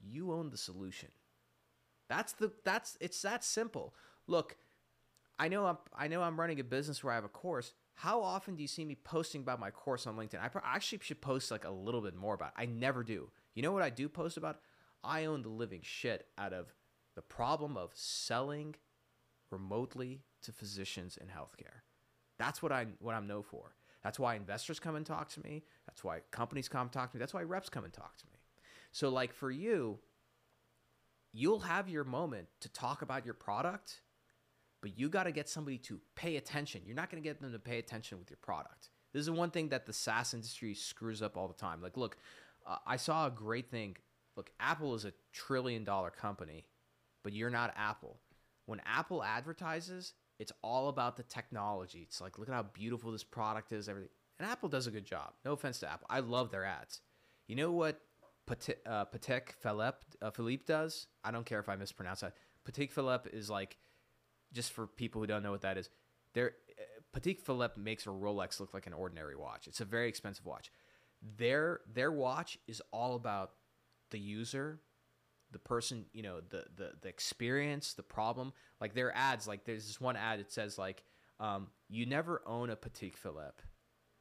[0.02, 1.10] you own the solution
[2.16, 3.94] that's the that's it's that simple
[4.28, 4.58] look
[5.40, 7.74] I know I'm I know I'm running a business where I have a course.
[7.96, 10.42] How often do you see me posting about my course on LinkedIn?
[10.42, 12.54] I pro- actually should post like a little bit more about.
[12.58, 12.62] It.
[12.62, 13.30] I never do.
[13.54, 14.60] You know what I do post about?
[15.04, 16.74] I own the living shit out of
[17.16, 18.76] the problem of selling
[19.52, 21.82] remotely to physicians in healthcare.
[22.38, 23.76] That's what I what I'm known for.
[24.04, 25.64] That's why investors come and talk to me.
[25.88, 27.20] That's why companies come and talk to me.
[27.20, 28.40] That's why reps come and talk to me.
[28.92, 30.00] So like for you,
[31.34, 34.02] you'll have your moment to talk about your product,
[34.82, 36.82] but you got to get somebody to pay attention.
[36.86, 38.90] You're not going to get them to pay attention with your product.
[39.14, 41.82] This is one thing that the SaaS industry screws up all the time.
[41.82, 42.18] Like, look,
[42.66, 43.98] uh, I saw a great thing.
[44.36, 46.66] Look, Apple is a trillion dollar company,
[47.24, 48.18] but you're not Apple.
[48.66, 52.00] When Apple advertises, it's all about the technology.
[52.02, 54.10] It's like, look at how beautiful this product is, everything.
[54.40, 55.34] And Apple does a good job.
[55.46, 56.08] No offense to Apple.
[56.10, 57.02] I love their ads.
[57.48, 58.02] You know what
[58.50, 61.08] Patek, uh, Patek Philippe, uh, Philippe does?
[61.24, 62.36] I don't care if I mispronounce that.
[62.70, 63.78] Patek Philippe is like,
[64.52, 65.90] just for people who don't know what that is,
[66.34, 69.68] their uh, Patek Philippe makes a Rolex look like an ordinary watch.
[69.68, 70.72] It's a very expensive watch.
[71.38, 73.52] Their their watch is all about
[74.12, 74.82] the user,
[75.52, 78.52] the person, you know, the the the experience, the problem.
[78.82, 80.40] Like their ads, like there's this one ad.
[80.40, 81.04] It says like,
[81.40, 83.64] um, you never own a Patek Philippe.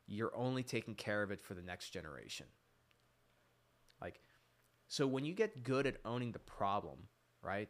[0.06, 2.46] You're only taking care of it for the next generation.
[4.02, 4.20] Like,
[4.88, 6.98] so when you get good at owning the problem,
[7.42, 7.68] right,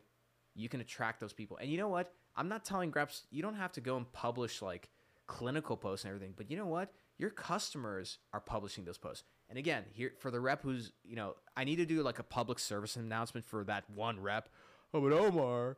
[0.54, 1.58] you can attract those people.
[1.58, 2.12] And you know what?
[2.34, 4.88] I'm not telling reps you don't have to go and publish like
[5.26, 6.92] clinical posts and everything, but you know what?
[7.18, 9.24] Your customers are publishing those posts.
[9.48, 12.24] And again, here for the rep who's, you know, I need to do like a
[12.24, 14.48] public service announcement for that one rep.
[14.94, 15.76] Oh, but Omar,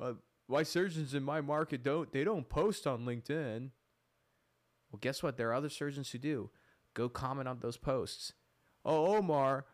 [0.00, 0.14] uh,
[0.48, 3.70] why surgeons in my market don't they don't post on LinkedIn?
[4.90, 5.36] Well, guess what?
[5.36, 6.50] There are other surgeons who do.
[6.94, 8.34] Go comment on those posts.
[8.84, 9.64] Oh, Omar,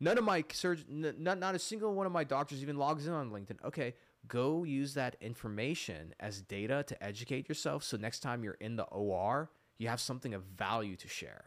[0.00, 3.06] none of my surgeons, n- not not a single one of my doctors even logs
[3.06, 3.62] in on LinkedIn.
[3.64, 3.94] Okay,
[4.28, 7.82] go use that information as data to educate yourself.
[7.84, 11.44] So next time you're in the OR, you have something of value to share.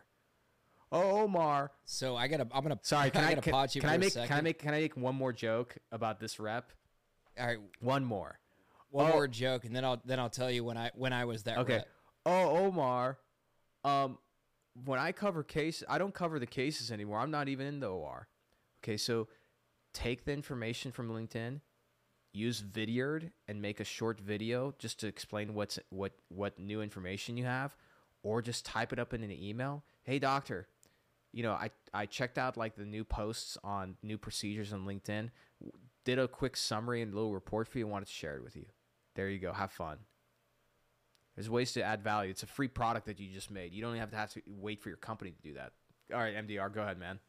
[0.92, 1.72] Oh, Omar.
[1.86, 2.48] So I gotta.
[2.54, 2.80] I'm gonna.
[2.82, 4.80] Sorry, can I, gotta can, pause you can I make can I make can I
[4.80, 6.72] make one more joke about this rep?
[7.40, 8.40] All right, One more.
[8.90, 9.14] one Oh.
[9.14, 11.58] more joke, and then I'll then I'll tell you when I when I was that.
[11.60, 11.76] Okay.
[11.76, 11.88] rep.
[12.26, 13.18] Oh, Omar.
[13.84, 14.18] Um,
[14.86, 17.20] when I cover cases, I don't cover the cases anymore.
[17.20, 18.28] I'm not even in the OR.
[18.88, 19.28] Okay, so
[19.94, 21.60] take the information from LinkedIn,
[22.32, 27.36] use Vidyard, and make a short video just to explain what's what what new information
[27.36, 27.76] you have,
[28.24, 29.84] or just type it up in an email.
[30.04, 30.70] Hey, doctor,
[31.34, 35.32] you know I I checked out like the new posts on new procedures on LinkedIn,
[36.06, 38.68] did a quick summary and little report for you, wanted to share it with you.
[39.16, 39.52] There you go.
[39.52, 39.98] Have fun.
[41.36, 42.32] There's ways to add value.
[42.32, 43.74] It's a free product that you just made.
[43.74, 45.74] You don't have to have to wait for your company to do that.
[46.14, 47.20] All right, MDR, go ahead, man.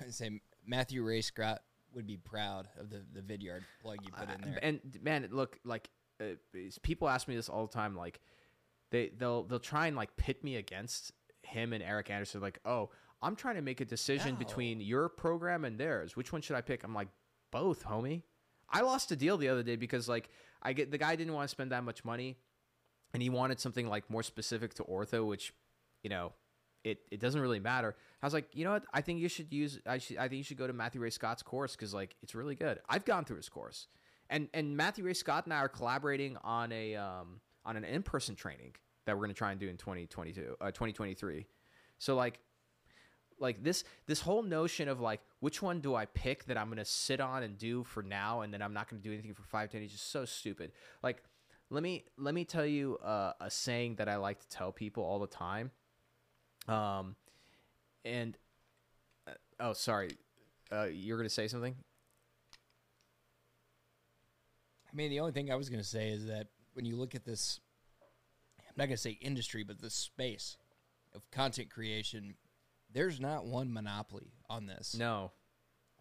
[0.00, 1.62] I'd say Matthew Ray Scott
[1.94, 4.58] would be proud of the the Vidyard plug you put in Uh, there.
[4.62, 5.90] And man, look, like
[6.20, 6.34] uh,
[6.82, 7.96] people ask me this all the time.
[7.96, 8.20] Like
[8.90, 11.12] they they'll they'll try and like pit me against
[11.42, 12.40] him and Eric Anderson.
[12.40, 12.90] Like, oh,
[13.22, 14.38] I'm trying to make a decision No.
[14.38, 16.16] between your program and theirs.
[16.16, 16.84] Which one should I pick?
[16.84, 17.08] I'm like,
[17.50, 18.22] both, homie.
[18.68, 20.28] I lost a deal the other day because like
[20.62, 22.36] I get the guy didn't want to spend that much money,
[23.12, 25.52] and he wanted something like more specific to ortho, which
[26.02, 26.32] you know.
[26.82, 27.94] It, it doesn't really matter.
[28.22, 28.84] I was like, you know what?
[28.92, 29.78] I think you should use.
[29.86, 30.16] I should.
[30.16, 32.78] I think you should go to Matthew Ray Scott's course because like it's really good.
[32.88, 33.86] I've gone through his course,
[34.30, 38.02] and and Matthew Ray Scott and I are collaborating on a um on an in
[38.02, 38.74] person training
[39.04, 41.46] that we're gonna try and do in 2022 uh, 2023.
[41.98, 42.40] So like
[43.38, 46.84] like this this whole notion of like which one do I pick that I'm gonna
[46.84, 49.70] sit on and do for now and then I'm not gonna do anything for five
[49.70, 50.72] ten is just so stupid.
[51.02, 51.22] Like
[51.70, 55.04] let me let me tell you uh, a saying that I like to tell people
[55.04, 55.70] all the time.
[56.68, 57.16] Um,
[58.04, 58.36] and
[59.26, 60.10] uh, oh sorry,
[60.72, 61.74] uh, you're gonna say something.
[64.92, 67.24] I mean, the only thing I was to say is that when you look at
[67.24, 67.60] this,
[68.60, 70.56] I'm not to say industry, but the space
[71.14, 72.34] of content creation,
[72.92, 74.96] there's not one monopoly on this.
[74.96, 75.32] No,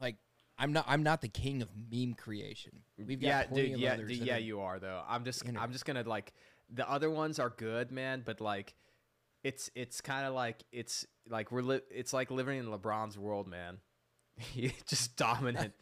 [0.02, 0.16] Like,
[0.58, 0.86] I'm not.
[0.88, 2.72] I'm not the king of meme creation.
[2.98, 4.10] We've got yeah, plenty dude, of yeah, others.
[4.10, 5.02] dude, yeah, are- you are though.
[5.08, 5.60] I'm just, You know.
[5.62, 6.34] I'm just gonna like
[6.70, 8.74] the other ones are good, man, but like
[9.44, 13.48] it's it's kind of like it's like we're li- it's like living in LeBron's world,
[13.48, 13.78] man.
[14.38, 15.74] He's just dominant.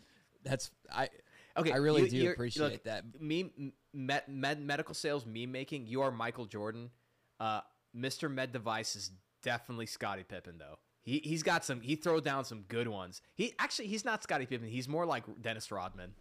[0.44, 1.10] That's I.
[1.58, 3.04] Okay, I really you- do appreciate look, that.
[3.20, 3.52] Me,
[3.94, 5.88] med, med, medical sales, meme making.
[5.88, 6.92] You are Michael Jordan.
[7.40, 7.62] Uh,
[7.96, 8.32] Mr.
[8.32, 9.12] Med Device is
[9.42, 10.78] definitely Scottie Pippen, though.
[11.02, 11.82] He he's got some.
[11.82, 13.22] He throw down some good ones.
[13.34, 14.68] He actually he's not Scottie Pippen.
[14.68, 16.14] He's more like Dennis Rodman.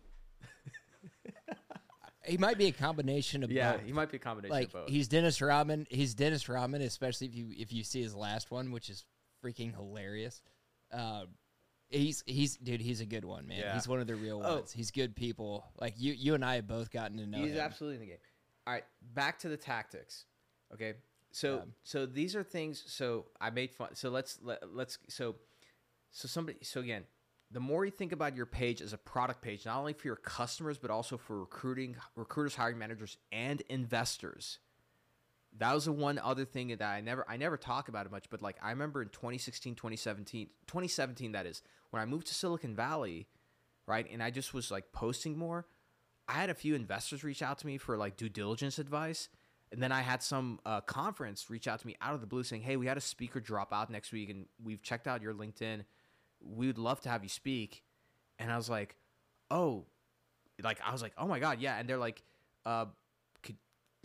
[2.26, 3.82] He might be a combination of Yeah, both.
[3.86, 4.88] he might be a combination like of both.
[4.88, 5.86] he's Dennis Rodman.
[5.90, 9.04] He's Dennis Rodman, especially if you if you see his last one, which is
[9.44, 10.42] freaking hilarious.
[10.92, 11.24] Uh,
[11.88, 12.80] he's he's dude.
[12.80, 13.58] He's a good one, man.
[13.60, 13.74] Yeah.
[13.74, 14.56] He's one of the real Oh.
[14.56, 14.72] ones.
[14.72, 15.64] He's good people.
[15.80, 17.58] Like you you and I have both gotten to know He's him.
[17.60, 18.18] absolutely in the game.
[18.66, 18.84] All right,
[19.14, 20.24] back to the tactics.
[20.74, 20.94] Okay,
[21.30, 21.62] so Yeah.
[21.84, 22.82] so these are things.
[22.86, 23.94] So I made fun.
[23.94, 25.36] So let's let, let's so
[26.10, 26.58] so somebody.
[26.62, 27.04] So again,
[27.50, 30.16] the more you think about your page as a product page, not only for your
[30.16, 34.58] customers but also for recruiting, recruiters, hiring managers, and investors.
[35.58, 38.26] That was the one other thing that I never I never talk about it much,
[38.30, 42.74] but like I remember in 2016, 2017, 2017 that is, when I moved to Silicon
[42.74, 43.26] Valley,
[43.86, 44.06] right?
[44.10, 45.66] And I just was like posting more.
[46.28, 49.28] I had a few investors reach out to me for like due diligence advice.
[49.72, 52.42] And then I had some uh, conference reach out to me out of the blue
[52.42, 55.34] saying, Hey, we had a speaker drop out next week and we've checked out your
[55.34, 55.84] LinkedIn.
[56.54, 57.82] We would love to have you speak.
[58.38, 58.96] And I was like,
[59.50, 59.86] Oh,
[60.62, 61.78] like, I was like, Oh my God, yeah.
[61.78, 62.22] And they're like,
[62.64, 62.86] uh,
[63.42, 63.56] could,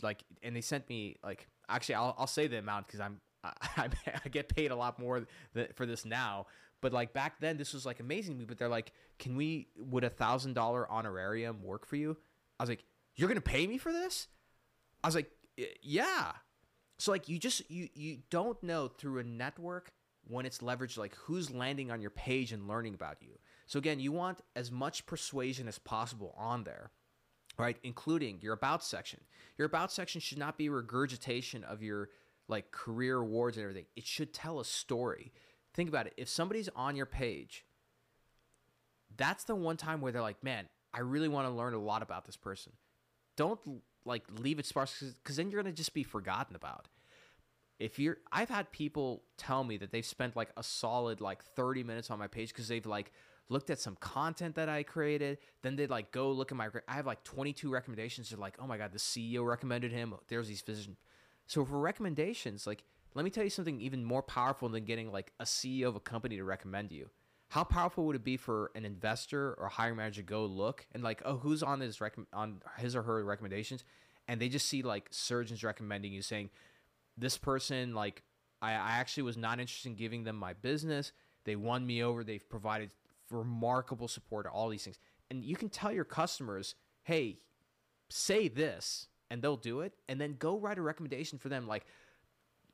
[0.02, 3.88] like, and they sent me, like, actually, I'll, I'll say the amount because I'm, I,
[4.24, 6.46] I get paid a lot more th- for this now.
[6.80, 8.44] But like back then, this was like amazing to me.
[8.44, 12.16] But they're like, can we, would a thousand dollar honorarium work for you?
[12.58, 12.84] I was like,
[13.16, 14.28] you're to pay me for this?
[15.02, 15.30] I was like,
[15.82, 16.32] yeah.
[16.98, 19.92] So like you just you you don't know through a network
[20.26, 23.38] when it's leveraged like who's landing on your page and learning about you.
[23.66, 26.90] So again, you want as much persuasion as possible on there.
[27.58, 29.20] Right, including your about section.
[29.58, 32.08] Your about section should not be regurgitation of your
[32.48, 33.84] like career awards and everything.
[33.94, 35.32] It should tell a story.
[35.74, 36.14] Think about it.
[36.16, 37.66] If somebody's on your page,
[39.14, 42.02] that's the one time where they're like, "Man, I really want to learn a lot
[42.02, 42.72] about this person."
[43.36, 46.88] Don't like leave it sparse because then you're gonna just be forgotten about.
[47.78, 51.82] If you're, I've had people tell me that they've spent like a solid like 30
[51.82, 53.12] minutes on my page because they've like
[53.48, 55.38] looked at some content that I created.
[55.62, 56.68] Then they'd like go look at my.
[56.88, 58.30] I have like 22 recommendations.
[58.30, 60.14] They're like, oh my god, the CEO recommended him.
[60.28, 60.98] There's these physicians.
[61.46, 62.84] So for recommendations, like
[63.14, 66.00] let me tell you something even more powerful than getting like a CEO of a
[66.00, 67.10] company to recommend you.
[67.48, 70.86] How powerful would it be for an investor or a hiring manager to go look
[70.92, 73.84] and like, oh, who's on his rec- on his or her recommendations,
[74.26, 76.48] and they just see like surgeons recommending you, saying,
[77.16, 78.22] this person like
[78.60, 81.12] I, I actually was not interested in giving them my business.
[81.44, 82.24] They won me over.
[82.24, 82.90] They've provided
[83.30, 84.46] remarkable support.
[84.46, 84.98] To all these things,
[85.30, 87.38] and you can tell your customers, hey,
[88.08, 91.86] say this, and they'll do it, and then go write a recommendation for them, like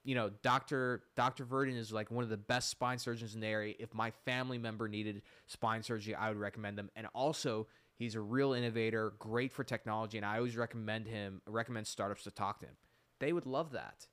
[0.05, 1.02] you know, Dr.
[1.16, 1.44] Dr.
[1.44, 3.74] Verdon is like one of the best spine surgeons in the area.
[3.78, 6.90] If my family member needed spine surgery, I would recommend them.
[6.97, 7.66] And also,
[7.97, 12.31] he's a real innovator, great for technology, and I always recommend him, recommend startups to
[12.31, 12.77] talk to him.
[13.20, 14.06] They would love that.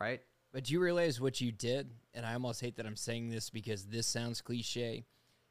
[0.00, 0.20] Right?
[0.52, 1.90] But do you realize what you did?
[2.14, 5.04] And I almost hate that I'm saying this because this sounds cliche.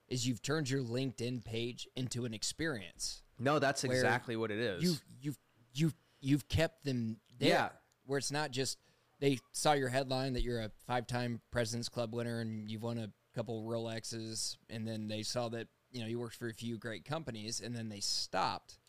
[0.07, 3.23] Is you've turned your LinkedIn page into an experience.
[3.39, 4.81] No, that's exactly what it is.
[4.83, 5.37] You've you've
[5.73, 7.49] you've you've kept them there.
[7.49, 7.69] Yeah.
[8.05, 8.77] Where it's not just
[9.19, 13.09] they saw your headline that you're a five-time Presidents Club winner and you've won a
[13.35, 17.05] couple Rolexes, and then they saw that you know you worked for a few great
[17.05, 18.79] companies, and then they stopped.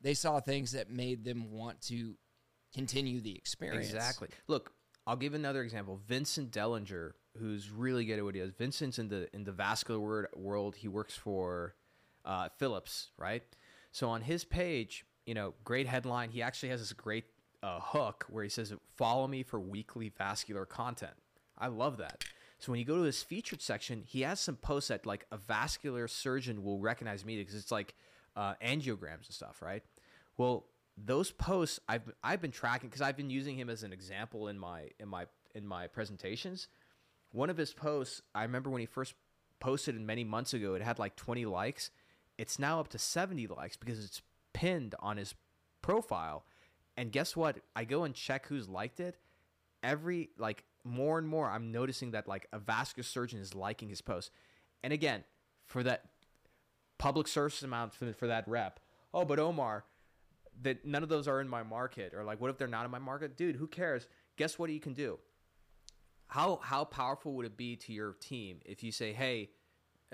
[0.00, 2.16] They saw things that made them want to
[2.72, 3.86] continue the experience.
[3.86, 4.28] Exactly.
[4.48, 4.72] Look,
[5.06, 6.00] I'll give another example.
[6.06, 8.52] Vincent Dellinger, who's really good at what he does.
[8.52, 10.76] Vincent's in the in the vascular world.
[10.76, 11.74] He works for
[12.24, 13.42] uh, Philips, right?
[13.90, 16.30] So on his page, you know, great headline.
[16.30, 17.24] He actually has this great
[17.62, 21.14] uh, hook where he says, "Follow me for weekly vascular content."
[21.58, 22.24] I love that.
[22.58, 25.36] So when you go to his featured section, he has some posts that like a
[25.36, 27.94] vascular surgeon will recognize me because it's like
[28.36, 29.82] uh, angiograms and stuff, right?
[30.36, 30.64] Well,
[30.96, 34.58] those posts I've I've been tracking because I've been using him as an example in
[34.58, 36.68] my in my in my presentations.
[37.32, 39.14] One of his posts, I remember when he first
[39.58, 41.90] posted many months ago, it had like 20 likes.
[42.36, 44.20] It's now up to 70 likes because it's
[44.52, 45.34] pinned on his
[45.80, 46.44] profile.
[46.96, 47.60] And guess what?
[47.74, 49.16] I go and check who's liked it.
[49.82, 54.02] Every like more and more, I'm noticing that like a vascular surgeon is liking his
[54.02, 54.30] post.
[54.82, 55.24] And again,
[55.64, 56.04] for that
[56.98, 58.78] public service amount for that rep.
[59.14, 59.84] Oh, but Omar,
[60.60, 62.90] that none of those are in my market, or like, what if they're not in
[62.90, 63.56] my market, dude?
[63.56, 64.06] Who cares?
[64.36, 65.18] Guess what you can do.
[66.26, 69.50] How how powerful would it be to your team if you say, hey,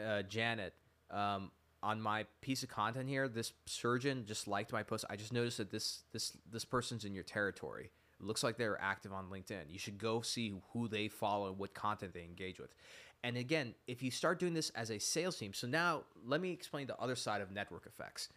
[0.03, 0.75] uh, Janet,
[1.11, 1.51] um,
[1.83, 5.05] on my piece of content here, this surgeon just liked my post.
[5.09, 7.91] I just noticed that this this this person's in your territory.
[8.21, 9.65] It looks like they're active on LinkedIn.
[9.69, 12.75] You should go see who they follow, what content they engage with.
[13.23, 16.51] And again, if you start doing this as a sales team, so now let me
[16.51, 18.29] explain the other side of network effects.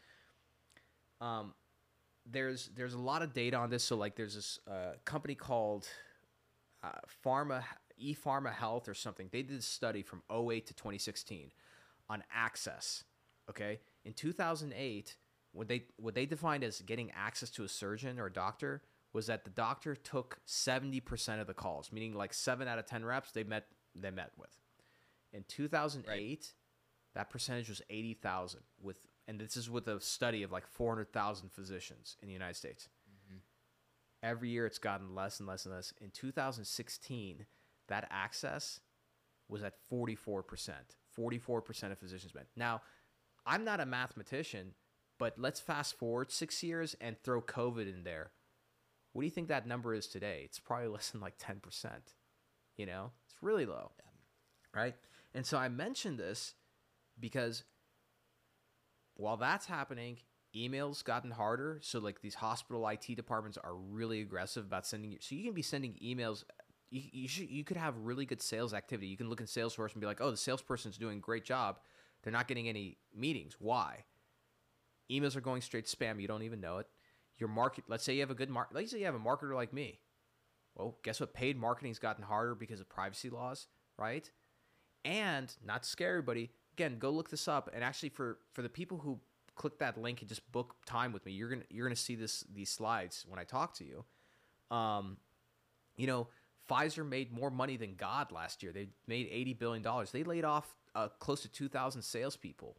[1.20, 1.54] Um,
[2.30, 3.84] there's there's a lot of data on this.
[3.84, 5.88] So like there's this uh, company called
[6.84, 6.90] uh,
[7.26, 7.64] Pharma
[8.02, 9.30] ePharma Health or something.
[9.32, 11.52] They did a study from 08 to 2016
[12.10, 13.04] on access.
[13.50, 15.16] Okay, in 2008,
[15.52, 18.82] what they what they defined as getting access to a surgeon or a doctor
[19.14, 23.04] was that the doctor took 70% of the calls, meaning like seven out of 10
[23.04, 24.56] reps they met they met with.
[25.34, 26.54] In 2008, right.
[27.14, 28.98] that percentage was 80,000 with
[29.32, 32.90] and this is with a study of like 400,000 physicians in the United States.
[33.10, 33.38] Mm-hmm.
[34.22, 35.94] Every year it's gotten less and less and less.
[36.02, 37.46] In 2016,
[37.88, 38.82] that access
[39.48, 40.44] was at 44%.
[41.18, 42.48] 44% of physicians met.
[42.58, 42.82] Now,
[43.46, 44.74] I'm not a mathematician,
[45.18, 48.32] but let's fast forward six years and throw COVID in there.
[49.14, 50.42] What do you think that number is today?
[50.44, 51.90] It's probably less than like 10%.
[52.76, 53.92] You know, it's really low.
[54.76, 54.96] Right.
[55.34, 56.54] And so I mentioned this
[57.18, 57.64] because
[59.16, 60.18] while that's happening,
[60.56, 61.80] emails gotten harder.
[61.82, 65.18] So like these hospital IT departments are really aggressive about sending you.
[65.22, 66.44] So you can be sending emails.
[66.90, 69.08] You, you should you could have really good sales activity.
[69.08, 71.80] You can look in Salesforce and be like, oh, the salesperson's doing a great job.
[72.24, 73.56] They're not getting any meetings.
[73.60, 74.06] Why?
[75.12, 76.22] Emails are going straight spam.
[76.22, 76.88] You don't even know it.
[77.38, 77.86] Your market.
[77.88, 78.76] Let's say you have a good market.
[78.76, 80.00] Let's say you have a marketer like me.
[80.76, 81.34] Well, guess what?
[81.34, 83.68] Paid marketing's gotten harder because of privacy laws,
[83.98, 84.30] right?
[85.04, 87.70] And not to scare everybody, again, go look this up.
[87.74, 89.20] And actually, for for the people who
[89.56, 92.44] click that link and just book time with me, you're gonna you're gonna see this
[92.54, 94.06] these slides when I talk to you.
[94.76, 95.18] Um,
[95.98, 96.28] you know,
[96.70, 98.72] Pfizer made more money than God last year.
[98.72, 100.12] They made eighty billion dollars.
[100.12, 102.76] They laid off uh, close to two thousand salespeople.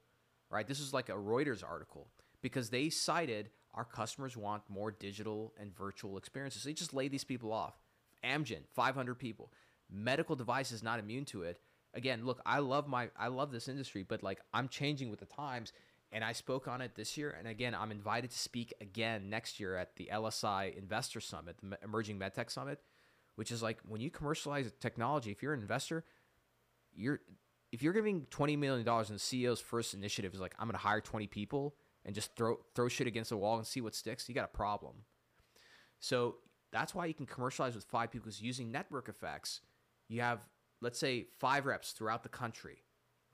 [0.50, 2.08] Right, this is like a Reuters article
[2.42, 6.64] because they cited our customers want more digital and virtual experiences.
[6.64, 7.74] They just laid these people off.
[8.22, 9.50] Amgen, 500 people.
[9.90, 11.58] Medical device is not immune to it
[11.94, 15.26] again, look, I love my I love this industry, but like I'm changing with the
[15.26, 15.72] times
[16.10, 19.60] and I spoke on it this year and again, I'm invited to speak again next
[19.60, 22.80] year at the LSI Investor Summit, the Emerging MedTech Summit,
[23.36, 26.04] which is like when you commercialize technology, if you're an investor,
[26.94, 27.20] you're
[27.72, 30.74] if you're giving 20 million dollars and the CEO's first initiative is like I'm going
[30.74, 31.74] to hire 20 people
[32.04, 34.56] and just throw throw shit against the wall and see what sticks, you got a
[34.56, 35.04] problem.
[36.00, 36.36] So
[36.72, 39.60] that's why you can commercialize with five people because using network effects,
[40.08, 40.46] you have
[40.82, 42.82] let's say five reps throughout the country,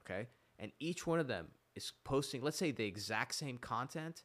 [0.05, 0.29] okay?
[0.59, 4.23] And each one of them is posting, let's say, the exact same content.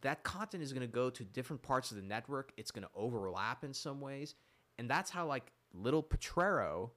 [0.00, 2.52] That content is going to go to different parts of the network.
[2.56, 4.34] It's going to overlap in some ways.
[4.78, 6.92] And that's how, like, little Potrero,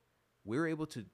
[0.45, 1.05] we were able to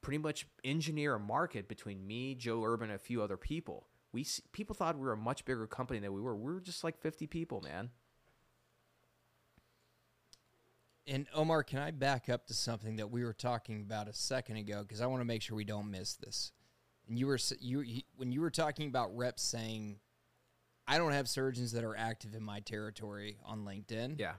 [0.00, 3.88] pretty much engineer a market between me, Joe Urban, and a few other people.
[4.12, 6.36] We people thought we were a much bigger company than we were.
[6.36, 7.90] We were just like 50 people, man.
[11.06, 14.56] And Omar, can I back up to something that we were talking about a second
[14.56, 16.52] ago because I want to make sure we don't miss this.
[17.08, 20.00] And you were you, you when you were talking about reps saying,
[20.88, 24.34] "I don't have surgeons that are active in my territory on LinkedIn." Yeah.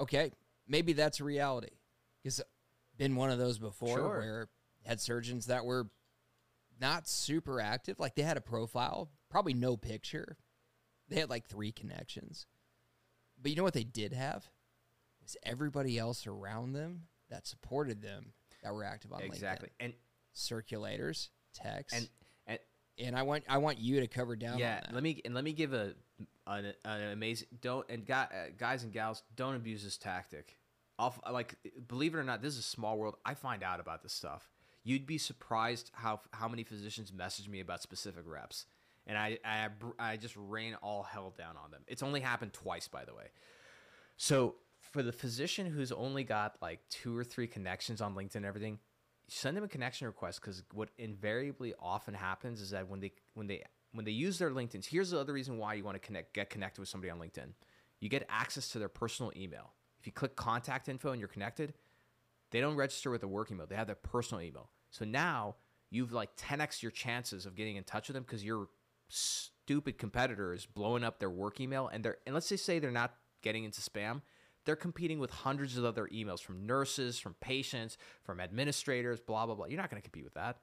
[0.00, 0.32] Okay,
[0.66, 1.76] maybe that's a reality
[2.22, 2.44] because uh,
[2.96, 4.18] been one of those before Sure.
[4.18, 4.48] where
[4.86, 5.88] had surgeons that were
[6.80, 10.38] not super active, like they had a profile, probably no picture.
[11.08, 12.46] They had like three connections.
[13.40, 14.48] But you know what they did have?
[15.22, 18.32] Was everybody else around them that supported them
[18.62, 19.68] that were active on Exactly.
[19.68, 19.84] LinkedIn.
[19.84, 19.94] And
[20.34, 21.92] Circulators, techs.
[21.92, 22.08] and
[22.46, 22.58] and
[22.98, 24.94] and I want I want you to cover down yeah, on that.
[24.94, 25.94] let me and let me give a
[26.46, 28.26] an, an amazing don't and uh,
[28.56, 30.58] guys and gals don't abuse this tactic.
[30.98, 33.16] Off like believe it or not, this is a small world.
[33.24, 34.48] I find out about this stuff.
[34.84, 38.66] You'd be surprised how how many physicians message me about specific reps,
[39.06, 39.68] and I I,
[39.98, 41.82] I just rain all hell down on them.
[41.86, 43.26] It's only happened twice, by the way.
[44.16, 44.56] So
[44.92, 48.78] for the physician who's only got like two or three connections on LinkedIn and everything,
[49.26, 53.46] send them a connection request because what invariably often happens is that when they when
[53.46, 56.34] they when they use their LinkedIn, here's the other reason why you want to connect
[56.34, 57.52] get connected with somebody on LinkedIn.
[58.00, 59.72] You get access to their personal email.
[59.98, 61.72] If you click contact info and you're connected,
[62.50, 63.66] they don't register with a work email.
[63.66, 64.68] They have their personal email.
[64.90, 65.56] So now
[65.90, 68.68] you've like 10x your chances of getting in touch with them because your
[69.08, 72.90] stupid competitor is blowing up their work email and they're and let's just say they're
[72.90, 74.22] not getting into spam
[74.64, 79.54] they're competing with hundreds of other emails from nurses, from patients, from administrators, blah, blah,
[79.54, 79.66] blah.
[79.66, 80.58] You're not going to compete with that.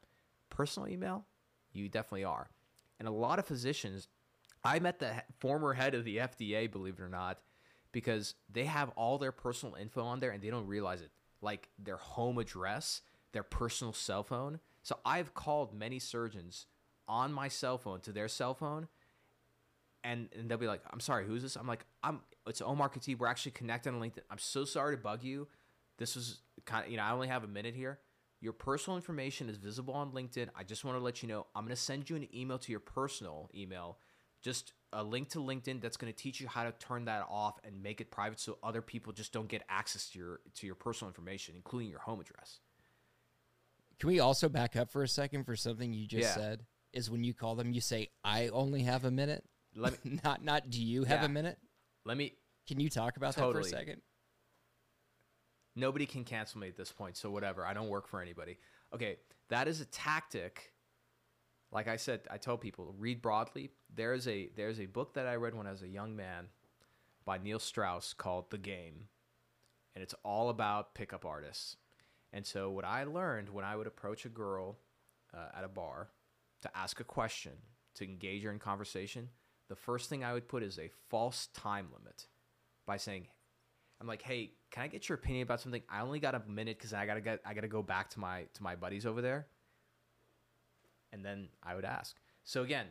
[0.49, 1.25] Personal email,
[1.73, 2.49] you definitely are.
[2.99, 4.07] And a lot of physicians,
[4.63, 7.39] I met the former head of the FDA, believe it or not,
[7.91, 11.11] because they have all their personal info on there and they don't realize it,
[11.41, 13.01] like their home address,
[13.31, 14.59] their personal cell phone.
[14.83, 16.65] So I've called many surgeons
[17.07, 18.87] on my cell phone to their cell phone
[20.03, 23.19] and, and they'll be like, "I'm sorry, who's this?" I'm like, "I'm it's Omar Khateeb.
[23.19, 24.19] We're actually connected on LinkedIn.
[24.29, 25.47] I'm so sorry to bug you.
[25.97, 27.99] This was kind of you know I only have a minute here.
[28.41, 30.47] Your personal information is visible on LinkedIn.
[30.55, 32.71] I just want to let you know I'm going to send you an email to
[32.71, 33.97] your personal email,
[34.41, 37.59] just a link to LinkedIn that's going to teach you how to turn that off
[37.65, 40.75] and make it private so other people just don't get access to your to your
[40.75, 42.59] personal information, including your home address."
[43.99, 46.33] Can we also back up for a second for something you just Yeah.
[46.33, 46.65] said?
[46.93, 49.43] Is when you call them, you say, "I only have a minute."
[49.75, 51.25] Let me not not do you have Yeah.
[51.25, 51.57] a minute?
[52.05, 52.33] let me
[52.67, 54.01] Can you talk about that for a second?
[55.75, 58.57] nobody can cancel me at this point so whatever i don't work for anybody
[58.93, 59.17] okay
[59.49, 60.73] that is a tactic
[61.71, 65.35] like i said i tell people read broadly there's a there's a book that i
[65.35, 66.47] read when i was a young man
[67.23, 69.07] by neil strauss called the game
[69.95, 71.77] and it's all about pickup artists
[72.33, 74.77] And so what I learned when I would approach a girl
[75.33, 76.09] uh, at a bar
[76.61, 77.53] to ask a question,
[77.95, 79.29] to engage her in conversation,
[79.69, 82.25] the first thing I would put is a false time limit
[82.85, 83.27] by saying,
[84.01, 85.83] I'm like, hey, can I get your opinion about something?
[85.89, 88.45] I only got a minute because I gotta get I gotta go back to my
[88.53, 89.47] to my buddies over there.
[91.11, 92.15] And then I would ask.
[92.43, 92.87] So again,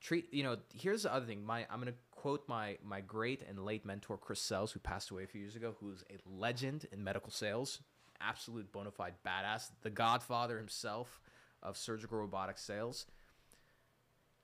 [0.00, 1.44] treat you know, here's the other thing.
[1.44, 5.24] My I'm gonna quote my my great and late mentor Chris Sells, who passed away
[5.24, 7.80] a few years ago, who's a legend in medical sales,
[8.20, 11.20] absolute bona fide badass, the godfather himself
[11.62, 13.06] of surgical robotic sales.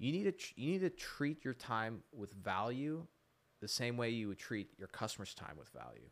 [0.01, 3.06] You need to tr- you need to treat your time with value
[3.60, 6.09] the same way you would treat your customer's time with value.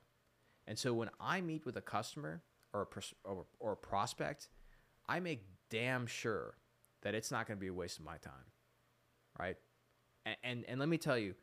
[0.66, 2.43] And so when I meet with a customer
[2.74, 4.51] or a pers- or, or a prospect,
[5.09, 6.59] I make damn sure
[7.01, 8.52] that it's not going to be a waste of my time,
[9.39, 9.56] right?
[10.27, 11.35] And, and and let me tell you,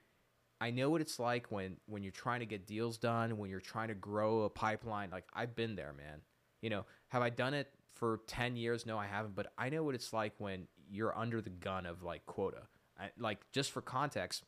[0.61, 3.59] I know what it's like when when you're trying to get deals done, when you're
[3.59, 5.09] trying to grow a pipeline.
[5.09, 6.21] Like I've been there, man.
[6.61, 8.85] You know, have I done it for 10 years?
[8.85, 12.03] No, I haven't, but I know what it's like when you're under the gun of
[12.03, 12.63] like quota.
[12.99, 14.43] I, like just for context,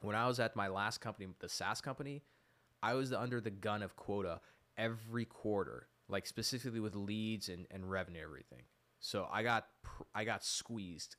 [0.00, 2.22] when I was at my last company, the SaaS company,
[2.82, 4.40] I was under the gun of quota
[4.76, 8.62] every quarter, like specifically with leads and, and revenue, everything.
[9.00, 9.66] So I got
[10.14, 11.16] I got squeezed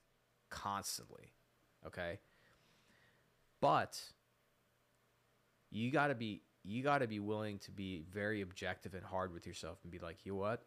[0.50, 1.34] constantly.
[1.86, 2.20] Okay.
[3.62, 4.02] But
[5.72, 9.80] you gotta be you gotta be willing to be very objective and hard with yourself
[9.84, 10.64] and be like, you know what?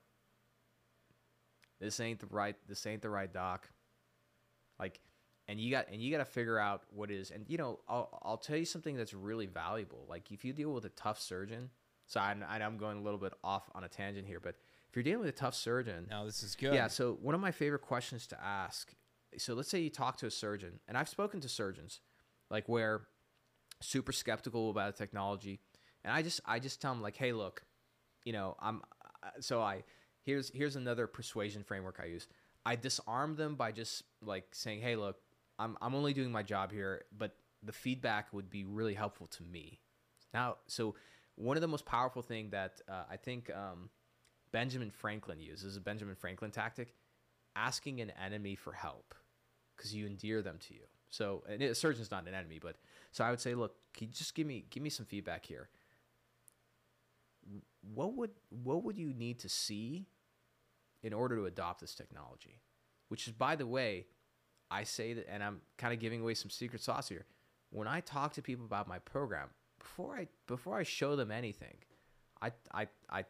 [1.83, 3.69] This ain't the right this ain't the right doc.
[4.79, 5.01] Like
[5.49, 8.21] and you got and you got to figure out what is and you know I'll,
[8.23, 11.71] I'll tell you something that's really valuable like if you deal with a tough surgeon
[12.07, 14.55] so I'm, i'm going a little bit off on a tangent here but
[14.89, 17.41] if you're dealing with a tough surgeon now this is good yeah so one of
[17.41, 18.95] my favorite questions to ask
[19.37, 22.01] so let's say you talk to a surgeon and i've spoken to surgeons
[22.51, 23.03] like where
[23.81, 25.61] super skeptical about a technology
[26.05, 27.63] and i just i just tell them like hey look
[28.25, 28.81] you know i'm
[29.41, 29.83] so i
[30.25, 32.29] here's here's another persuasion framework i use
[32.65, 35.17] i disarm them by just like saying hey look
[35.59, 39.43] I'm I'm only doing my job here, but the feedback would be really helpful to
[39.45, 39.81] me.
[40.35, 40.97] Now, so
[41.37, 43.91] one of the most powerful thing that uh, I think um,
[44.51, 46.95] Benjamin Franklin uses is a Benjamin Franklin tactic,
[47.55, 49.15] asking an enemy for help,
[49.77, 50.83] because you endear them to you.
[51.11, 52.77] So and a surgeon's not an enemy, but
[53.13, 55.69] so I would say, look, can you just give me give me some feedback here.
[57.95, 60.07] What would what would you need to see
[61.03, 62.61] in order to adopt this technology?
[63.09, 64.07] Which is, by the way,
[64.71, 67.27] I say that, and I'm kind of giving away some secret sauce here.
[67.71, 69.49] When I talk to people about my program,
[69.79, 71.77] before I before I show them anything,
[72.41, 73.25] I I I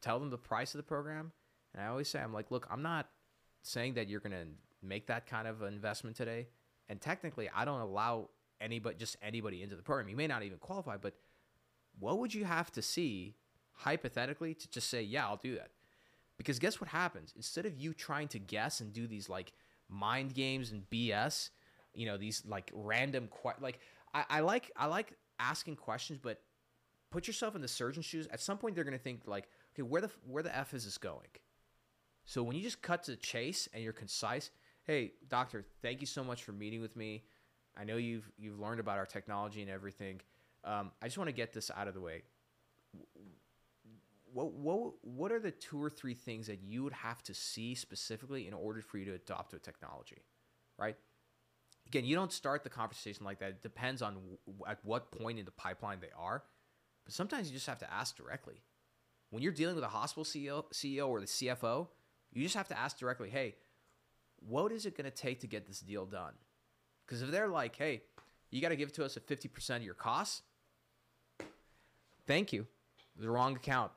[0.00, 1.32] tell them the price of the program,
[1.74, 3.08] and I always say I'm like, look, I'm not
[3.62, 4.46] saying that you're gonna
[4.82, 6.48] make that kind of investment today,
[6.88, 10.08] and technically, I don't allow anybody just anybody into the program.
[10.08, 11.14] You may not even qualify, but
[11.98, 13.36] what would you have to see
[13.72, 15.70] hypothetically to just say, yeah, I'll do that?
[16.38, 17.32] Because guess what happens?
[17.36, 19.52] Instead of you trying to guess and do these like
[19.92, 21.50] mind games and BS.
[21.94, 23.78] You know, these like random que- like
[24.14, 26.40] I, I like I like asking questions, but
[27.10, 28.26] put yourself in the surgeon's shoes.
[28.32, 30.98] At some point, they're gonna think like, okay, where the where the f is this
[30.98, 31.28] going?
[32.24, 34.50] So when you just cut to the chase and you're concise,
[34.84, 37.24] hey doctor, thank you so much for meeting with me.
[37.76, 40.20] I know you've you've learned about our technology and everything.
[40.64, 42.22] Um, I just want to get this out of the way.
[44.32, 47.74] What what what are the two or three things that you would have to see
[47.74, 50.22] specifically in order for you to adopt a technology,
[50.78, 50.96] right?
[51.86, 53.50] Again, you don't start the conversation like that.
[53.50, 56.44] It depends on w- at what point in the pipeline they are,
[57.04, 58.62] but sometimes you just have to ask directly.
[59.30, 61.88] When you're dealing with a hospital CEO, CEO or the CFO,
[62.32, 63.56] you just have to ask directly, "Hey,
[64.38, 66.34] what is it going to take to get this deal done?"
[67.04, 68.04] Because if they're like, "Hey,
[68.50, 70.42] you got to give it to us at 50% of your costs,"
[72.26, 72.66] thank you.
[73.16, 73.92] The wrong account.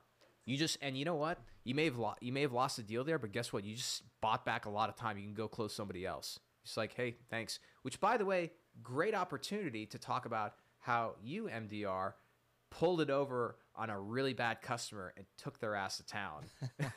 [0.46, 1.38] You just and you know what?
[1.64, 3.64] You may have lo- you may have lost a deal there, but guess what?
[3.64, 5.18] You just bought back a lot of time.
[5.18, 6.38] You can go close somebody else.
[6.64, 7.58] It's like, hey, thanks.
[7.82, 8.52] Which, by the way,
[8.82, 12.12] great opportunity to talk about how you MDR
[12.70, 16.44] pulled it over on a really bad customer and took their ass to town.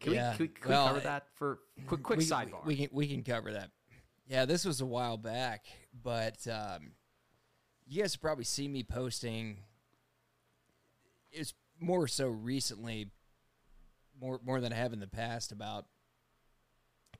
[0.00, 0.32] can, Yeah.
[0.32, 2.64] we, can, we, can Well, we cover that for quick quick we, sidebar?
[2.64, 3.70] We can we can cover that.
[4.28, 5.64] Yeah, this was a while back,
[6.02, 6.92] but um,
[7.86, 9.58] you guys have probably see me posting.
[11.30, 13.08] It's more so recently,
[14.20, 15.86] more more than I have in the past about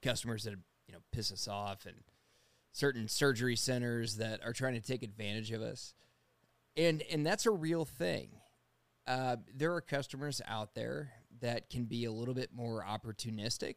[0.02, 0.54] customers that
[0.86, 1.96] you know piss us off and
[2.72, 5.94] certain surgery centers that are trying to take advantage of us,
[6.76, 8.28] and and that's a real thing.
[9.06, 13.74] Uh, there are customers out there that can be a little bit more opportunistic,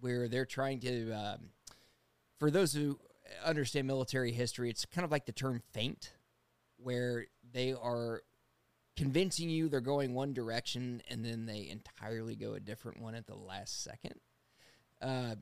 [0.00, 1.12] where they're trying to.
[1.12, 1.38] Um,
[2.38, 2.98] for those who
[3.44, 6.12] understand military history, it's kind of like the term feint,
[6.76, 8.22] where they are
[8.96, 13.26] convincing you they're going one direction and then they entirely go a different one at
[13.26, 14.14] the last second.
[15.00, 15.34] Uh,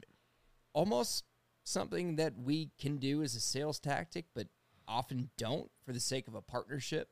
[0.72, 1.24] almost
[1.64, 4.46] something that we can do as a sales tactic, but
[4.86, 7.08] often don't for the sake of a partnership.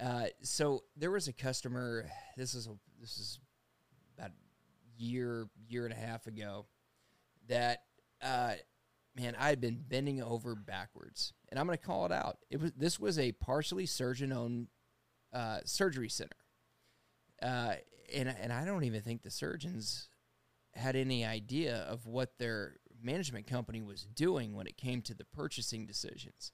[0.00, 2.06] Uh, so there was a customer.
[2.36, 3.38] This is a this is
[4.18, 4.32] about
[4.96, 6.66] year year and a half ago
[7.48, 7.82] that
[8.22, 8.54] uh,
[9.14, 12.38] man I had been bending over backwards, and I'm going to call it out.
[12.50, 14.66] It was this was a partially surgeon owned
[15.34, 16.36] uh, surgery center,
[17.42, 17.74] uh,
[18.14, 20.08] and and I don't even think the surgeons
[20.74, 25.24] had any idea of what their management company was doing when it came to the
[25.24, 26.52] purchasing decisions.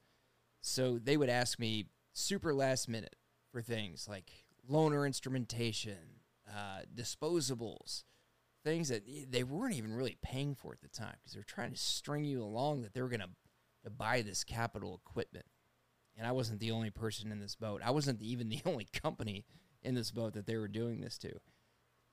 [0.61, 3.17] So they would ask me super last minute
[3.51, 4.31] for things like
[4.71, 8.05] loaner instrumentation, uh, disposables,
[8.65, 11.79] things that they weren't even really paying for at the time because they're trying to
[11.79, 15.47] string you along that they were going to buy this capital equipment.
[16.21, 17.81] And I wasn't the only person in this boat.
[17.83, 19.47] I wasn't even the only company
[19.83, 21.33] in this boat that they were doing this to.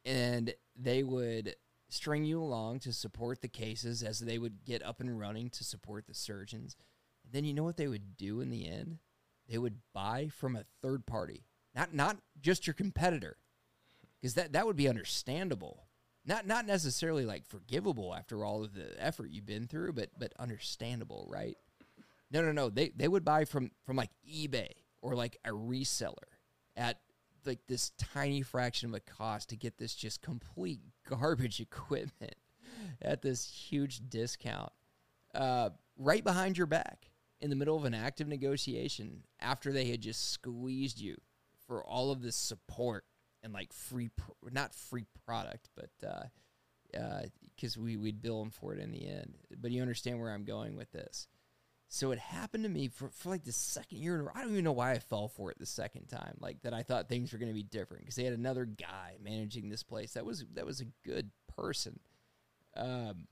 [0.06, 1.58] And they would
[1.90, 5.64] string you along to support the cases as they would get up and running to
[5.66, 6.78] support the surgeons.
[7.26, 9.00] And then you know what they would do in the end?
[9.50, 11.44] They would buy from a third party,
[11.76, 13.38] not not just your competitor,
[14.20, 15.88] because that that would be understandable.
[16.26, 20.34] Not not necessarily like forgivable after all of the effort you've been through, but but
[20.38, 21.58] understandable, right?
[22.32, 22.70] No, no, no.
[22.70, 24.70] They they would buy from from like eBay
[25.02, 26.36] or like a reseller
[26.76, 27.00] at
[27.46, 32.36] like this tiny fraction of a cost to get this just complete garbage equipment
[33.02, 34.72] at this huge discount
[35.34, 37.10] uh, right behind your back
[37.40, 41.16] in the middle of an active negotiation after they had just squeezed you
[41.68, 43.06] for all of this support
[43.44, 45.90] and like free pro- not free product but
[47.52, 50.20] because uh, uh, we, we'd bill them for it in the end but you understand
[50.20, 51.28] where i'm going with this
[51.90, 54.32] so it happened to me for, for like the second year in a row.
[54.36, 56.38] I don't even know why I fell for it the second time.
[56.40, 59.16] Like that I thought things were going to be different because they had another guy
[59.24, 60.14] managing this place.
[60.14, 62.00] That was that was a good person.
[62.76, 63.28] Um,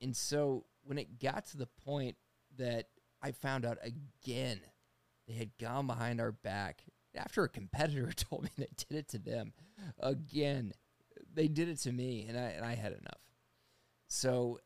[0.00, 2.16] and so when it got to the point
[2.58, 2.88] that
[3.22, 4.60] I found out again
[5.28, 6.82] they had gone behind our back
[7.14, 9.52] after a competitor told me they did it to them
[10.00, 10.72] again.
[11.32, 13.22] They did it to me and I and I had enough.
[14.08, 14.58] So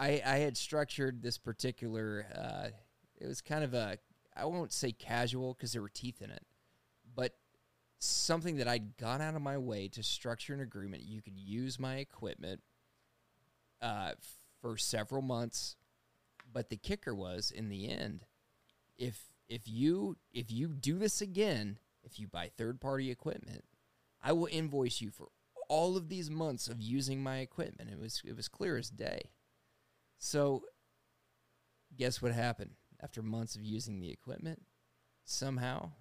[0.00, 2.26] I, I had structured this particular.
[2.34, 2.68] Uh,
[3.20, 3.98] it was kind of a
[4.34, 6.42] I won't say casual because there were teeth in it,
[7.14, 7.34] but
[7.98, 11.02] something that I'd gone out of my way to structure an agreement.
[11.02, 12.62] You could use my equipment
[13.82, 14.12] uh,
[14.62, 15.76] for several months,
[16.50, 18.24] but the kicker was in the end,
[18.96, 23.64] if if you if you do this again, if you buy third party equipment,
[24.22, 25.28] I will invoice you for
[25.68, 27.90] all of these months of using my equipment.
[27.90, 29.30] It was it was clear as day.
[30.20, 30.64] So,
[31.96, 32.72] guess what happened?
[33.02, 34.60] After months of using the equipment,
[35.24, 35.92] somehow,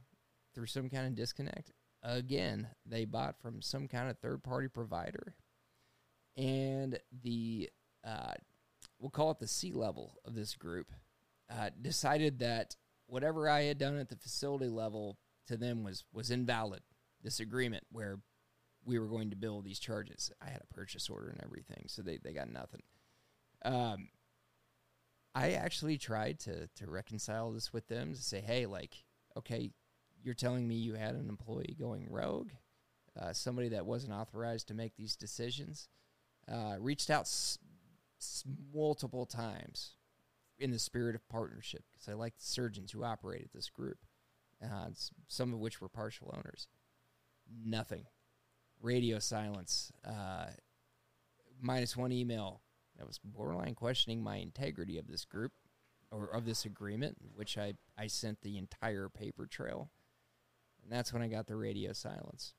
[0.53, 1.71] through some kind of disconnect,
[2.03, 5.35] again, they bought from some kind of third party provider.
[6.35, 7.69] And the,
[8.05, 8.33] uh,
[8.99, 10.91] we'll call it the C level of this group,
[11.49, 12.75] uh, decided that
[13.07, 15.17] whatever I had done at the facility level
[15.47, 16.81] to them was, was invalid.
[17.23, 18.19] This agreement where
[18.83, 20.29] we were going to bill these charges.
[20.41, 22.81] I had a purchase order and everything, so they, they got nothing.
[23.63, 24.09] Um,
[25.35, 29.03] I actually tried to to reconcile this with them to say, hey, like,
[29.37, 29.71] okay,
[30.23, 32.49] you're telling me you had an employee going rogue,
[33.19, 35.87] uh, somebody that wasn't authorized to make these decisions.
[36.51, 37.59] Uh, reached out s-
[38.19, 39.91] s- multiple times
[40.57, 43.99] in the spirit of partnership because I like the surgeons who operated this group,
[44.63, 44.87] uh,
[45.27, 46.67] some of which were partial owners.
[47.63, 48.05] Nothing.
[48.81, 49.91] Radio silence.
[50.03, 50.47] Uh,
[51.61, 52.61] minus one email
[52.99, 55.53] that was borderline questioning my integrity of this group
[56.11, 59.89] or of this agreement, which I, I sent the entire paper trail.
[60.83, 62.53] And that's when I got the radio silence.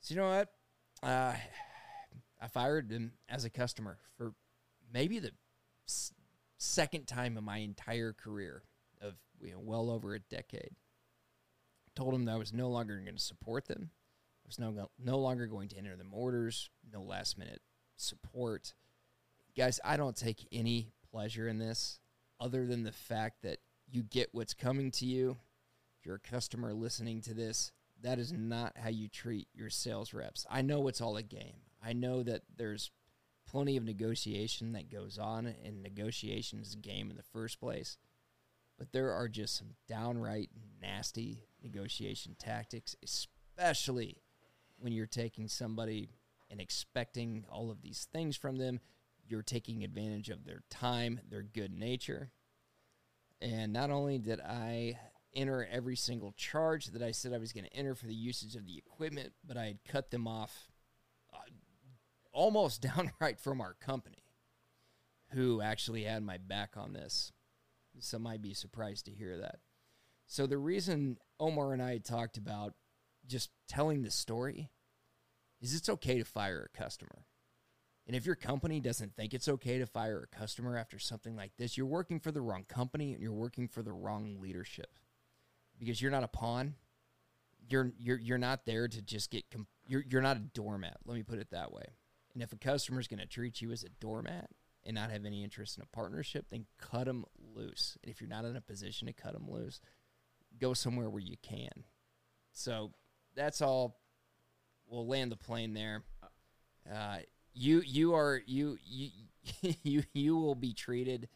[0.00, 0.48] So, you know what?
[1.02, 1.34] Uh,
[2.40, 4.32] I fired them as a customer for
[4.92, 5.32] maybe the
[5.86, 6.12] s-
[6.58, 8.64] second time in my entire career
[9.00, 10.70] of you know, well over a decade.
[11.94, 13.90] Told them that I was no longer going to support them.
[14.44, 17.60] I was no, no longer going to enter them orders, no last minute
[18.00, 18.74] support.
[19.56, 21.98] Guys, I don't take any pleasure in this
[22.40, 23.58] other than the fact that
[23.90, 25.36] you get what's coming to you.
[25.98, 27.72] If you're a customer listening to this,
[28.02, 30.46] that is not how you treat your sales reps.
[30.50, 31.60] I know it's all a game.
[31.84, 32.90] I know that there's
[33.46, 37.98] plenty of negotiation that goes on, and negotiation is a game in the first place.
[38.78, 40.48] But there are just some downright
[40.80, 44.16] nasty negotiation tactics, especially
[44.78, 46.08] when you're taking somebody
[46.50, 48.80] and expecting all of these things from them.
[49.26, 52.32] You're taking advantage of their time, their good nature.
[53.40, 54.98] And not only did I
[55.34, 58.56] enter every single charge that I said I was going to enter for the usage
[58.56, 60.68] of the equipment, but I had cut them off
[61.32, 61.38] uh,
[62.32, 64.24] almost downright from our company,
[65.32, 67.32] who actually had my back on this.
[68.00, 69.60] Some might be surprised to hear that.
[70.26, 72.74] So the reason Omar and I talked about
[73.26, 74.70] just telling the story
[75.60, 77.26] is it's okay to fire a customer.
[78.06, 81.52] And if your company doesn't think it's okay to fire a customer after something like
[81.58, 84.98] this, you're working for the wrong company and you're working for the wrong leadership.
[85.78, 86.74] Because you're not a pawn.
[87.68, 90.96] You're you're you're not there to just get comp- you're you're not a doormat.
[91.04, 91.84] Let me put it that way.
[92.34, 94.50] And if a customer's going to treat you as a doormat
[94.84, 97.24] and not have any interest in a partnership, then cut them
[97.54, 97.96] loose.
[98.02, 99.80] And if you're not in a position to cut them loose,
[100.60, 101.84] go somewhere where you can.
[102.52, 102.92] So
[103.34, 104.00] that's all.
[104.90, 106.02] We'll land the plane there.
[106.92, 107.18] Uh,
[107.54, 109.10] you you are you you
[109.82, 111.28] you you will be treated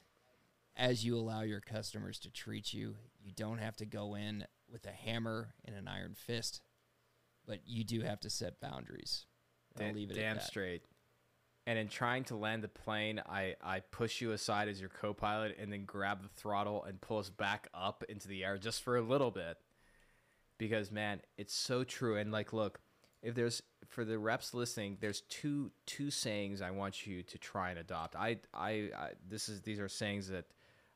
[0.77, 2.97] as you allow your customers to treat you.
[3.23, 6.63] You don't have to go in with a hammer and an iron fist,
[7.47, 9.27] but you do have to set boundaries.
[9.81, 10.47] I'll leave it damn at that.
[10.47, 10.83] straight.
[11.67, 15.15] And in trying to land the plane, I, I push you aside as your co
[15.15, 18.83] pilot and then grab the throttle and pull us back up into the air just
[18.83, 19.57] for a little bit.
[20.59, 22.17] Because, man, it's so true.
[22.17, 22.81] And, like, look,
[23.25, 27.71] if there's for the reps listening, there's two two sayings I want you to try
[27.71, 28.15] and adopt.
[28.15, 30.45] I, I, I this is these are sayings that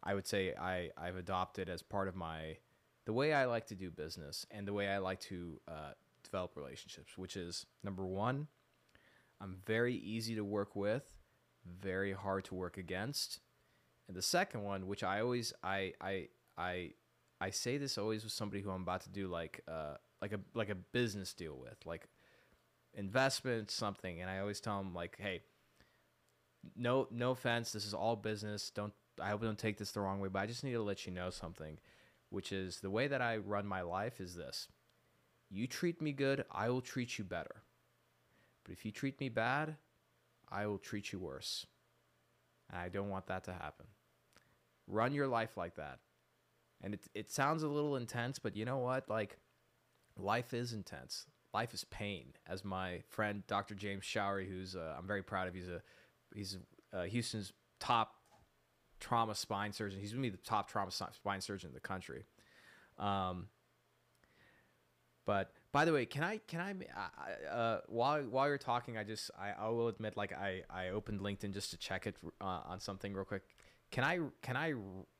[0.02, 2.58] I would say I, I've adopted as part of my
[3.06, 5.92] the way I like to do business and the way I like to uh,
[6.22, 8.48] develop relationships, which is number one,
[9.40, 11.16] I'm very easy to work with,
[11.80, 13.40] very hard to work against.
[14.06, 16.28] And the second one, which I always I I
[16.58, 16.90] I
[17.40, 20.40] I say this always with somebody who I'm about to do like uh like a
[20.54, 22.06] like a business deal with, like
[22.98, 25.40] investment something, and I always tell them like, hey,
[26.76, 28.70] no no offense, this is all business.
[28.70, 31.06] Don't I hope don't take this the wrong way, but I just need to let
[31.06, 31.78] you know something,
[32.30, 34.68] which is the way that I run my life is this.
[35.48, 37.62] You treat me good, I will treat you better.
[38.64, 39.76] But if you treat me bad,
[40.50, 41.66] I will treat you worse.
[42.70, 43.86] And I don't want that to happen.
[44.86, 46.00] Run your life like that.
[46.82, 49.08] And it, it sounds a little intense, but you know what?
[49.08, 49.38] Like,
[50.18, 51.26] life is intense.
[51.54, 52.34] Life is pain.
[52.46, 53.74] As my friend Dr.
[53.74, 55.82] James Showery, who's uh, I'm very proud of, he's a
[56.34, 56.58] he's
[56.92, 58.14] uh, Houston's top
[59.00, 60.00] trauma spine surgeon.
[60.00, 62.24] He's going to be the top trauma spine surgeon in the country.
[62.98, 63.48] Um,
[65.24, 69.30] but by the way, can I can I uh, while while you're talking, I just
[69.38, 72.80] I, I will admit like I I opened LinkedIn just to check it uh, on
[72.80, 73.42] something real quick.
[73.90, 74.72] Can I can I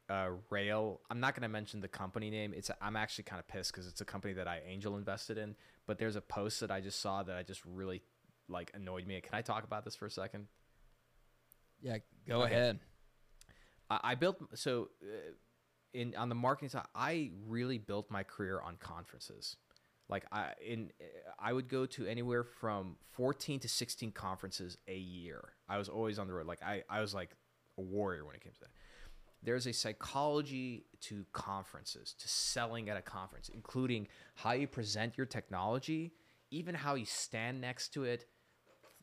[0.09, 1.01] uh, rail?
[1.11, 2.53] I'm not going to mention the company name.
[2.57, 5.55] It's I'm actually kind of pissed because it's a company that I angel invested in.
[5.87, 8.03] But there's a post that I just saw that I just really
[8.49, 9.21] like annoyed me.
[9.21, 10.47] Can I talk about this for a second?
[11.81, 12.55] Yeah, go Okay.
[12.55, 12.79] ahead.
[13.91, 15.07] I, I built so uh,
[15.95, 16.87] in on the marketing side.
[16.95, 19.57] I really built my career on conferences.
[20.09, 20.91] Like I in
[21.39, 25.53] I would go to anywhere from 14 to 16 conferences a year.
[25.69, 26.47] I was always on the road.
[26.47, 27.31] Like I I was like
[27.77, 28.71] a warrior when it came to that.
[29.43, 35.27] There's a psychology to conferences, to selling at a conference, including how you present your
[35.27, 36.13] technology,
[36.51, 38.27] even how you stand next to it.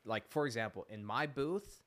[0.06, 1.82] Like for example, in my booth,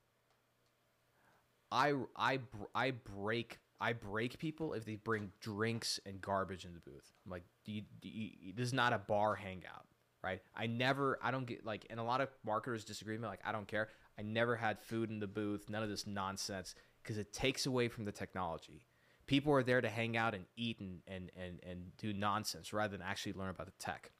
[1.71, 2.41] I I
[2.75, 7.13] I break I break people if they bring drinks and garbage in the booth.
[7.25, 9.87] I'm like, do you, do you, this is not a bar hangout,
[10.23, 10.41] right?
[10.57, 13.29] I never I don't get like, and a lot of marketers disagree with me.
[13.29, 13.89] Like, I don't care.
[14.19, 15.69] I never had food in the booth.
[15.69, 16.75] None of this nonsense
[17.09, 18.83] because it takes away from the technology.
[19.27, 22.99] People are there to hang out and eat and and and and do nonsense rather
[22.99, 24.11] than actually learn about the tech.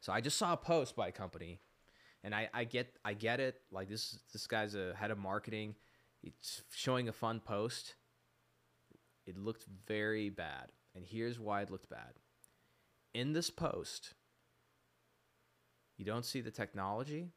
[0.00, 1.60] So I just saw a post by a company,
[2.24, 3.60] and I, I get I get it.
[3.70, 5.74] Like this this guy's a head of marketing.
[6.22, 7.96] It's showing a fun post.
[9.26, 12.14] It looked very bad, and here's why it looked bad.
[13.12, 14.14] In this post,
[15.98, 17.28] you don't see the technology,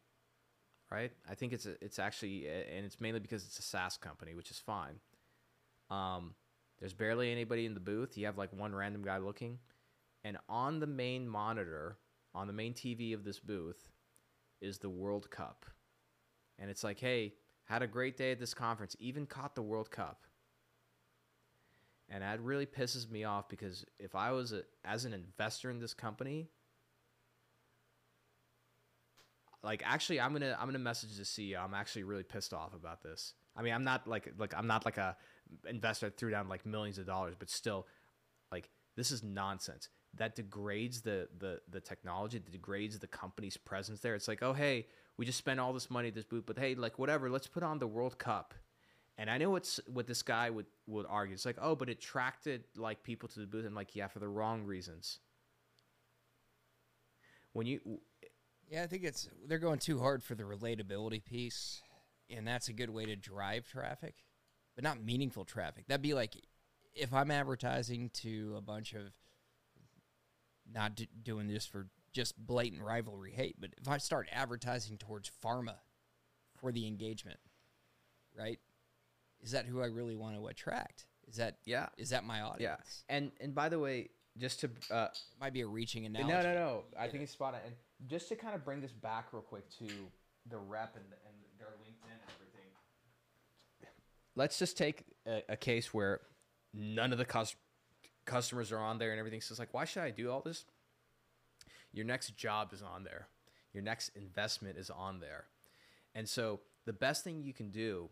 [0.94, 1.12] right?
[1.30, 4.52] I think it's a, it's actually, and it's mainly because it's a SaaS company, which
[4.52, 5.00] is fine.
[5.90, 6.36] Um,
[6.80, 8.18] there's barely anybody in the booth.
[8.18, 9.58] You have like one random guy looking,
[10.24, 11.98] and on the main monitor,
[12.36, 13.90] on the main TV of this booth,
[14.62, 15.66] is the World Cup,
[16.60, 17.34] and it's like, hey,
[17.66, 20.26] had a great day at this conference, even caught the World Cup.
[22.10, 25.80] And that really pisses me off because if I was a, as an investor in
[25.80, 26.50] this company,
[29.64, 31.64] like actually I'm gonna I'm gonna message the CEO.
[31.64, 33.34] I'm actually really pissed off about this.
[33.56, 35.16] I mean I'm not like like I'm not like a
[35.68, 37.88] investor that threw down like millions of dollars, but still,
[38.52, 39.90] like this is nonsense.
[40.16, 44.16] That degrades the the the technology, that degrades the company's presence there.
[44.16, 44.88] It's like, oh hey,
[45.18, 47.64] we just spent all this money at this booth, but hey, like whatever, let's put
[47.64, 48.54] on the World Cup.
[49.18, 51.34] And I know what's what this guy would would argue.
[51.34, 54.20] It's like, oh, but it attracted like people to the booth, and like, yeah, for
[54.20, 55.20] the wrong reasons.
[57.54, 58.00] When you,
[58.74, 61.84] Yeah, I think it's they're going too hard for the relatability piece,
[62.28, 64.16] and that's a good way to drive traffic,
[64.74, 65.86] but not meaningful traffic.
[65.88, 66.36] That'd be like
[66.96, 69.14] if I'm advertising to a bunch of
[70.72, 75.32] not d- doing this for just blatant rivalry hate, but if I start advertising towards
[75.44, 75.76] pharma
[76.58, 77.40] for the engagement,
[78.36, 78.60] right?
[79.42, 81.06] Is that who I really want to attract?
[81.28, 83.04] Is that yeah, is that my audience?
[83.08, 83.16] yeah.
[83.16, 86.34] And and by the way, just to uh, It might be a reaching analogy.
[86.34, 87.60] no, no, no, I think it's spot on.
[87.66, 87.76] And
[88.08, 89.88] just to kind of bring this back real quick to
[90.50, 92.70] the rep and, and their LinkedIn and everything.
[94.36, 96.22] Let's just take a, a case where
[96.74, 97.56] none of the cus-
[98.26, 99.42] customers are on there and everything.
[99.42, 100.66] So it's like, why should I do all this?
[101.94, 103.28] Your next job is on there.
[103.74, 105.46] Your next investment is on there.
[106.16, 108.10] And so the best thing you can do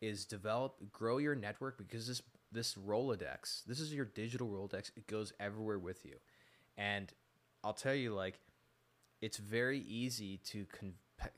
[0.00, 4.92] is develop, grow your network because this this Rolodex, this is your digital Rolodex.
[4.96, 6.14] It goes everywhere with you,
[6.78, 7.12] and
[7.64, 8.38] I'll tell you, like,
[9.24, 10.92] it's very easy to con-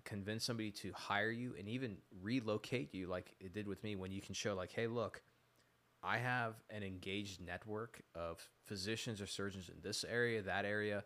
[0.05, 3.95] convince somebody to hire you and even relocate you, like it did with me.
[3.95, 5.23] When you can show, like, hey, look,
[6.03, 11.05] I have an engaged network of physicians or surgeons in this area, that area,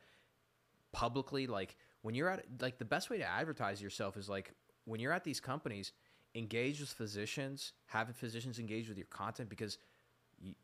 [0.90, 1.46] publicly.
[1.46, 4.54] Like, when you're at, like, the best way to advertise yourself is like
[4.86, 5.92] when you're at these companies,
[6.34, 9.76] engage with physicians, have physicians engage with your content because
[10.40, 10.54] you,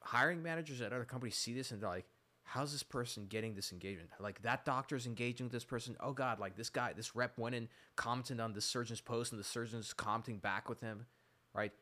[0.00, 2.06] hiring managers at other companies see this and they're like,
[2.48, 4.10] how's this person getting this engagement?
[4.18, 5.96] Like that doctor's engaging with this person.
[6.00, 9.38] Oh God, like this guy, this rep went and commented on the surgeon's post and
[9.38, 11.06] the surgeon's commenting back with him,
[11.54, 11.72] right?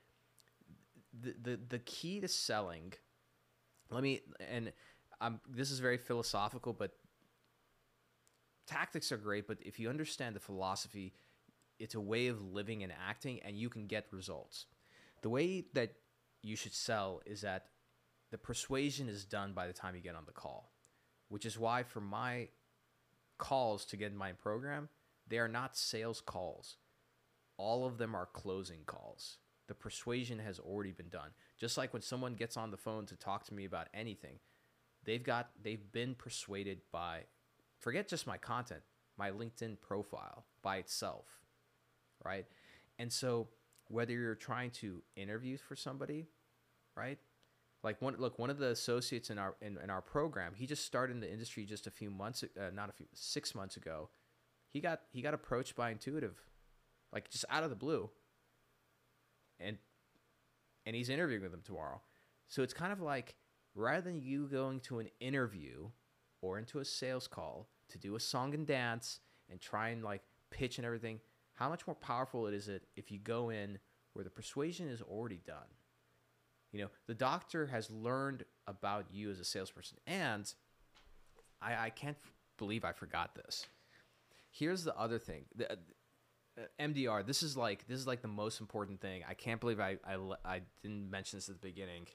[1.22, 2.93] The the the key to selling,
[3.90, 4.72] let me and
[5.20, 6.93] um, this is very philosophical, but
[8.66, 9.47] tactics are great.
[9.47, 11.14] But if you understand the philosophy,
[11.78, 14.66] it's a way of living and acting, and you can get results.
[15.22, 15.93] The way that
[16.43, 17.66] you should sell is that
[18.36, 20.70] the persuasion is done by the time you get on the call,
[21.30, 22.48] which is why for my
[23.38, 24.90] calls to get in my program,
[25.26, 26.76] they are not sales calls.
[27.56, 29.38] All of them are closing calls.
[29.68, 31.30] The persuasion has already been done.
[31.58, 34.38] Just like when someone gets on the phone to talk to me about anything,
[35.02, 37.20] they've got they've been persuaded by
[37.78, 38.82] forget just my content,
[39.16, 41.24] my LinkedIn profile by itself,
[42.22, 42.44] right?
[42.98, 43.48] And so
[43.88, 46.26] whether you're trying to interview for somebody,
[46.94, 47.18] right?
[47.86, 50.84] Like one look, one of the associates in our in, in our program, he just
[50.84, 54.08] started in the industry just a few months, uh, not a few, six months ago.
[54.70, 56.36] He got he got approached by Intuitive,
[57.12, 58.10] like just out of the blue.
[59.60, 59.78] And
[60.84, 62.00] and he's interviewing with them tomorrow.
[62.48, 63.36] So it's kind of like
[63.76, 65.90] rather than you going to an interview
[66.42, 70.22] or into a sales call to do a song and dance and try and like
[70.50, 71.20] pitch and everything,
[71.54, 73.78] how much more powerful it is it if you go in
[74.14, 75.68] where the persuasion is already done.
[76.72, 79.98] You know, the doctor has learned about you as a salesperson.
[80.06, 80.52] And
[81.62, 82.16] I, I can't
[82.59, 83.66] believe I forgot this.
[84.51, 85.44] Here's the other thing.
[85.55, 85.76] The, uh,
[86.80, 87.26] MDR.
[87.26, 89.22] This is like this is like the most important thing.
[89.28, 92.06] I can't believe I I, I didn't mention this at the beginning.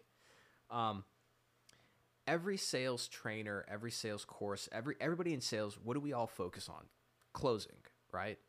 [0.69, 1.03] Um,
[2.27, 6.69] every sales trainer, every sales course, every everybody in sales, what do we all focus
[6.69, 6.85] on?
[7.33, 7.77] Closing,
[8.11, 8.39] right?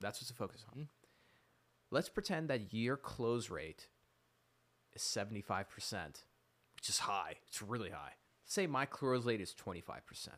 [0.00, 0.88] That's what's to focus on.
[1.90, 3.88] Let's pretend that your close rate
[4.94, 6.24] is 75%,
[6.76, 7.36] which is high.
[7.48, 8.12] It's really high.
[8.46, 10.28] Say my close rate is 25%.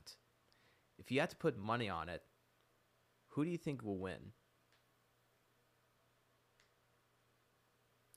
[0.99, 2.23] If you had to put money on it,
[3.31, 4.33] who do you think will win?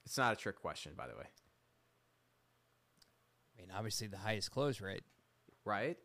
[0.05, 1.27] It's not a trick question, by the way,
[3.55, 5.03] I mean, obviously the highest close rate.
[5.65, 5.97] right?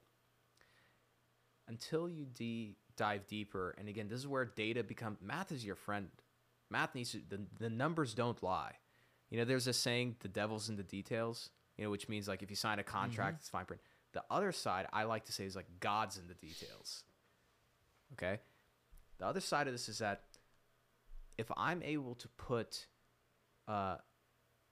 [1.68, 5.76] Until you de- dive deeper, and again, this is where data becomes math is your
[5.76, 6.08] friend.
[6.70, 8.72] Math needs to, the, the numbers don't lie.
[9.30, 12.42] You know, there's a saying, the devil's in the details, you know, which means like
[12.42, 13.82] if you sign a contract, it's fine print.
[14.12, 17.02] The other side, I like to say, is like God's in the details.
[18.12, 18.38] Okay?
[19.18, 20.22] The other side of this is that
[21.36, 22.86] if I'm able to put,
[23.66, 23.96] uh,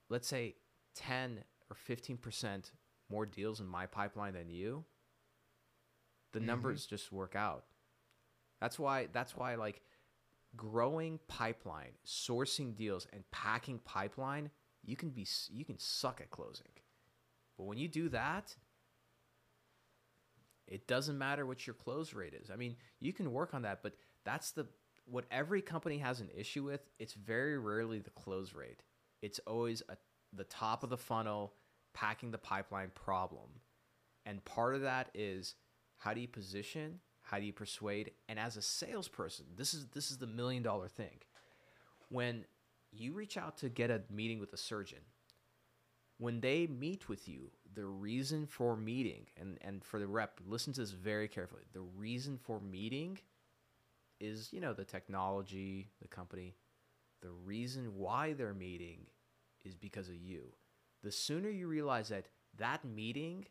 [0.08, 0.54] let's say,
[0.94, 2.70] 10 or 15%
[3.10, 4.84] more deals in my pipeline than you,
[6.32, 7.64] the numbers just work out.
[8.60, 9.82] That's why, that's why, like,
[10.56, 14.50] growing pipeline, sourcing deals, and packing pipeline,
[14.84, 16.68] you can be you can suck at closing.
[17.56, 18.54] But when you do that,
[20.66, 22.50] it doesn't matter what your close rate is.
[22.50, 24.66] I mean, you can work on that, but that's the
[25.04, 26.80] what every company has an issue with.
[26.98, 28.82] It's very rarely the close rate.
[29.20, 29.96] It's always a,
[30.32, 31.54] the top of the funnel,
[31.94, 33.60] packing the pipeline problem.
[34.24, 35.54] And part of that is
[35.98, 37.00] how do you position?
[37.32, 38.10] How do you persuade?
[38.28, 41.16] And as a salesperson, this is this is the million dollar thing.
[42.10, 42.44] When
[42.92, 44.98] you reach out to get a meeting with a surgeon.
[46.18, 50.74] When they meet with you, the reason for meeting, and, and for the rep, listen
[50.74, 51.62] to this very carefully.
[51.72, 53.18] The reason for meeting
[54.20, 56.54] is, you know, the technology, the company.
[57.22, 59.06] The reason why they're meeting
[59.64, 60.52] is because of you.
[61.02, 62.26] The sooner you realize that
[62.58, 63.46] that meeting,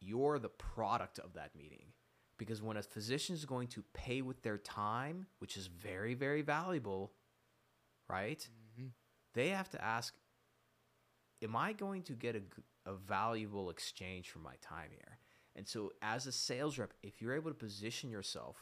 [0.00, 1.92] you're the product of that meeting.
[2.42, 6.42] Because when a physician is going to pay with their time, which is very, very
[6.42, 7.12] valuable,
[8.08, 8.40] right?
[8.40, 8.88] Mm-hmm.
[9.34, 10.12] They have to ask,
[11.40, 12.40] Am I going to get
[12.86, 15.18] a valuable exchange for my time here?
[15.54, 18.56] And so, as a sales rep, if you're able to position yourself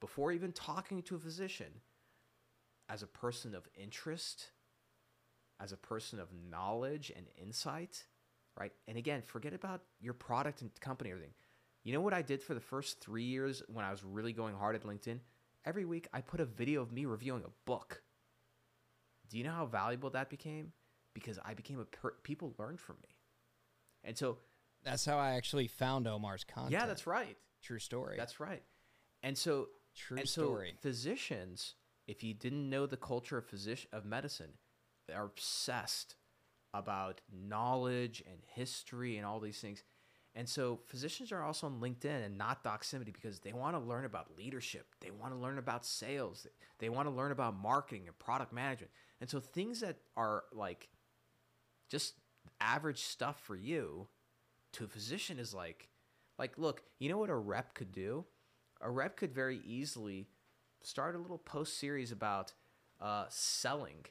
[0.00, 1.82] before even talking to a physician
[2.88, 4.52] as a person of interest,
[5.60, 8.04] as a person of knowledge and insight,
[8.58, 8.72] right?
[8.86, 11.34] And again, forget about your product and company, everything.
[11.88, 14.54] You know what I did for the first three years when I was really going
[14.54, 15.20] hard at LinkedIn?
[15.64, 18.02] Every week I put a video of me reviewing a book.
[19.30, 20.72] Do you know how valuable that became?
[21.14, 23.16] Because I became a per- people learned from me.
[24.04, 24.36] And so,
[24.84, 26.72] That's how I actually found Omar's content.
[26.72, 27.38] yeah, that's right.
[27.62, 28.16] true story.
[28.18, 28.62] That's right.
[29.22, 30.72] And so, true and story.
[30.74, 34.58] so physicians, if you didn't know the culture of physician of medicine,
[35.10, 36.16] are obsessed
[36.74, 39.82] about knowledge and history and all these things.
[40.38, 44.04] And so physicians are also on LinkedIn and not Doximity because they want to learn
[44.04, 44.86] about leadership.
[45.00, 46.46] They want to learn about sales.
[46.78, 48.92] They want to learn about marketing and product management.
[49.20, 50.90] And so things that are like
[51.88, 52.14] just
[52.60, 54.06] average stuff for you
[54.74, 55.88] to a physician is like
[56.38, 58.24] like look, you know what a rep could do?
[58.80, 60.28] A rep could very easily
[60.84, 62.52] start a little post series about
[63.00, 64.06] uh, selling,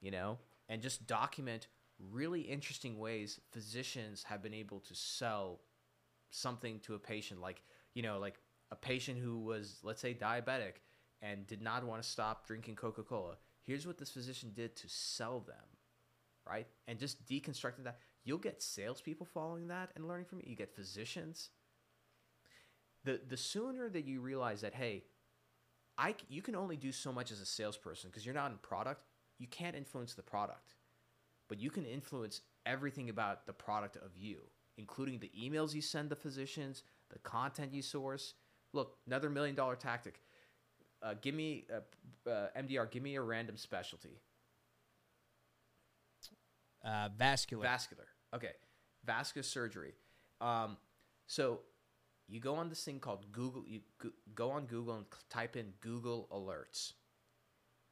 [0.00, 1.66] you know, and just document
[2.12, 5.60] really interesting ways physicians have been able to sell
[6.30, 7.62] something to a patient like
[7.94, 8.38] you know like
[8.70, 10.74] a patient who was let's say diabetic
[11.22, 13.34] and did not want to stop drinking coca-cola.
[13.64, 15.56] Here's what this physician did to sell them
[16.48, 16.66] right?
[16.86, 17.98] And just deconstructing that.
[18.24, 20.46] You'll get salespeople following that and learning from it.
[20.46, 21.50] You get physicians.
[23.04, 25.04] The the sooner that you realize that hey
[25.96, 29.02] I, you can only do so much as a salesperson because you're not in product
[29.38, 30.74] you can't influence the product
[31.48, 34.38] but you can influence everything about the product of you,
[34.76, 38.34] including the emails you send the physicians, the content you source.
[38.72, 40.20] Look, another million dollar tactic.
[41.02, 41.64] Uh, give me
[42.26, 42.90] uh, uh, MDR.
[42.90, 44.20] Give me a random specialty.
[46.84, 47.62] uh, vascular.
[47.62, 48.06] Vascular.
[48.34, 48.52] Okay,
[49.04, 49.94] vascular surgery.
[50.40, 50.76] Um,
[51.26, 51.60] so
[52.28, 53.64] you go on this thing called Google.
[53.66, 56.92] You go- go on Google and type in Google Alerts.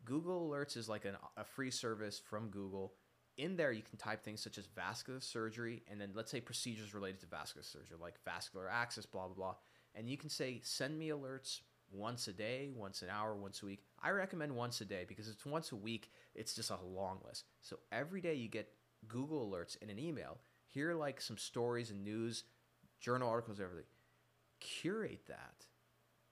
[0.05, 2.93] Google Alerts is like an, a free service from Google.
[3.37, 6.95] In there, you can type things such as vascular surgery, and then let's say procedures
[6.95, 9.55] related to vascular surgery, like vascular access, blah blah blah.
[9.95, 11.61] And you can say, send me alerts
[11.91, 13.83] once a day, once an hour, once a week.
[14.03, 17.45] I recommend once a day because it's once a week, it's just a long list.
[17.61, 18.73] So every day you get
[19.09, 20.39] Google alerts in an email.
[20.67, 22.45] Here like some stories and news,
[23.01, 23.85] journal articles, everything.
[24.61, 25.67] Curate that.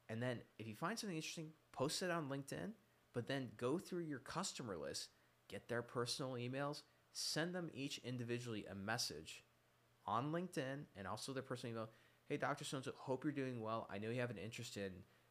[0.09, 2.73] And then if you find something interesting, post it on LinkedIn,
[3.13, 5.09] but then go through your customer list,
[5.49, 6.83] get their personal emails,
[7.15, 9.45] send them each individually a message
[10.05, 11.89] on LinkedIn and also their personal email.
[12.29, 12.65] Hey, Dr.
[12.65, 13.89] Stones, hope you're doing well.
[13.91, 14.91] I know you have an interest in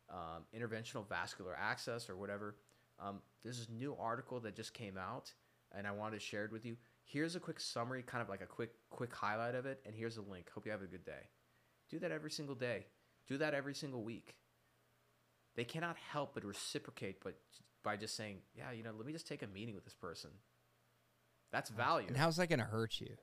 [0.09, 2.55] um, interventional vascular access or whatever.
[2.99, 5.33] Um, there's this new article that just came out,
[5.75, 6.77] and I wanted to share it with you.
[7.03, 10.17] Here's a quick summary, kind of like a quick quick highlight of it, and here's
[10.17, 10.49] a link.
[10.53, 11.29] Hope you have a good day.
[11.89, 12.85] Do that every single day.
[13.27, 14.35] Do that every single week.
[15.55, 17.37] They cannot help but reciprocate, but
[17.83, 20.31] by just saying, "Yeah, you know, let me just take a meeting with this person."
[21.53, 22.07] That's uh, value.
[22.09, 23.15] And how's that going to hurt you?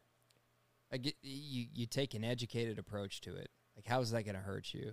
[0.91, 3.51] Like you, you take an educated approach to it.
[3.77, 4.93] Like how's that going to hurt you?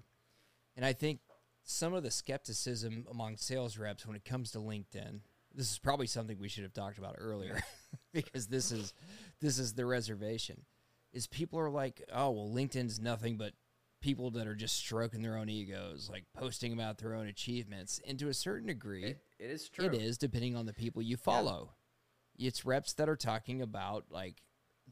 [0.76, 1.22] And I think
[1.64, 5.22] some of the skepticism among sales reps when it comes to LinkedIn,
[5.56, 7.62] this is probably something we should have talked about earlier,
[8.14, 8.94] because this is
[9.42, 10.66] this is the reservation.
[11.14, 13.54] Is people are like, oh well, LinkedIn's nothing but
[14.02, 18.00] people that are just stroking their own egos, like posting about their own achievements.
[18.08, 19.86] And to a certain degree, It, it is true.
[19.86, 21.72] it is depending on the people you follow.
[22.38, 24.42] It's reps that are talking about like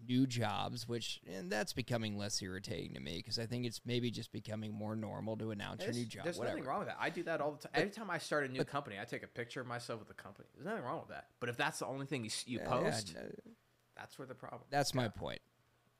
[0.07, 4.11] new jobs, which and that's becoming less irritating to me because I think it's maybe
[4.11, 6.23] just becoming more normal to announce your new job.
[6.23, 6.57] there's whatever.
[6.57, 6.97] nothing wrong with that.
[6.99, 7.72] I do that all the time.
[7.73, 10.13] Every time I start a new company, I take a picture of myself with the
[10.13, 10.47] company.
[10.53, 11.27] There's nothing wrong with that.
[11.39, 13.15] But if that's the only thing you, you post,
[13.95, 14.63] that's where the problem.
[14.69, 15.39] that's my point.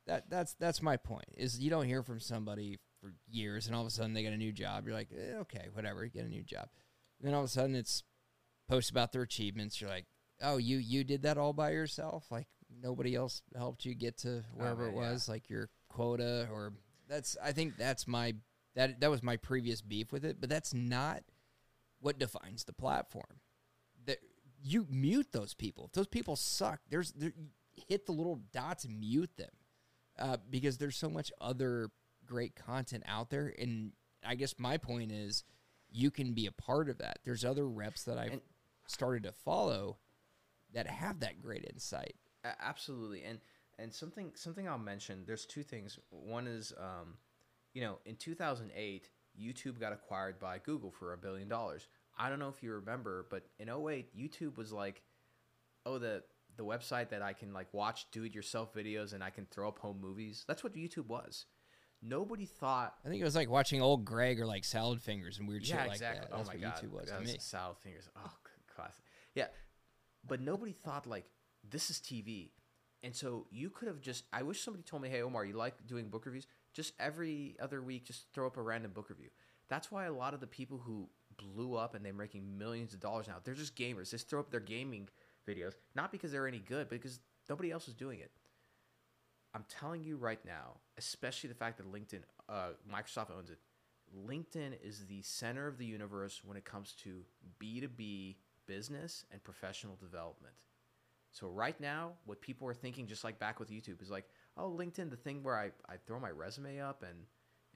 [0.08, 1.30] That that's that's my point.
[1.38, 4.34] Is you don't hear from somebody for years, and all of a sudden they get
[4.34, 4.86] a new job.
[4.86, 6.68] You're like, eh, okay, whatever, get a new job.
[7.20, 8.04] And then all of a sudden it's
[8.68, 9.80] post about their achievements.
[9.80, 10.06] You're like,
[10.42, 12.26] oh, you you did that all by yourself.
[12.32, 12.48] Like
[12.82, 15.12] nobody else helped you get to wherever man, it yeah.
[15.12, 16.74] was, like your quota or
[17.08, 17.38] that's.
[17.44, 18.36] I think that's my
[18.76, 20.38] that that was my previous beef with it.
[20.40, 21.24] But that's not
[22.00, 23.40] what defines the platform.
[24.06, 24.18] That
[24.62, 25.86] you mute those people.
[25.86, 27.34] If those people suck, there's there,
[27.88, 29.52] hit the little dots and mute them
[30.18, 31.90] uh, because there's so much other
[32.26, 33.54] great content out there.
[33.58, 33.92] And
[34.26, 35.44] I guess my point is,
[35.92, 37.20] you can be a part of that.
[37.24, 38.42] There's other reps that I've And-
[38.88, 39.98] started to follow
[40.76, 42.16] that have that great insight.
[42.62, 43.40] Absolutely and
[43.80, 47.16] and something something i'll mention there's two things one is um,
[47.74, 51.88] you know in 2008 youtube got acquired by google for a billion dollars
[52.18, 55.02] i don't know if you remember but in 08 youtube was like
[55.86, 56.24] oh the
[56.56, 59.68] the website that i can like watch do it yourself videos and i can throw
[59.68, 61.46] up home movies that's what youtube was
[62.02, 65.48] nobody thought I think it was like watching old Greg or like Salad Fingers and
[65.48, 66.28] weird yeah, shit like exactly.
[66.30, 66.36] that.
[66.36, 67.36] Oh my what god, YouTube was that me.
[67.40, 68.10] Salad fingers.
[68.16, 68.32] Oh,
[68.76, 69.04] classic.
[69.34, 69.48] Yeah,
[70.28, 71.26] but nobody thought like
[71.70, 72.52] this is TV,
[73.04, 74.26] and so you could have just.
[74.34, 76.48] I wish somebody told me, "Hey, Omar, you like doing book reviews?
[76.74, 79.30] Just every other week, just throw up a random book review."
[79.70, 83.00] That's why a lot of the people who blew up and they're making millions of
[83.00, 84.12] dollars now, they're just gamers.
[84.12, 85.10] They just throw up their gaming
[85.48, 87.20] videos, not because they're any good, but because
[87.50, 88.32] nobody else is doing it.
[89.54, 93.60] I'm telling you right now, especially the fact that LinkedIn, uh, Microsoft owns it.
[94.28, 97.24] LinkedIn is the center of the universe when it comes to
[97.60, 98.36] B2B
[98.68, 100.56] business and professional development.
[101.32, 104.26] So right now, what people are thinking, just like back with YouTube, is like,
[104.58, 107.26] oh, LinkedIn, the thing where I, I throw my resume up and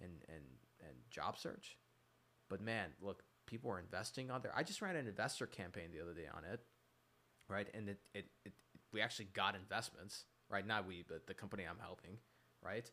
[0.02, 0.44] and and
[0.82, 1.78] and job search.
[2.50, 4.54] But man, look, people are investing on there.
[4.56, 6.62] I just ran an investor campaign the other day on it,
[7.50, 7.68] right?
[7.74, 8.54] And it it, it
[8.94, 10.66] we actually got investments, right?
[10.66, 12.18] Not we, but the company I'm helping,
[12.64, 12.90] right?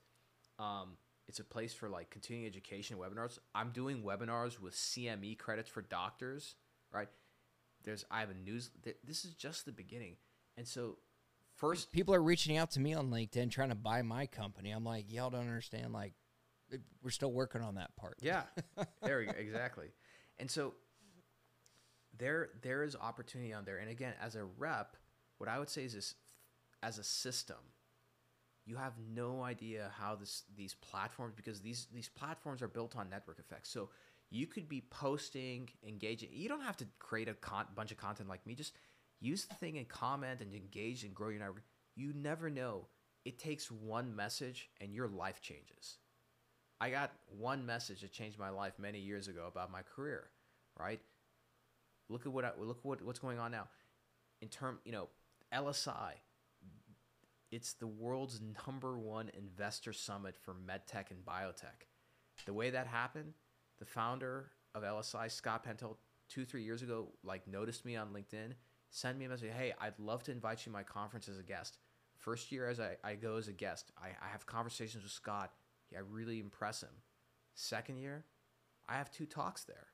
[0.59, 0.97] Um,
[1.29, 3.39] it's a place for like continuing education webinars.
[3.55, 6.55] I'm doing webinars with CME credits for doctors,
[6.93, 7.09] right?
[7.87, 8.71] There's I have a news.
[8.85, 10.17] th- This is just the beginning,
[10.59, 10.99] and so
[11.55, 14.71] first, People are reaching out to me on LinkedIn trying to buy my company.
[14.73, 15.93] I'm like, y'all don't understand.
[15.95, 16.13] Like,
[17.03, 18.19] we're still working on that part.
[18.21, 18.43] yeah,
[19.03, 19.87] there we go, exactly.
[20.39, 20.75] And so
[22.19, 23.79] there there is opportunity on there.
[23.79, 24.97] And again, as a rep,
[25.39, 26.15] what I would say is this:
[26.83, 27.57] as a system,
[28.65, 33.09] you have no idea how this these platforms because these these platforms are built on
[33.11, 33.71] network effects.
[33.71, 33.91] So
[34.31, 36.31] you could be posting, engaging.
[36.33, 38.55] You don't have to create a con- bunch of content like me.
[38.55, 38.73] Just
[39.21, 41.63] use the thing and comment and engage and grow your network.
[41.95, 42.89] You never know.
[43.25, 45.99] It takes one message and your life changes.
[46.81, 50.29] I got one message that changed my life many years ago about my career,
[50.79, 51.01] right?
[52.09, 53.69] Look at what I, look what what's going on now.
[54.43, 55.09] In term, you know,
[55.53, 56.13] LSI,
[57.51, 61.87] it's the world's number one investor summit for medtech and biotech.
[62.45, 63.33] The way that happened,
[63.79, 65.97] the founder of LSI, Scott Pantel,
[66.29, 68.53] two three years ago, like noticed me on LinkedIn,
[68.91, 69.53] sent me a message.
[69.57, 71.79] Hey, I'd love to invite you to my conference as a guest.
[72.17, 75.53] First year as I, I go as a guest, I, I have conversations with Scott.
[75.95, 76.91] I really impress him.
[77.55, 78.25] Second year,
[78.89, 79.89] I have two talks there.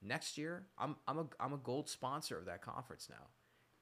[0.00, 3.28] Next year, I'm I'm a I'm a gold sponsor of that conference now,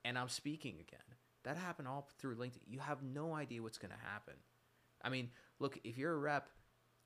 [0.05, 1.17] and I'm speaking again.
[1.45, 2.61] That happened all through LinkedIn.
[2.67, 4.35] You have no idea what's going to happen.
[5.03, 6.51] I mean, look, if you're a rep,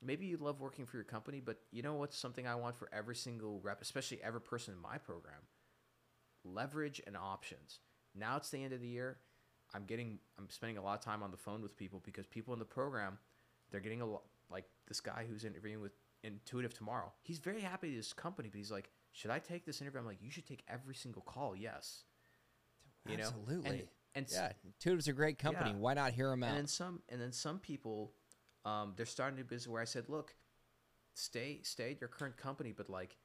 [0.01, 2.89] maybe you love working for your company, but you know what's something I want for
[2.93, 5.41] every single rep, especially every person in my program?
[6.43, 7.79] Leverage and options.
[8.13, 9.17] Now it's the end of the year.
[9.73, 12.53] I'm getting I'm spending a lot of time on the phone with people because people
[12.53, 13.17] in the program,
[13.71, 15.93] they're getting a lot like this guy who's interviewing with
[16.23, 17.11] Intuitive tomorrow.
[17.21, 19.99] He's very happy with his company, but he's like, should I take this interview?
[19.99, 21.55] I'm like, you should take every single call.
[21.55, 22.03] Yes.
[23.07, 23.25] You know?
[23.25, 23.69] Absolutely.
[23.69, 23.83] And,
[24.15, 25.71] and s- yeah, Intuitive's a great company.
[25.71, 25.77] Yeah.
[25.77, 26.49] Why not hear them out?
[26.49, 28.13] and then some and then some people
[28.65, 30.35] um, they're starting to do business where I said, look,
[31.13, 33.17] stay stay at your current company, but like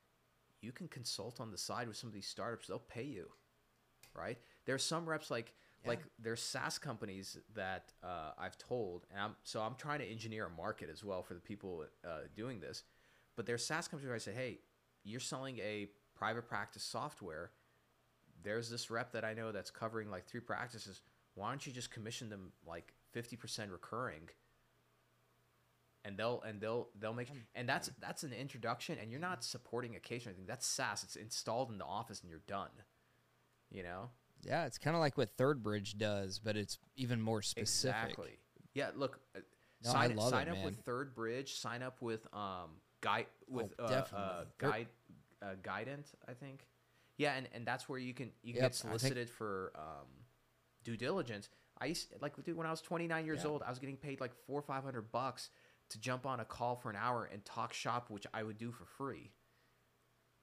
[0.60, 2.68] you can consult on the side with some of these startups.
[2.68, 3.28] They'll pay you,
[4.14, 4.38] right?
[4.66, 5.54] There's some reps like
[5.86, 10.46] like there's SaaS companies that uh, I've told, and I'm so I'm trying to engineer
[10.46, 12.84] a market as well for the people uh, doing this.
[13.34, 14.58] But there's SaaS companies where I say, hey,
[15.04, 17.52] you're selling a private practice software.
[18.42, 21.00] There's this rep that I know that's covering like three practices.
[21.34, 24.28] Why don't you just commission them like 50% recurring?
[26.04, 29.96] And they'll and they'll they'll make and that's that's an introduction and you're not supporting
[29.96, 30.46] a case or anything.
[30.46, 31.04] That's SaaS.
[31.04, 32.70] It's installed in the office and you're done.
[33.70, 34.10] You know?
[34.42, 38.00] yeah, it's kind of like what Third Bridge does, but it's even more specific.
[38.00, 38.30] Exactly.
[38.74, 39.40] Yeah, look, uh,
[39.84, 40.64] No, sign, sign it, up man.
[40.64, 41.54] with Third Bridge.
[41.54, 42.70] Sign up with um
[43.02, 44.88] guide with Oh, uh, uh, guide
[45.42, 46.06] uh, guidant.
[46.26, 46.66] I think.
[47.18, 50.06] Yeah, and, and that's where you can you Yep, get I think- solicited for um,
[50.82, 51.50] due diligence.
[51.78, 53.50] I used like dude when I was 29 years Yeah.
[53.50, 55.50] old, I was getting paid like four or five hundred bucks
[55.90, 58.72] to jump on a call for an hour and talk shop, which I would do
[58.72, 59.32] for free.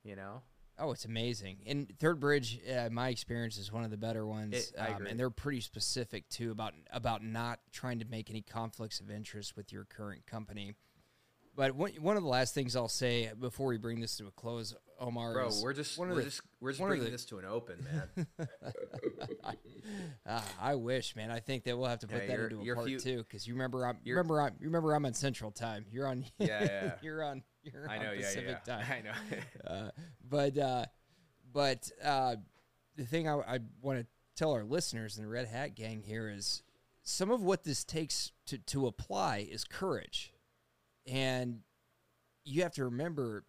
[0.04, 0.42] You know.
[0.80, 1.64] Oh, it's amazing.
[1.66, 5.20] And Third Bridge, uh, my experience is one of the better ones, It- um, and
[5.20, 9.72] they're pretty specific too about about not trying to make any conflicts of interest with
[9.72, 10.76] your current company.
[11.58, 14.32] But one, one of the last things I'll say before we bring this to a
[14.32, 17.40] close, Omar, Bro, is we're just we're the- just we're just bringing the- this to
[17.40, 18.28] an open, man.
[20.26, 21.32] Ah, I wish, man.
[21.32, 23.48] I think that we'll have to put Yeah, that into a part few- two because
[23.48, 25.86] you remember I'm remember I'm remember I'm on Central Time.
[25.92, 26.92] You're on Yeah, yeah.
[27.02, 28.76] you're on you're I on know, yeah, Pacific yeah.
[28.76, 28.86] Time.
[28.92, 29.74] I know.
[29.74, 29.90] uh,
[30.30, 30.86] but uh,
[31.54, 32.36] but uh,
[32.98, 34.06] the thing I, I want to
[34.36, 36.64] tell our listeners in the Red Hat Gang here is
[37.04, 40.34] some of what this takes to to apply is courage,
[41.08, 41.60] and
[42.44, 43.44] you have to remember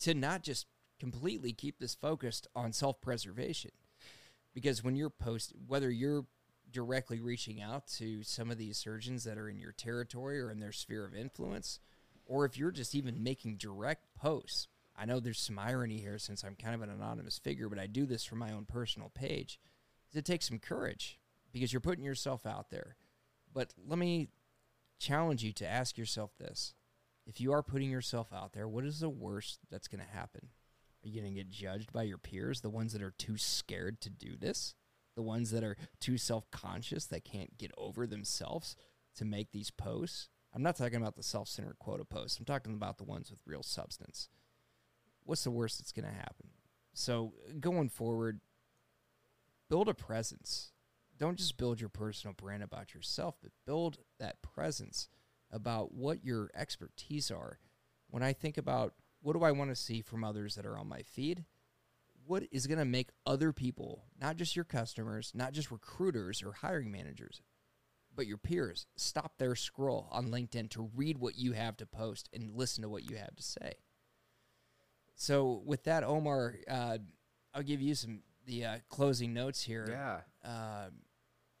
[0.00, 0.66] to not just
[0.98, 3.72] completely keep this focused on self preservation,
[4.54, 6.26] because when you're post whether you're
[6.72, 10.60] directly reaching out to some of these surgeons that are in your territory or in
[10.60, 11.80] their sphere of influence,
[12.26, 14.68] or if you're just even making direct posts.
[14.98, 17.86] I know there's some irony here since I'm kind of an anonymous figure, but I
[17.86, 19.60] do this from my own personal page.
[20.14, 21.18] It takes some courage
[21.52, 22.96] because you're putting yourself out there.
[23.52, 24.28] But let me
[24.98, 26.74] challenge you to ask yourself this.
[27.26, 30.48] If you are putting yourself out there, what is the worst that's going to happen?
[31.04, 34.00] Are you going to get judged by your peers, the ones that are too scared
[34.02, 34.74] to do this?
[35.14, 38.76] The ones that are too self conscious that can't get over themselves
[39.16, 40.28] to make these posts?
[40.54, 42.38] I'm not talking about the self centered quota posts.
[42.38, 44.28] I'm talking about the ones with real substance.
[45.24, 46.50] What's the worst that's going to happen?
[46.92, 48.40] So, going forward,
[49.68, 50.72] build a presence.
[51.18, 55.08] Don't just build your personal brand about yourself, but build that presence
[55.50, 57.58] about what your expertise are.
[58.08, 60.88] When I think about what do I want to see from others that are on
[60.88, 61.44] my feed,
[62.26, 66.52] what is going to make other people, not just your customers, not just recruiters or
[66.52, 67.42] hiring managers,
[68.14, 72.28] but your peers, stop their scroll on LinkedIn to read what you have to post
[72.32, 73.74] and listen to what you have to say.
[75.14, 76.98] So, with that, Omar, uh,
[77.54, 80.48] I'll give you some the uh, closing notes here yeah.
[80.48, 80.90] uh,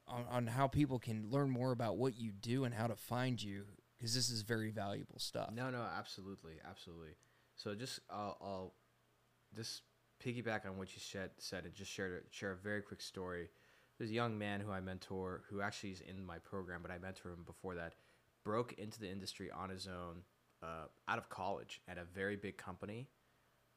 [0.08, 3.42] on, on how people can learn more about what you do and how to find
[3.42, 3.64] you
[3.96, 5.50] because this is very valuable stuff.
[5.52, 7.16] No, no, absolutely, absolutely.
[7.56, 8.74] So just I'll, I'll
[9.54, 9.82] just
[10.24, 13.48] piggyback on what you said, said and just share share a very quick story.
[13.98, 16.98] There's a young man who I mentor who actually is in my program, but I
[16.98, 17.94] mentored him before that.
[18.44, 20.22] Broke into the industry on his own,
[20.62, 23.08] uh, out of college at a very big company,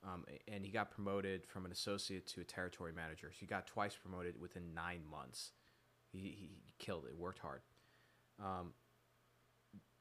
[0.03, 3.31] um, and he got promoted from an associate to a territory manager.
[3.31, 5.53] So he got twice promoted within nine months.
[6.11, 6.49] He, he
[6.79, 7.15] killed it.
[7.17, 7.61] Worked hard.
[8.43, 8.73] Um,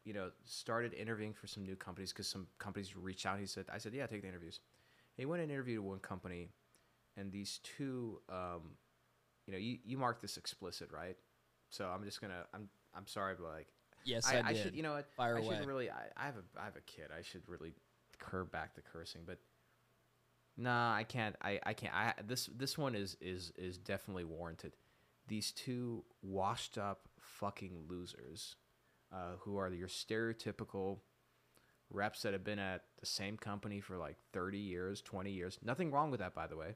[0.04, 3.38] you know, started interviewing for some new companies because some companies reached out.
[3.38, 4.60] He said, I said, yeah, take the interviews.
[5.16, 6.48] He went and interviewed one company,
[7.16, 8.76] and these two, um,
[9.46, 11.16] you know, you, you marked this explicit, right?
[11.70, 13.66] So I'm just gonna, I'm, I'm sorry, but like,
[14.04, 15.10] Yes, I, I, I should, you know what?
[15.12, 15.56] Fire I away.
[15.56, 17.08] should really, I, I have a, I have a kid.
[17.16, 17.72] I should really
[18.18, 19.38] curb back the cursing, but
[20.56, 21.36] nah, I can't.
[21.42, 21.94] I, I can't.
[21.94, 24.76] I this, this one is, is, is definitely warranted.
[25.28, 28.56] These two washed up fucking losers
[29.12, 30.98] uh, who are your stereotypical
[31.90, 35.58] reps that have been at the same company for like 30 years, 20 years.
[35.62, 36.74] Nothing wrong with that, by the way.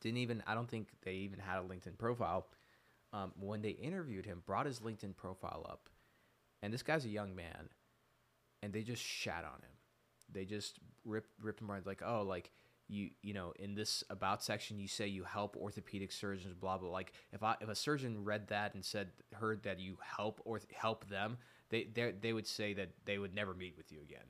[0.00, 2.46] Didn't even, I don't think they even had a LinkedIn profile.
[3.12, 5.88] Um, when they interviewed him, brought his LinkedIn profile up,
[6.62, 7.68] and this guy's a young man,
[8.60, 9.70] and they just shat on him.
[10.32, 12.50] They just ripped, rip him right like, oh, like
[12.88, 16.90] you you know in this about section you say you help orthopedic surgeons, blah blah.
[16.90, 20.60] Like if I if a surgeon read that and said heard that you help or
[20.72, 21.38] help them,
[21.70, 24.26] they they they would say that they would never meet with you again.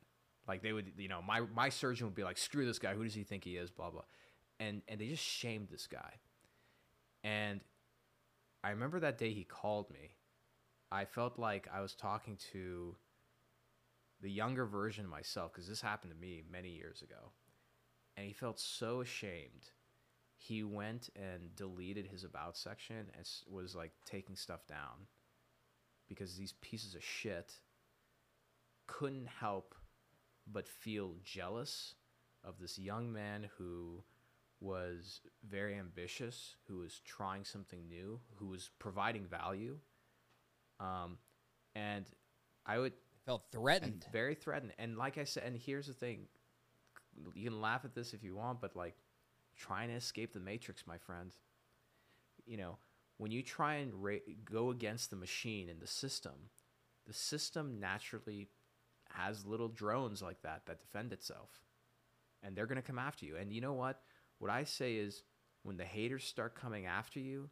[0.46, 2.94] Like they would, you know, my my surgeon would be like, screw this guy.
[2.94, 3.70] Who does he think he is?
[3.70, 4.02] Blah blah,
[4.60, 6.14] and and they just shamed this guy.
[7.22, 7.64] And
[8.62, 10.16] I remember that day he called me.
[10.92, 12.94] I felt like I was talking to
[14.20, 17.32] the younger version of myself because this happened to me many years ago.
[18.16, 19.70] And he felt so ashamed.
[20.36, 25.06] He went and deleted his about section and was like taking stuff down
[26.08, 27.54] because these pieces of shit
[28.86, 29.74] couldn't help
[30.46, 31.94] but feel jealous
[32.44, 34.04] of this young man who
[34.60, 39.78] was very ambitious, who was trying something new, who was providing value.
[40.80, 41.18] Um,
[41.74, 42.04] and
[42.66, 42.92] I would
[43.24, 44.04] Felt threatened.
[44.12, 44.72] very threatened.
[44.78, 46.26] And like I said, and here's the thing:
[47.34, 48.94] you can laugh at this if you want, but like
[49.56, 51.32] trying to escape the matrix, my friend.
[52.46, 52.78] You know,
[53.18, 56.50] when you try and ra- go against the machine and the system,
[57.06, 58.48] the system naturally
[59.10, 61.50] has little drones like that that defend itself,
[62.42, 63.36] and they're gonna come after you.
[63.36, 64.00] And you know what?
[64.38, 65.22] What I say is,
[65.62, 67.48] when the haters start coming after you,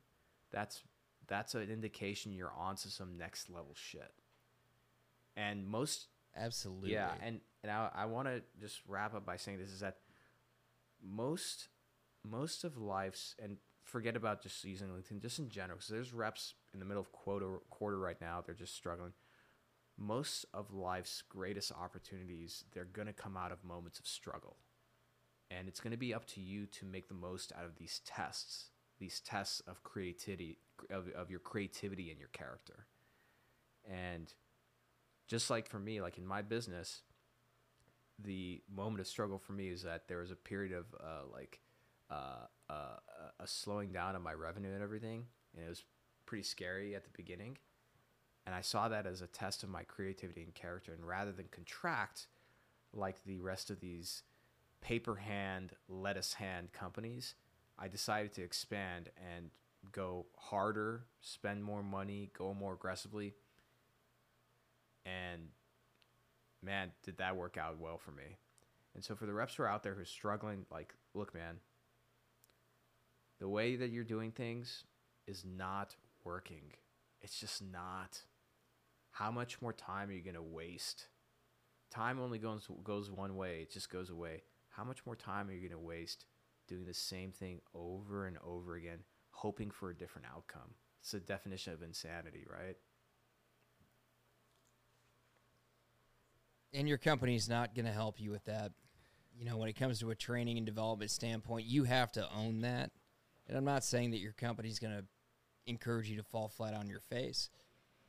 [0.51, 0.83] that's
[1.29, 4.13] that's an indication you're onto some next level shit.
[5.37, 6.93] And most Absolutely.
[6.93, 9.99] yeah, and and I, I want to just wrap up by saying this is that
[11.03, 11.69] most
[12.25, 16.55] most of life's and forget about just using LinkedIn, just in general, because there's reps
[16.73, 18.43] in the middle of quota quarter right now.
[18.45, 19.13] They're just struggling.
[19.99, 24.57] most of life's greatest opportunities they're to come out of moments of struggle
[25.51, 28.71] and it's to be up to you to make the most out of these tests
[28.99, 30.59] these tests of creativity
[30.91, 32.87] of, of your creativity and your character
[33.85, 34.35] and
[35.27, 37.03] just like for me like in my business
[38.19, 41.61] the moment of struggle for me is that there was a period of uh, like
[42.11, 42.97] uh, uh,
[43.41, 45.27] a slowing down of my revenue and everything
[45.57, 45.85] and it was
[46.27, 47.57] pretty scary at the beginning
[48.47, 50.93] and I saw that as a test of my creativity and character.
[50.93, 52.27] And rather than contract
[52.93, 54.23] like the rest of these
[54.81, 57.35] paper hand, lettuce hand companies,
[57.79, 59.51] I decided to expand and
[59.93, 63.35] go harder, spend more money, go more aggressively.
[65.05, 65.49] And
[66.63, 68.37] man, did that work out well for me.
[68.95, 71.57] And so for the reps who are out there who are struggling, like, look, man,
[73.41, 74.85] the way that you're doing things
[75.27, 76.73] is not working.
[77.21, 78.21] It's just not
[79.13, 81.09] how much more time are you going to waste?
[81.91, 83.61] Time only goes goes one way.
[83.63, 84.43] It just goes away.
[84.71, 86.25] How much more time are you going to waste
[86.67, 89.01] doing the same thing over and over again,
[89.33, 90.75] hoping for a different outcome?
[91.01, 92.77] It's the definition of insanity, right?
[96.75, 98.73] And your company's not going to help you with that.
[99.37, 102.63] You know, when it comes to a training and development standpoint, you have to own
[102.63, 102.91] that.
[103.49, 105.05] And I'm not saying that your company's going to
[105.67, 107.51] encourage you to fall flat on your face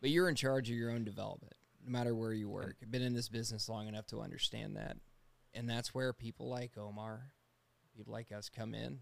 [0.04, 1.54] but you're in charge of your own development,
[1.86, 2.76] no matter where you work.
[2.84, 4.98] I've been in this business long enough to understand that.
[5.54, 7.32] And that's where people like Omar,
[7.96, 9.00] people like us come in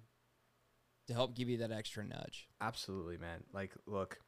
[1.08, 2.48] to help give you that extra nudge.
[2.62, 3.44] Absolutely, man.
[3.52, 4.20] Like, look,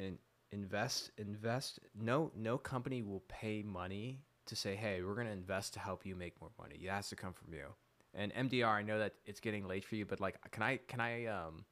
[0.00, 0.16] in,
[0.50, 1.78] invest, invest.
[1.94, 6.04] No, no company will pay money to say, hey, we're going to invest to help
[6.04, 6.76] you make more money.
[6.82, 7.66] It has to come from you.
[8.14, 11.00] And MDR, I know that it's getting late for you, but like, can I, can
[11.00, 11.64] I, um,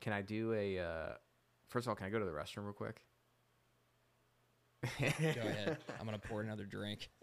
[0.00, 1.12] can I do a, uh,
[1.68, 3.02] first of all, can I go to the restroom real quick?
[4.82, 5.78] Go ahead.
[6.00, 7.10] I'm gonna pour another drink.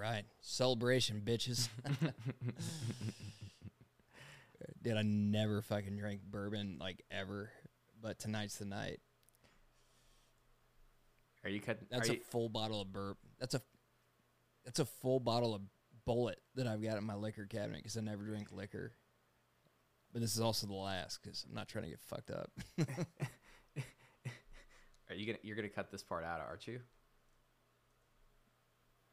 [0.00, 0.24] right.
[0.40, 1.68] Celebration, bitches.
[4.82, 7.50] Did I never fucking drink bourbon like ever,
[8.00, 9.00] but tonight's the night.
[11.44, 11.86] Are you cutting?
[11.90, 13.18] That's a you, full bottle of burp.
[13.38, 13.62] That's a
[14.64, 15.62] that's a full bottle of
[16.06, 18.92] Bulleit that I've got in my liquor cabinet because I never drink liquor.
[20.12, 22.50] But this is also the last because I'm not trying to get fucked up.
[25.08, 26.80] Are you gonna you're gonna cut this part out, aren't you?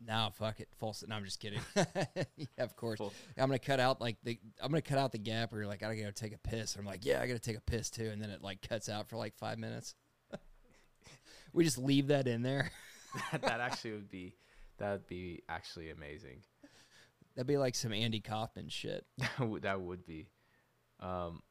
[0.06, 0.68] No, fuck it.
[0.78, 1.04] False.
[1.08, 1.60] No, I'm just kidding.
[1.76, 2.98] yeah, of course.
[3.00, 4.40] Full- I'm gonna cut out like the.
[4.62, 6.76] I'm gonna cut out the gap where you're like, I gotta go take a piss.
[6.76, 8.90] And I'm like, yeah, I gotta take a piss too, and then it like cuts
[8.90, 9.96] out for like five minutes.
[11.54, 12.72] we just leave that in there.
[13.32, 14.36] that, that actually would be
[14.78, 16.42] that would be actually amazing.
[17.36, 19.06] That'd be like some Andy Kaufman shit.
[19.18, 20.28] That would- that would be.
[21.00, 21.42] Um,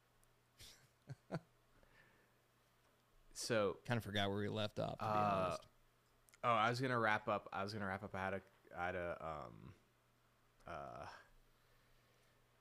[3.33, 4.97] so Kind of forgot where we left off.
[4.99, 5.61] To be Uh, honest.
[6.47, 7.49] Oh, I was gonna wrap up.
[7.51, 8.15] I was gonna wrap up.
[8.15, 8.41] I had a,
[8.79, 9.73] I had a, um,
[10.65, 11.05] uh,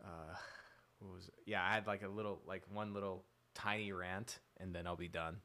[0.05, 0.35] uh,
[0.99, 1.29] what was?
[1.29, 1.35] It?
[1.47, 5.07] Yeah, I had like a little, like one little tiny rant, and then I'll be
[5.07, 5.37] done.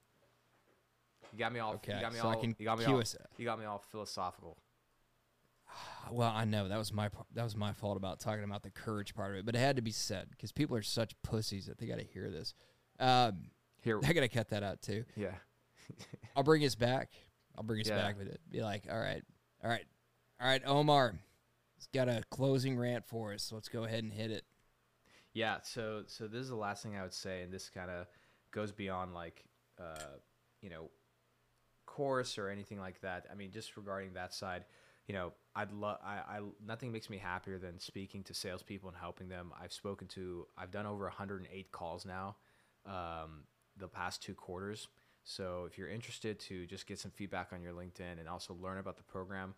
[1.31, 1.73] You got me all.
[1.76, 2.41] Okay, You got me so I all.
[2.41, 2.99] can you got me all.
[2.99, 4.57] us- You got me all philosophical.
[6.11, 9.13] Well, I know that was my that was my fault about talking about the courage
[9.13, 11.77] part of it, but it had to be said because people are such pussies that
[11.77, 12.55] they got to hear this.
[12.99, 13.51] Um,
[13.81, 15.05] Here, I got to cut that out too.
[15.15, 15.35] yeah,
[16.35, 17.11] I'll bring us back.
[17.57, 17.95] I'll bring us Yeah.
[17.95, 18.39] back with it.
[18.49, 19.23] Be like, all right,
[19.63, 19.85] all right,
[20.39, 21.15] all right, Omar,
[21.75, 23.43] he's got a closing rant for us.
[23.43, 24.45] So let's go ahead and hit it.
[25.33, 25.57] yeah.
[25.63, 28.07] So, so this is the last thing I would say, and this kind of
[28.51, 29.45] goes beyond like,
[29.79, 30.17] uh,
[30.61, 30.89] you know,
[31.85, 33.25] course or anything like that.
[33.31, 34.65] I mean, just regarding that side,
[35.07, 35.97] you know, I'd love.
[36.03, 39.51] I, I nothing makes me happier than speaking to salespeople and helping them.
[39.61, 40.47] I've spoken to.
[40.57, 42.35] I've done over 108 calls now,
[42.85, 43.43] um,
[43.77, 44.87] the past two quarters.
[45.23, 48.77] So if you're interested to just get some feedback on your LinkedIn and also learn
[48.80, 49.53] about the program,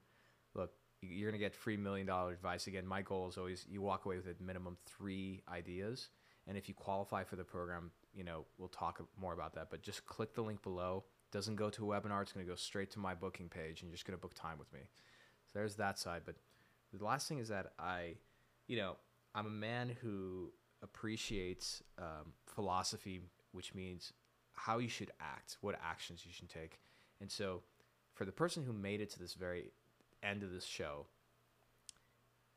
[0.53, 2.67] look, you- you're gonna get free million dollar advice.
[2.67, 6.09] Again, my goal is always you walk away with a minimum three ideas,
[6.47, 9.69] and if you qualify for the program, you know we'll talk more about that.
[9.69, 11.05] But just click the link below.
[11.31, 12.21] Doesn't go to a webinar.
[12.21, 14.71] It's gonna go straight to my booking page, and you're just gonna book time with
[14.73, 14.81] me.
[15.45, 16.23] So there's that side.
[16.25, 16.35] But
[16.91, 18.17] the last thing is that I,
[18.67, 18.97] you know,
[19.33, 23.21] I'm a man who appreciates um, philosophy,
[23.51, 24.13] which means
[24.53, 26.79] how you should act, what actions you should take.
[27.21, 27.61] And so,
[28.13, 29.71] for the person who made it to this very
[30.21, 31.07] end of this show,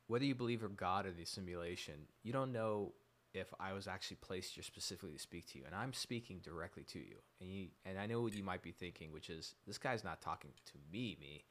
[0.07, 1.93] whether you believe in God or the simulation,
[2.23, 2.93] you don't know
[3.33, 6.83] if I was actually placed here specifically to speak to you, and I'm speaking directly
[6.83, 7.17] to you.
[7.41, 10.21] And you, and I know what you might be thinking, which is this guy's not
[10.21, 11.43] talking to me, me.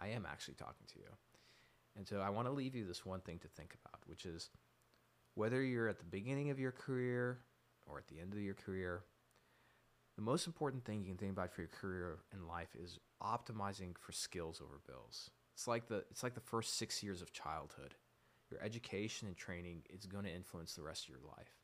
[0.00, 1.10] I am actually talking to you.
[1.96, 4.50] And so I want to leave you this one thing to think about, which is
[5.34, 7.38] whether you're at the beginning of your career
[7.86, 9.02] or at the end of your career,
[10.20, 13.96] the most important thing you can think about for your career in life is optimizing
[13.98, 15.30] for skills over bills.
[15.54, 17.94] It's like the it's like the first 6 years of childhood.
[18.50, 21.56] Your education and training is going to influence the rest of your life.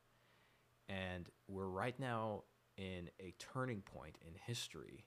[0.89, 2.45] And we're right now
[2.77, 5.05] in a turning point in history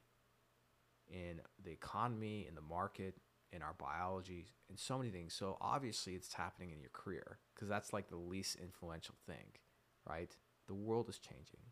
[1.09, 3.16] in the economy, in the market,
[3.52, 5.35] in our biology, in so many things.
[5.35, 9.56] So obviously it's happening in your career because that's like the least influential thing,
[10.09, 10.36] right?
[10.68, 11.69] The world is changing.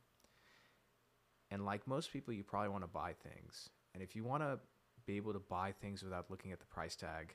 [1.51, 3.71] And like most people, you probably want to buy things.
[3.95, 4.59] And if you want to
[5.07, 7.35] be able to buy things without looking at the price tag,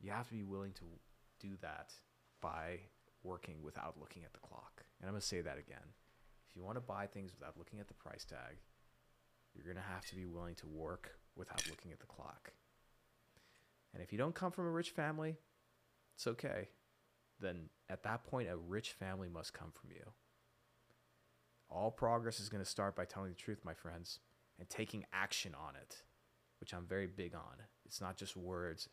[0.00, 0.84] you have to be willing to
[1.40, 1.92] do that
[2.40, 2.80] by
[3.22, 4.84] working without looking at the clock.
[5.00, 5.94] And I'm going to say that again.
[6.48, 8.56] If you want to buy things without looking at the price tag,
[9.54, 12.52] you're going to have to be willing to work without looking at the clock.
[13.92, 15.36] And if you don't come from a rich family,
[16.14, 16.68] it's okay.
[17.40, 20.04] Then at that point, a rich family must come from you.
[21.70, 24.20] All progress is going to start by telling the truth, my friends,
[24.58, 26.02] and taking action on it,
[26.60, 27.62] which I'm very big on.
[27.84, 28.88] It's not just words,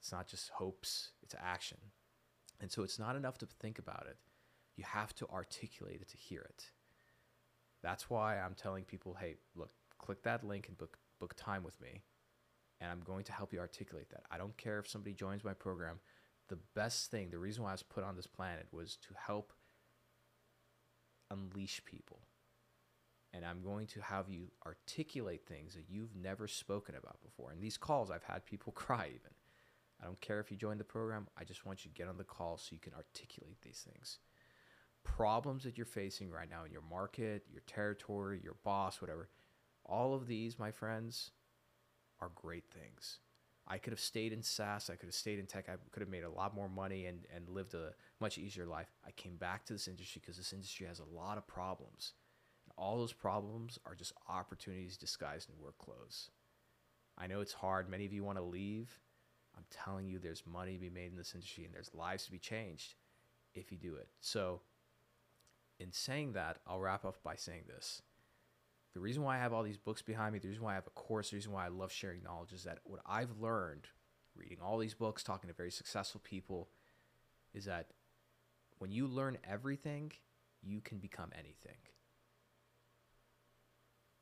[0.00, 1.78] it's not just hopes, it's action.
[2.60, 4.16] And so it's not enough to think about it.
[4.76, 6.70] You have to articulate it to hear it.
[7.82, 11.80] That's why I'm telling people, hey, look, click that link and book book time with
[11.80, 12.02] me.
[12.80, 14.24] And I'm going to help you articulate that.
[14.30, 16.00] I don't care if somebody joins my program.
[16.48, 19.52] The best thing, the reason why I was put on this planet was to help
[21.34, 22.20] unleash people.
[23.32, 27.52] And I'm going to have you articulate things that you've never spoken about before.
[27.52, 29.32] In these calls, I've had people cry even.
[30.00, 31.26] I don't care if you join the program.
[31.38, 34.18] I just want you to get on the call so you can articulate these things.
[35.02, 39.28] Problems that you're facing right now in your market, your territory, your boss, whatever.
[39.84, 41.30] All of these, my friends,
[42.20, 43.18] are great things.
[43.66, 44.90] I could have stayed in SaaS.
[44.90, 45.68] I could have stayed in tech.
[45.68, 48.88] I could have made a lot more money and, and lived a much easier life.
[49.06, 52.12] I came back to this industry because this industry has a lot of problems.
[52.66, 56.30] And all those problems are just opportunities disguised in work clothes.
[57.16, 57.88] I know it's hard.
[57.88, 58.98] Many of you want to leave.
[59.56, 62.32] I'm telling you, there's money to be made in this industry and there's lives to
[62.32, 62.94] be changed
[63.54, 64.08] if you do it.
[64.20, 64.60] So,
[65.78, 68.02] in saying that, I'll wrap up by saying this.
[68.94, 70.86] The reason why I have all these books behind me, the reason why I have
[70.86, 73.88] a course, the reason why I love sharing knowledge is that what I've learned
[74.36, 76.68] reading all these books, talking to very successful people,
[77.52, 77.88] is that
[78.78, 80.12] when you learn everything,
[80.62, 81.78] you can become anything.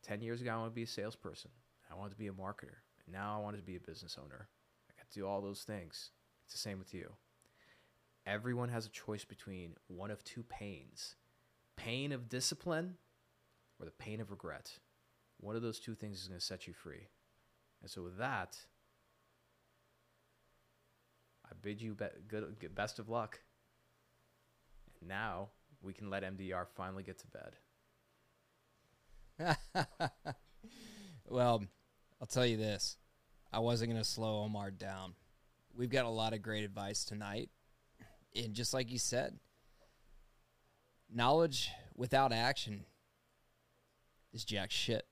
[0.02, 1.50] 10 years ago, I wanted to be a salesperson.
[1.90, 2.80] I wanted to be a marketer.
[3.04, 4.48] And now I wanted to be a business owner.
[4.90, 6.10] I got to do all those things.
[6.44, 7.12] It's the same with you.
[8.26, 11.16] Everyone has a choice between one of two pains
[11.76, 12.96] pain of discipline
[13.82, 14.78] or the pain of regret.
[15.40, 17.08] One of those two things is going to set you free.
[17.82, 18.56] And so, with that,
[21.44, 23.40] I bid you be- good, best of luck.
[25.00, 25.48] And now
[25.82, 27.56] we can let MDR finally get to bed.
[31.28, 31.64] well,
[32.20, 32.96] I'll tell you this.
[33.52, 35.14] I wasn't going to slow Omar down.
[35.76, 37.50] We've got a lot of great advice tonight.
[38.36, 39.40] And just like you said,
[41.12, 42.84] knowledge without action
[44.32, 45.06] is jack shit.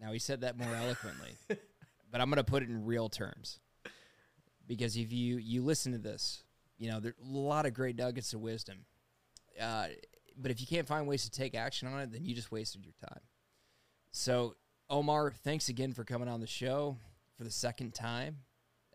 [0.00, 3.60] Now, he said that more eloquently, but I'm going to put it in real terms.
[4.66, 6.42] Because if you, you listen to this,
[6.78, 8.86] you know, there's a lot of great nuggets of wisdom.
[9.60, 9.88] Uh,
[10.36, 12.84] but if you can't find ways to take action on it, then you just wasted
[12.84, 13.20] your time.
[14.12, 14.54] So,
[14.88, 16.96] Omar, thanks again for coming on the show
[17.36, 18.38] for the second time.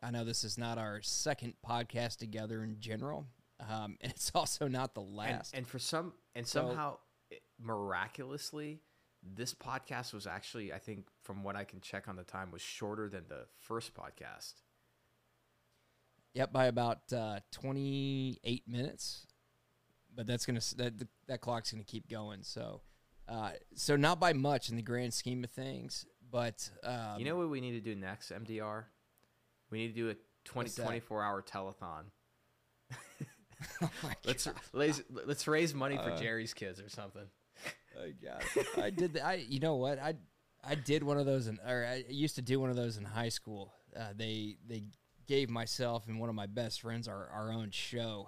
[0.02, 3.28] I know this is not our second podcast together in general,
[3.60, 5.54] um, and it's also not the last.
[5.54, 6.98] And, and for some, and So- somehow,
[7.60, 8.82] miraculously,
[9.34, 12.62] this podcast was actually, I think, from what I can check on the time, was
[12.62, 14.54] shorter than the first podcast.
[16.34, 19.26] Yep, by about uh, 28 minutes.
[20.14, 20.94] But that's gonna that
[21.28, 22.44] that clock's gonna keep going.
[22.44, 22.82] So,
[23.28, 26.06] uh, so not by much in the grand scheme of things.
[26.32, 28.84] But um, you know what we need to do next, MDR?
[29.72, 30.16] We need to do a
[30.46, 32.04] 20, 24 hour telethon.
[33.82, 33.90] oh
[34.26, 37.26] Let's God, raise, let's raise money for Uh, Jerry's kids or something.
[37.98, 38.68] I got it.
[38.78, 39.14] I did.
[39.14, 40.16] The, I you know what I
[40.64, 43.04] I did one of those in or I used to do one of those in
[43.04, 43.74] high school.
[43.98, 44.84] Uh, they they
[45.28, 48.28] gave myself and one of my best friends our our own show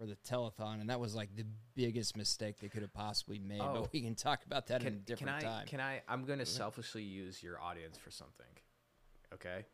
[0.00, 3.60] for the telethon, and that was like the biggest mistake they could have possibly made.
[3.60, 3.72] Oh.
[3.74, 5.40] But we can talk about that in a Can, can different I?
[5.40, 5.66] time.
[5.66, 6.02] Can I?
[6.08, 8.46] I'm gonna selfishly use your audience for something,
[9.34, 9.66] okay?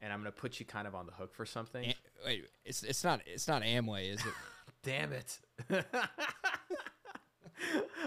[0.00, 1.84] And I'm gonna put you kind of on the hook for something.
[1.86, 4.32] Am- wait, it's it's not it's not Amway, is it?
[4.84, 5.40] Damn it!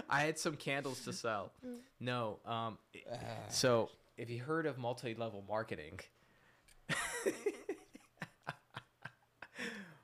[0.08, 1.52] I had some candles to sell.
[2.00, 2.38] No.
[2.44, 2.78] Um.
[3.10, 3.16] Ah,
[3.48, 6.00] So, if you heard of multi-level marketing,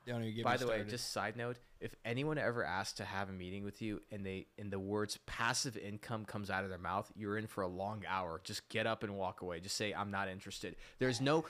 [0.07, 0.89] don't even get by me the way, started.
[0.89, 4.47] just side note, if anyone ever asks to have a meeting with you and they
[4.57, 8.03] and the words passive income comes out of their mouth, you're in for a long
[8.07, 8.41] hour.
[8.43, 9.59] Just get up and walk away.
[9.59, 10.75] Just say I'm not interested.
[10.97, 11.45] There's no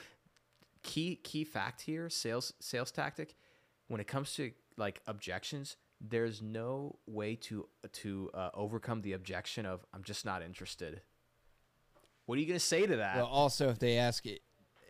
[0.82, 3.34] key key fact here, sales sales tactic.
[3.88, 9.66] When it comes to like objections, there's no way to to uh, overcome the objection
[9.66, 11.02] of I'm just not interested.
[12.26, 13.16] What are you gonna say to that?
[13.16, 14.40] well, also if they ask it,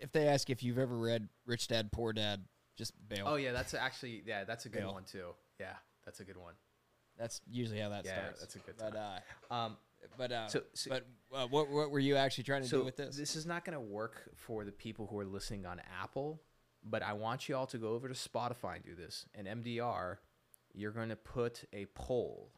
[0.01, 2.45] if they ask if you've ever read Rich Dad Poor Dad,
[2.77, 3.25] just bail.
[3.27, 4.93] oh yeah, that's actually yeah, that's a good Bill.
[4.93, 5.29] one too.
[5.59, 5.75] Yeah,
[6.05, 6.55] that's a good one.
[7.19, 8.41] That's usually how that Yeah, starts.
[8.41, 9.77] that's a good But uh, Um,
[10.17, 12.85] but uh, So- so- but uh, what what were you actually trying to so do
[12.85, 13.17] with this?
[13.17, 13.37] this?
[13.37, 16.41] is not going to work for the people who are listening on Apple,
[16.83, 19.27] but I want you all to go over to Spotify and do this.
[19.35, 20.17] And MDR,
[20.75, 22.51] you're going to put a poll.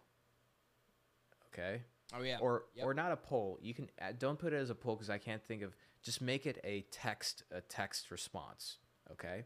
[1.52, 1.82] Okay?
[2.14, 2.86] oh yeah, Or Yep.
[2.86, 3.58] or not a poll.
[3.60, 6.20] You can uh, don't put it as a poll cuz I can't think of just
[6.20, 8.78] make it a text a text response,
[9.10, 9.44] okay?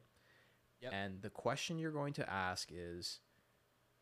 [0.81, 0.93] Yep.
[0.93, 3.21] And the question you're going to ask is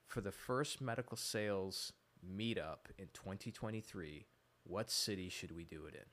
[0.07, 1.93] for the first medical sales
[2.26, 4.26] meetup in 2023,
[4.65, 6.07] what city should we do it in?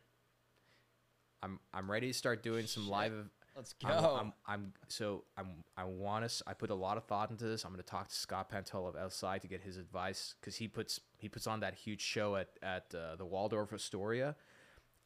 [1.44, 2.92] I'm I'm ready to start doing some Shit.
[2.92, 3.90] live let's go.
[3.90, 7.46] I'm, I'm, I'm so I'm I want to I put a lot of thought into
[7.46, 7.66] this.
[7.66, 10.68] I'm going to talk to Scott Pantel of LSI to get his advice because he
[10.68, 14.36] puts he puts on that huge show at at uh, the Waldorf Astoria.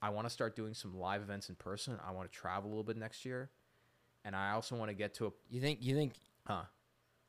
[0.02, 1.98] I want to start doing some live events in person.
[2.06, 3.50] I want to travel a little bit next year,
[4.24, 6.14] and I also want to get to a you think you think
[6.46, 6.64] huh.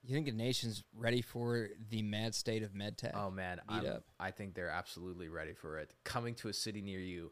[0.04, 3.12] you think the nation's ready for the mad state of medtech?
[3.14, 4.04] Oh man, Meet I'm- up.
[4.20, 5.94] I think they're absolutely ready for it.
[6.04, 7.30] Coming to a city near you,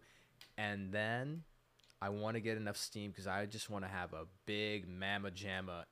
[0.57, 1.43] and then
[2.05, 5.31] I want to get enough steam because I just want to have a big Mama
[5.31, 5.85] Jamma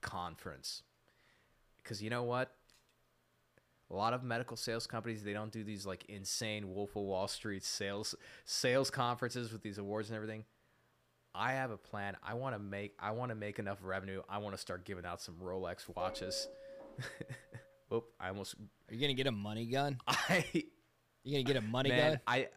[0.00, 0.82] conference.
[1.82, 2.54] Because you know what?
[3.90, 7.28] A lot of medical sales companies they don't do these like insane Wolf of Wall
[7.28, 8.14] Street sales
[8.46, 10.46] sales conferences with these awards and everything.
[11.34, 12.16] I have a plan.
[12.22, 14.22] I want to make I want to make enough revenue.
[14.30, 16.48] I want to start giving out some Rolex watches.
[17.92, 18.54] Oop, I almost
[18.88, 19.98] Are you gonna get a money gun?
[20.06, 20.46] I
[21.24, 22.48] You gonna get a money man, gun I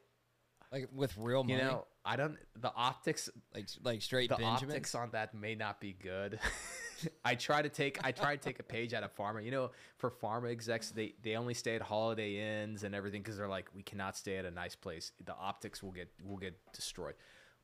[0.72, 1.56] like with real money?
[1.56, 4.76] you know I don't the optics like like straight the Benjamin.
[4.76, 6.40] optics on that may not be good.
[7.26, 9.44] I try to take I try to take a page out of pharma.
[9.44, 13.38] You know, for pharma execs, they they only stay at Holiday Inns and everything because
[13.38, 15.12] they're like, we cannot stay at a nice place.
[15.26, 17.16] The optics will get will get destroyed.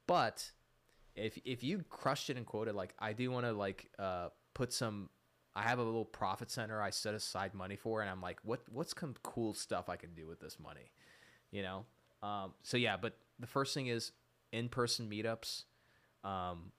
[0.07, 0.51] But
[1.15, 4.73] if if you crushed it and quoted like, I do want to like uh, put
[4.73, 5.09] some.
[5.53, 8.61] I have a little profit center I set aside money for, and I'm like, what
[8.71, 10.91] what's some cool stuff I can do with this money,
[11.51, 11.85] you know?
[12.23, 14.13] Um, so yeah, but the first thing is
[14.51, 15.63] in person meetups.
[16.23, 16.71] Um,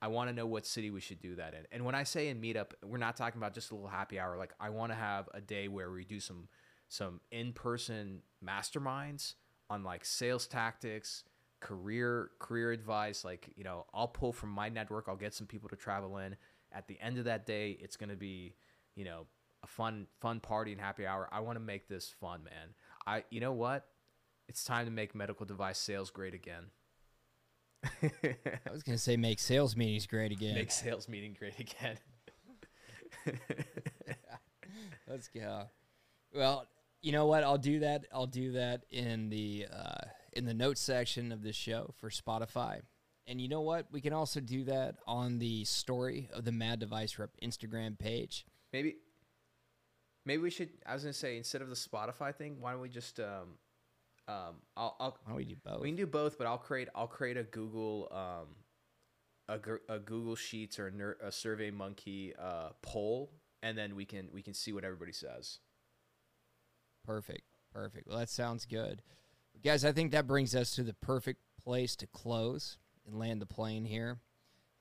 [0.00, 1.60] I want to know what city we should do that in.
[1.70, 4.36] And when I say in meetup, we're not talking about just a little happy hour.
[4.36, 6.48] Like I want to have a day where we do some
[6.88, 9.34] some in person masterminds
[9.70, 11.22] on like sales tactics,
[11.60, 13.24] career career advice.
[13.24, 15.04] Like you know, I'll pull from my network.
[15.08, 16.36] I'll get some people to travel in.
[16.72, 18.56] At the end of that day, it's going to be
[18.96, 19.26] you know
[19.62, 21.28] a fun fun party and happy hour.
[21.30, 22.74] I want to make this fun, man.
[23.06, 23.86] I you know what?
[24.48, 26.64] It's time to make medical device sales great again.
[28.02, 30.54] I was going to say make sales meetings great again.
[30.54, 31.98] Make sales meeting great again.
[35.08, 35.64] Let's go.
[36.34, 36.66] Well,
[37.00, 37.42] you know what?
[37.44, 38.06] I'll do that.
[38.12, 42.80] I'll do that in the uh, in the notes section of this show for Spotify.
[43.26, 43.86] And you know what?
[43.92, 48.46] We can also do that on the story of the Mad Device Rep Instagram page.
[48.72, 48.96] Maybe
[50.24, 52.88] maybe we should I was gonna say instead of the Spotify thing, why don't we
[52.88, 53.58] just um
[54.32, 55.80] um I'll, I'll Why we do both?
[55.80, 58.48] we can do both, but I'll create I'll create a Google um
[59.48, 64.04] a, a Google Sheets or a, ner- a Survey Monkey uh, poll, and then we
[64.04, 65.58] can we can see what everybody says.
[67.04, 67.42] Perfect.
[67.72, 68.08] Perfect.
[68.08, 69.02] Well, that sounds good.
[69.64, 73.46] Guys, I think that brings us to the perfect place to close and land the
[73.46, 74.18] plane here.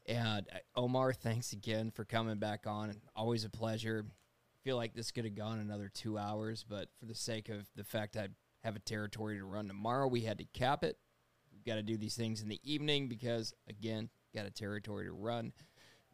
[0.06, 2.96] And uh, Omar, thanks again for coming back on.
[3.16, 4.06] Always a pleasure.
[4.64, 7.84] feel like this could have gone another two hours, but for the sake of the
[7.84, 8.28] fact I
[8.64, 10.98] have a territory to run tomorrow, we had to cap it.
[11.54, 15.12] We've got to do these things in the evening because, again, got a territory to
[15.12, 15.54] run.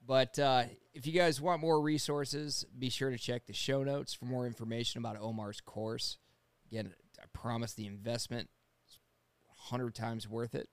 [0.05, 4.13] But uh, if you guys want more resources, be sure to check the show notes
[4.13, 6.17] for more information about Omar's course.
[6.71, 8.49] Again, I promise the investment
[8.87, 8.99] is
[9.69, 10.69] 100 times worth it.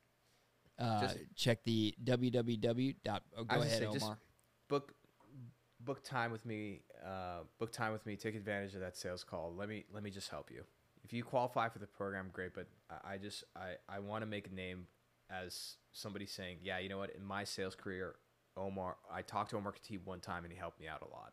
[0.79, 2.95] Uh, Just- check the www.
[3.37, 4.19] Oh, go ahead, say, Omar.
[4.69, 4.93] book
[5.81, 6.83] book time with me.
[7.05, 8.17] Uh, book time with me.
[8.17, 9.55] Take advantage of that sales call.
[9.57, 10.65] Let me let me just help you.
[11.05, 12.55] If you qualify for the program, great.
[12.55, 12.67] But
[13.05, 14.87] I, just I I want to make a name
[15.31, 17.15] as somebody saying, yeah, you know what?
[17.15, 18.15] In my sales career,
[18.57, 21.33] Omar, I talked to Omar Khateeb one time and he helped me out a lot.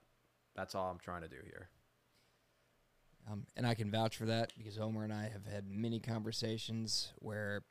[0.55, 1.69] That's all I'm trying to do here.
[3.31, 7.13] Um, and I can vouch for that because Omar and I have had many conversations
[7.19, 7.63] where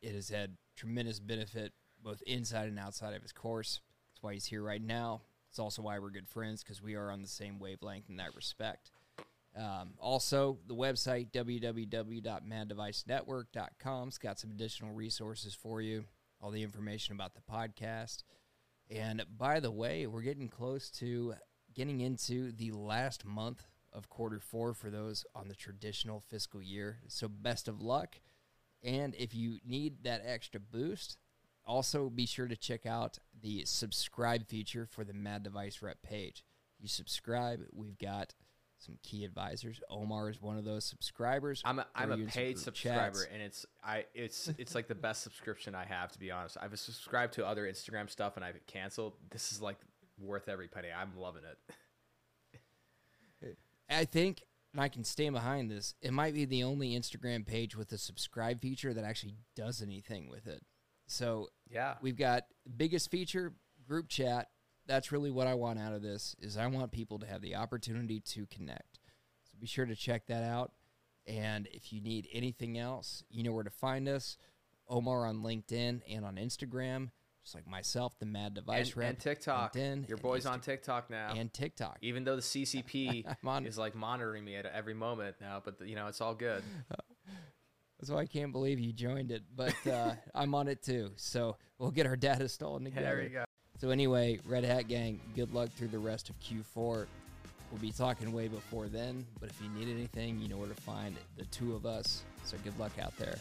[0.00, 3.80] it has had tremendous benefit both inside and outside of his course.
[4.12, 5.22] That's why he's here right now.
[5.50, 8.34] It's also why we're good friends because we are on the same wavelength in that
[8.36, 8.92] respect.
[9.56, 16.04] Um, also, the website www.maddevicenetwork.com's got some additional resources for you,
[16.40, 18.24] all the information about the podcast.
[18.90, 21.34] And by the way, we're getting close to
[21.74, 26.98] getting into the last month of quarter four for those on the traditional fiscal year.
[27.08, 28.20] So, best of luck.
[28.82, 31.18] And if you need that extra boost,
[31.66, 36.44] also be sure to check out the subscribe feature for the Mad Device Rep page.
[36.78, 38.34] You subscribe, we've got
[38.78, 39.80] some key advisors.
[39.90, 41.62] Omar is one of those subscribers.
[41.64, 43.28] I'm a, I'm a paid subscriber, chats.
[43.32, 46.56] and it's I it's it's like the best subscription I have to be honest.
[46.60, 49.14] I've subscribed to other Instagram stuff and I've canceled.
[49.30, 49.78] This is like
[50.18, 50.88] worth every penny.
[50.96, 51.76] I'm loving it.
[53.90, 54.42] I think,
[54.72, 57.98] and I can stand behind this, it might be the only Instagram page with a
[57.98, 60.62] subscribe feature that actually does anything with it.
[61.06, 62.44] So Yeah, we've got
[62.76, 63.54] biggest feature
[63.86, 64.48] group chat.
[64.88, 67.54] That's really what I want out of this is I want people to have the
[67.56, 68.98] opportunity to connect.
[69.44, 70.72] So be sure to check that out.
[71.26, 74.38] And if you need anything else, you know where to find us.
[74.88, 77.10] Omar on LinkedIn and on Instagram,
[77.44, 79.08] just like myself, the Mad Device and, Rep.
[79.10, 79.74] and TikTok.
[79.74, 81.34] LinkedIn Your boy's on TikTok now.
[81.36, 81.98] and TikTok.
[82.00, 85.94] Even though the CCP on- is like monitoring me at every moment now, but you
[85.94, 86.62] know it's all good.
[88.00, 91.10] That's why I can't believe you joined it, but uh, I'm on it too.
[91.16, 93.04] So we'll get our data stolen together.
[93.04, 93.44] there you go.
[93.80, 97.06] So anyway, Red Hat Gang, good luck through the rest of Q4.
[97.70, 100.74] We'll be talking way before then, but if you need anything, you know where to
[100.82, 102.22] find the two of us.
[102.44, 103.36] So good luck out there.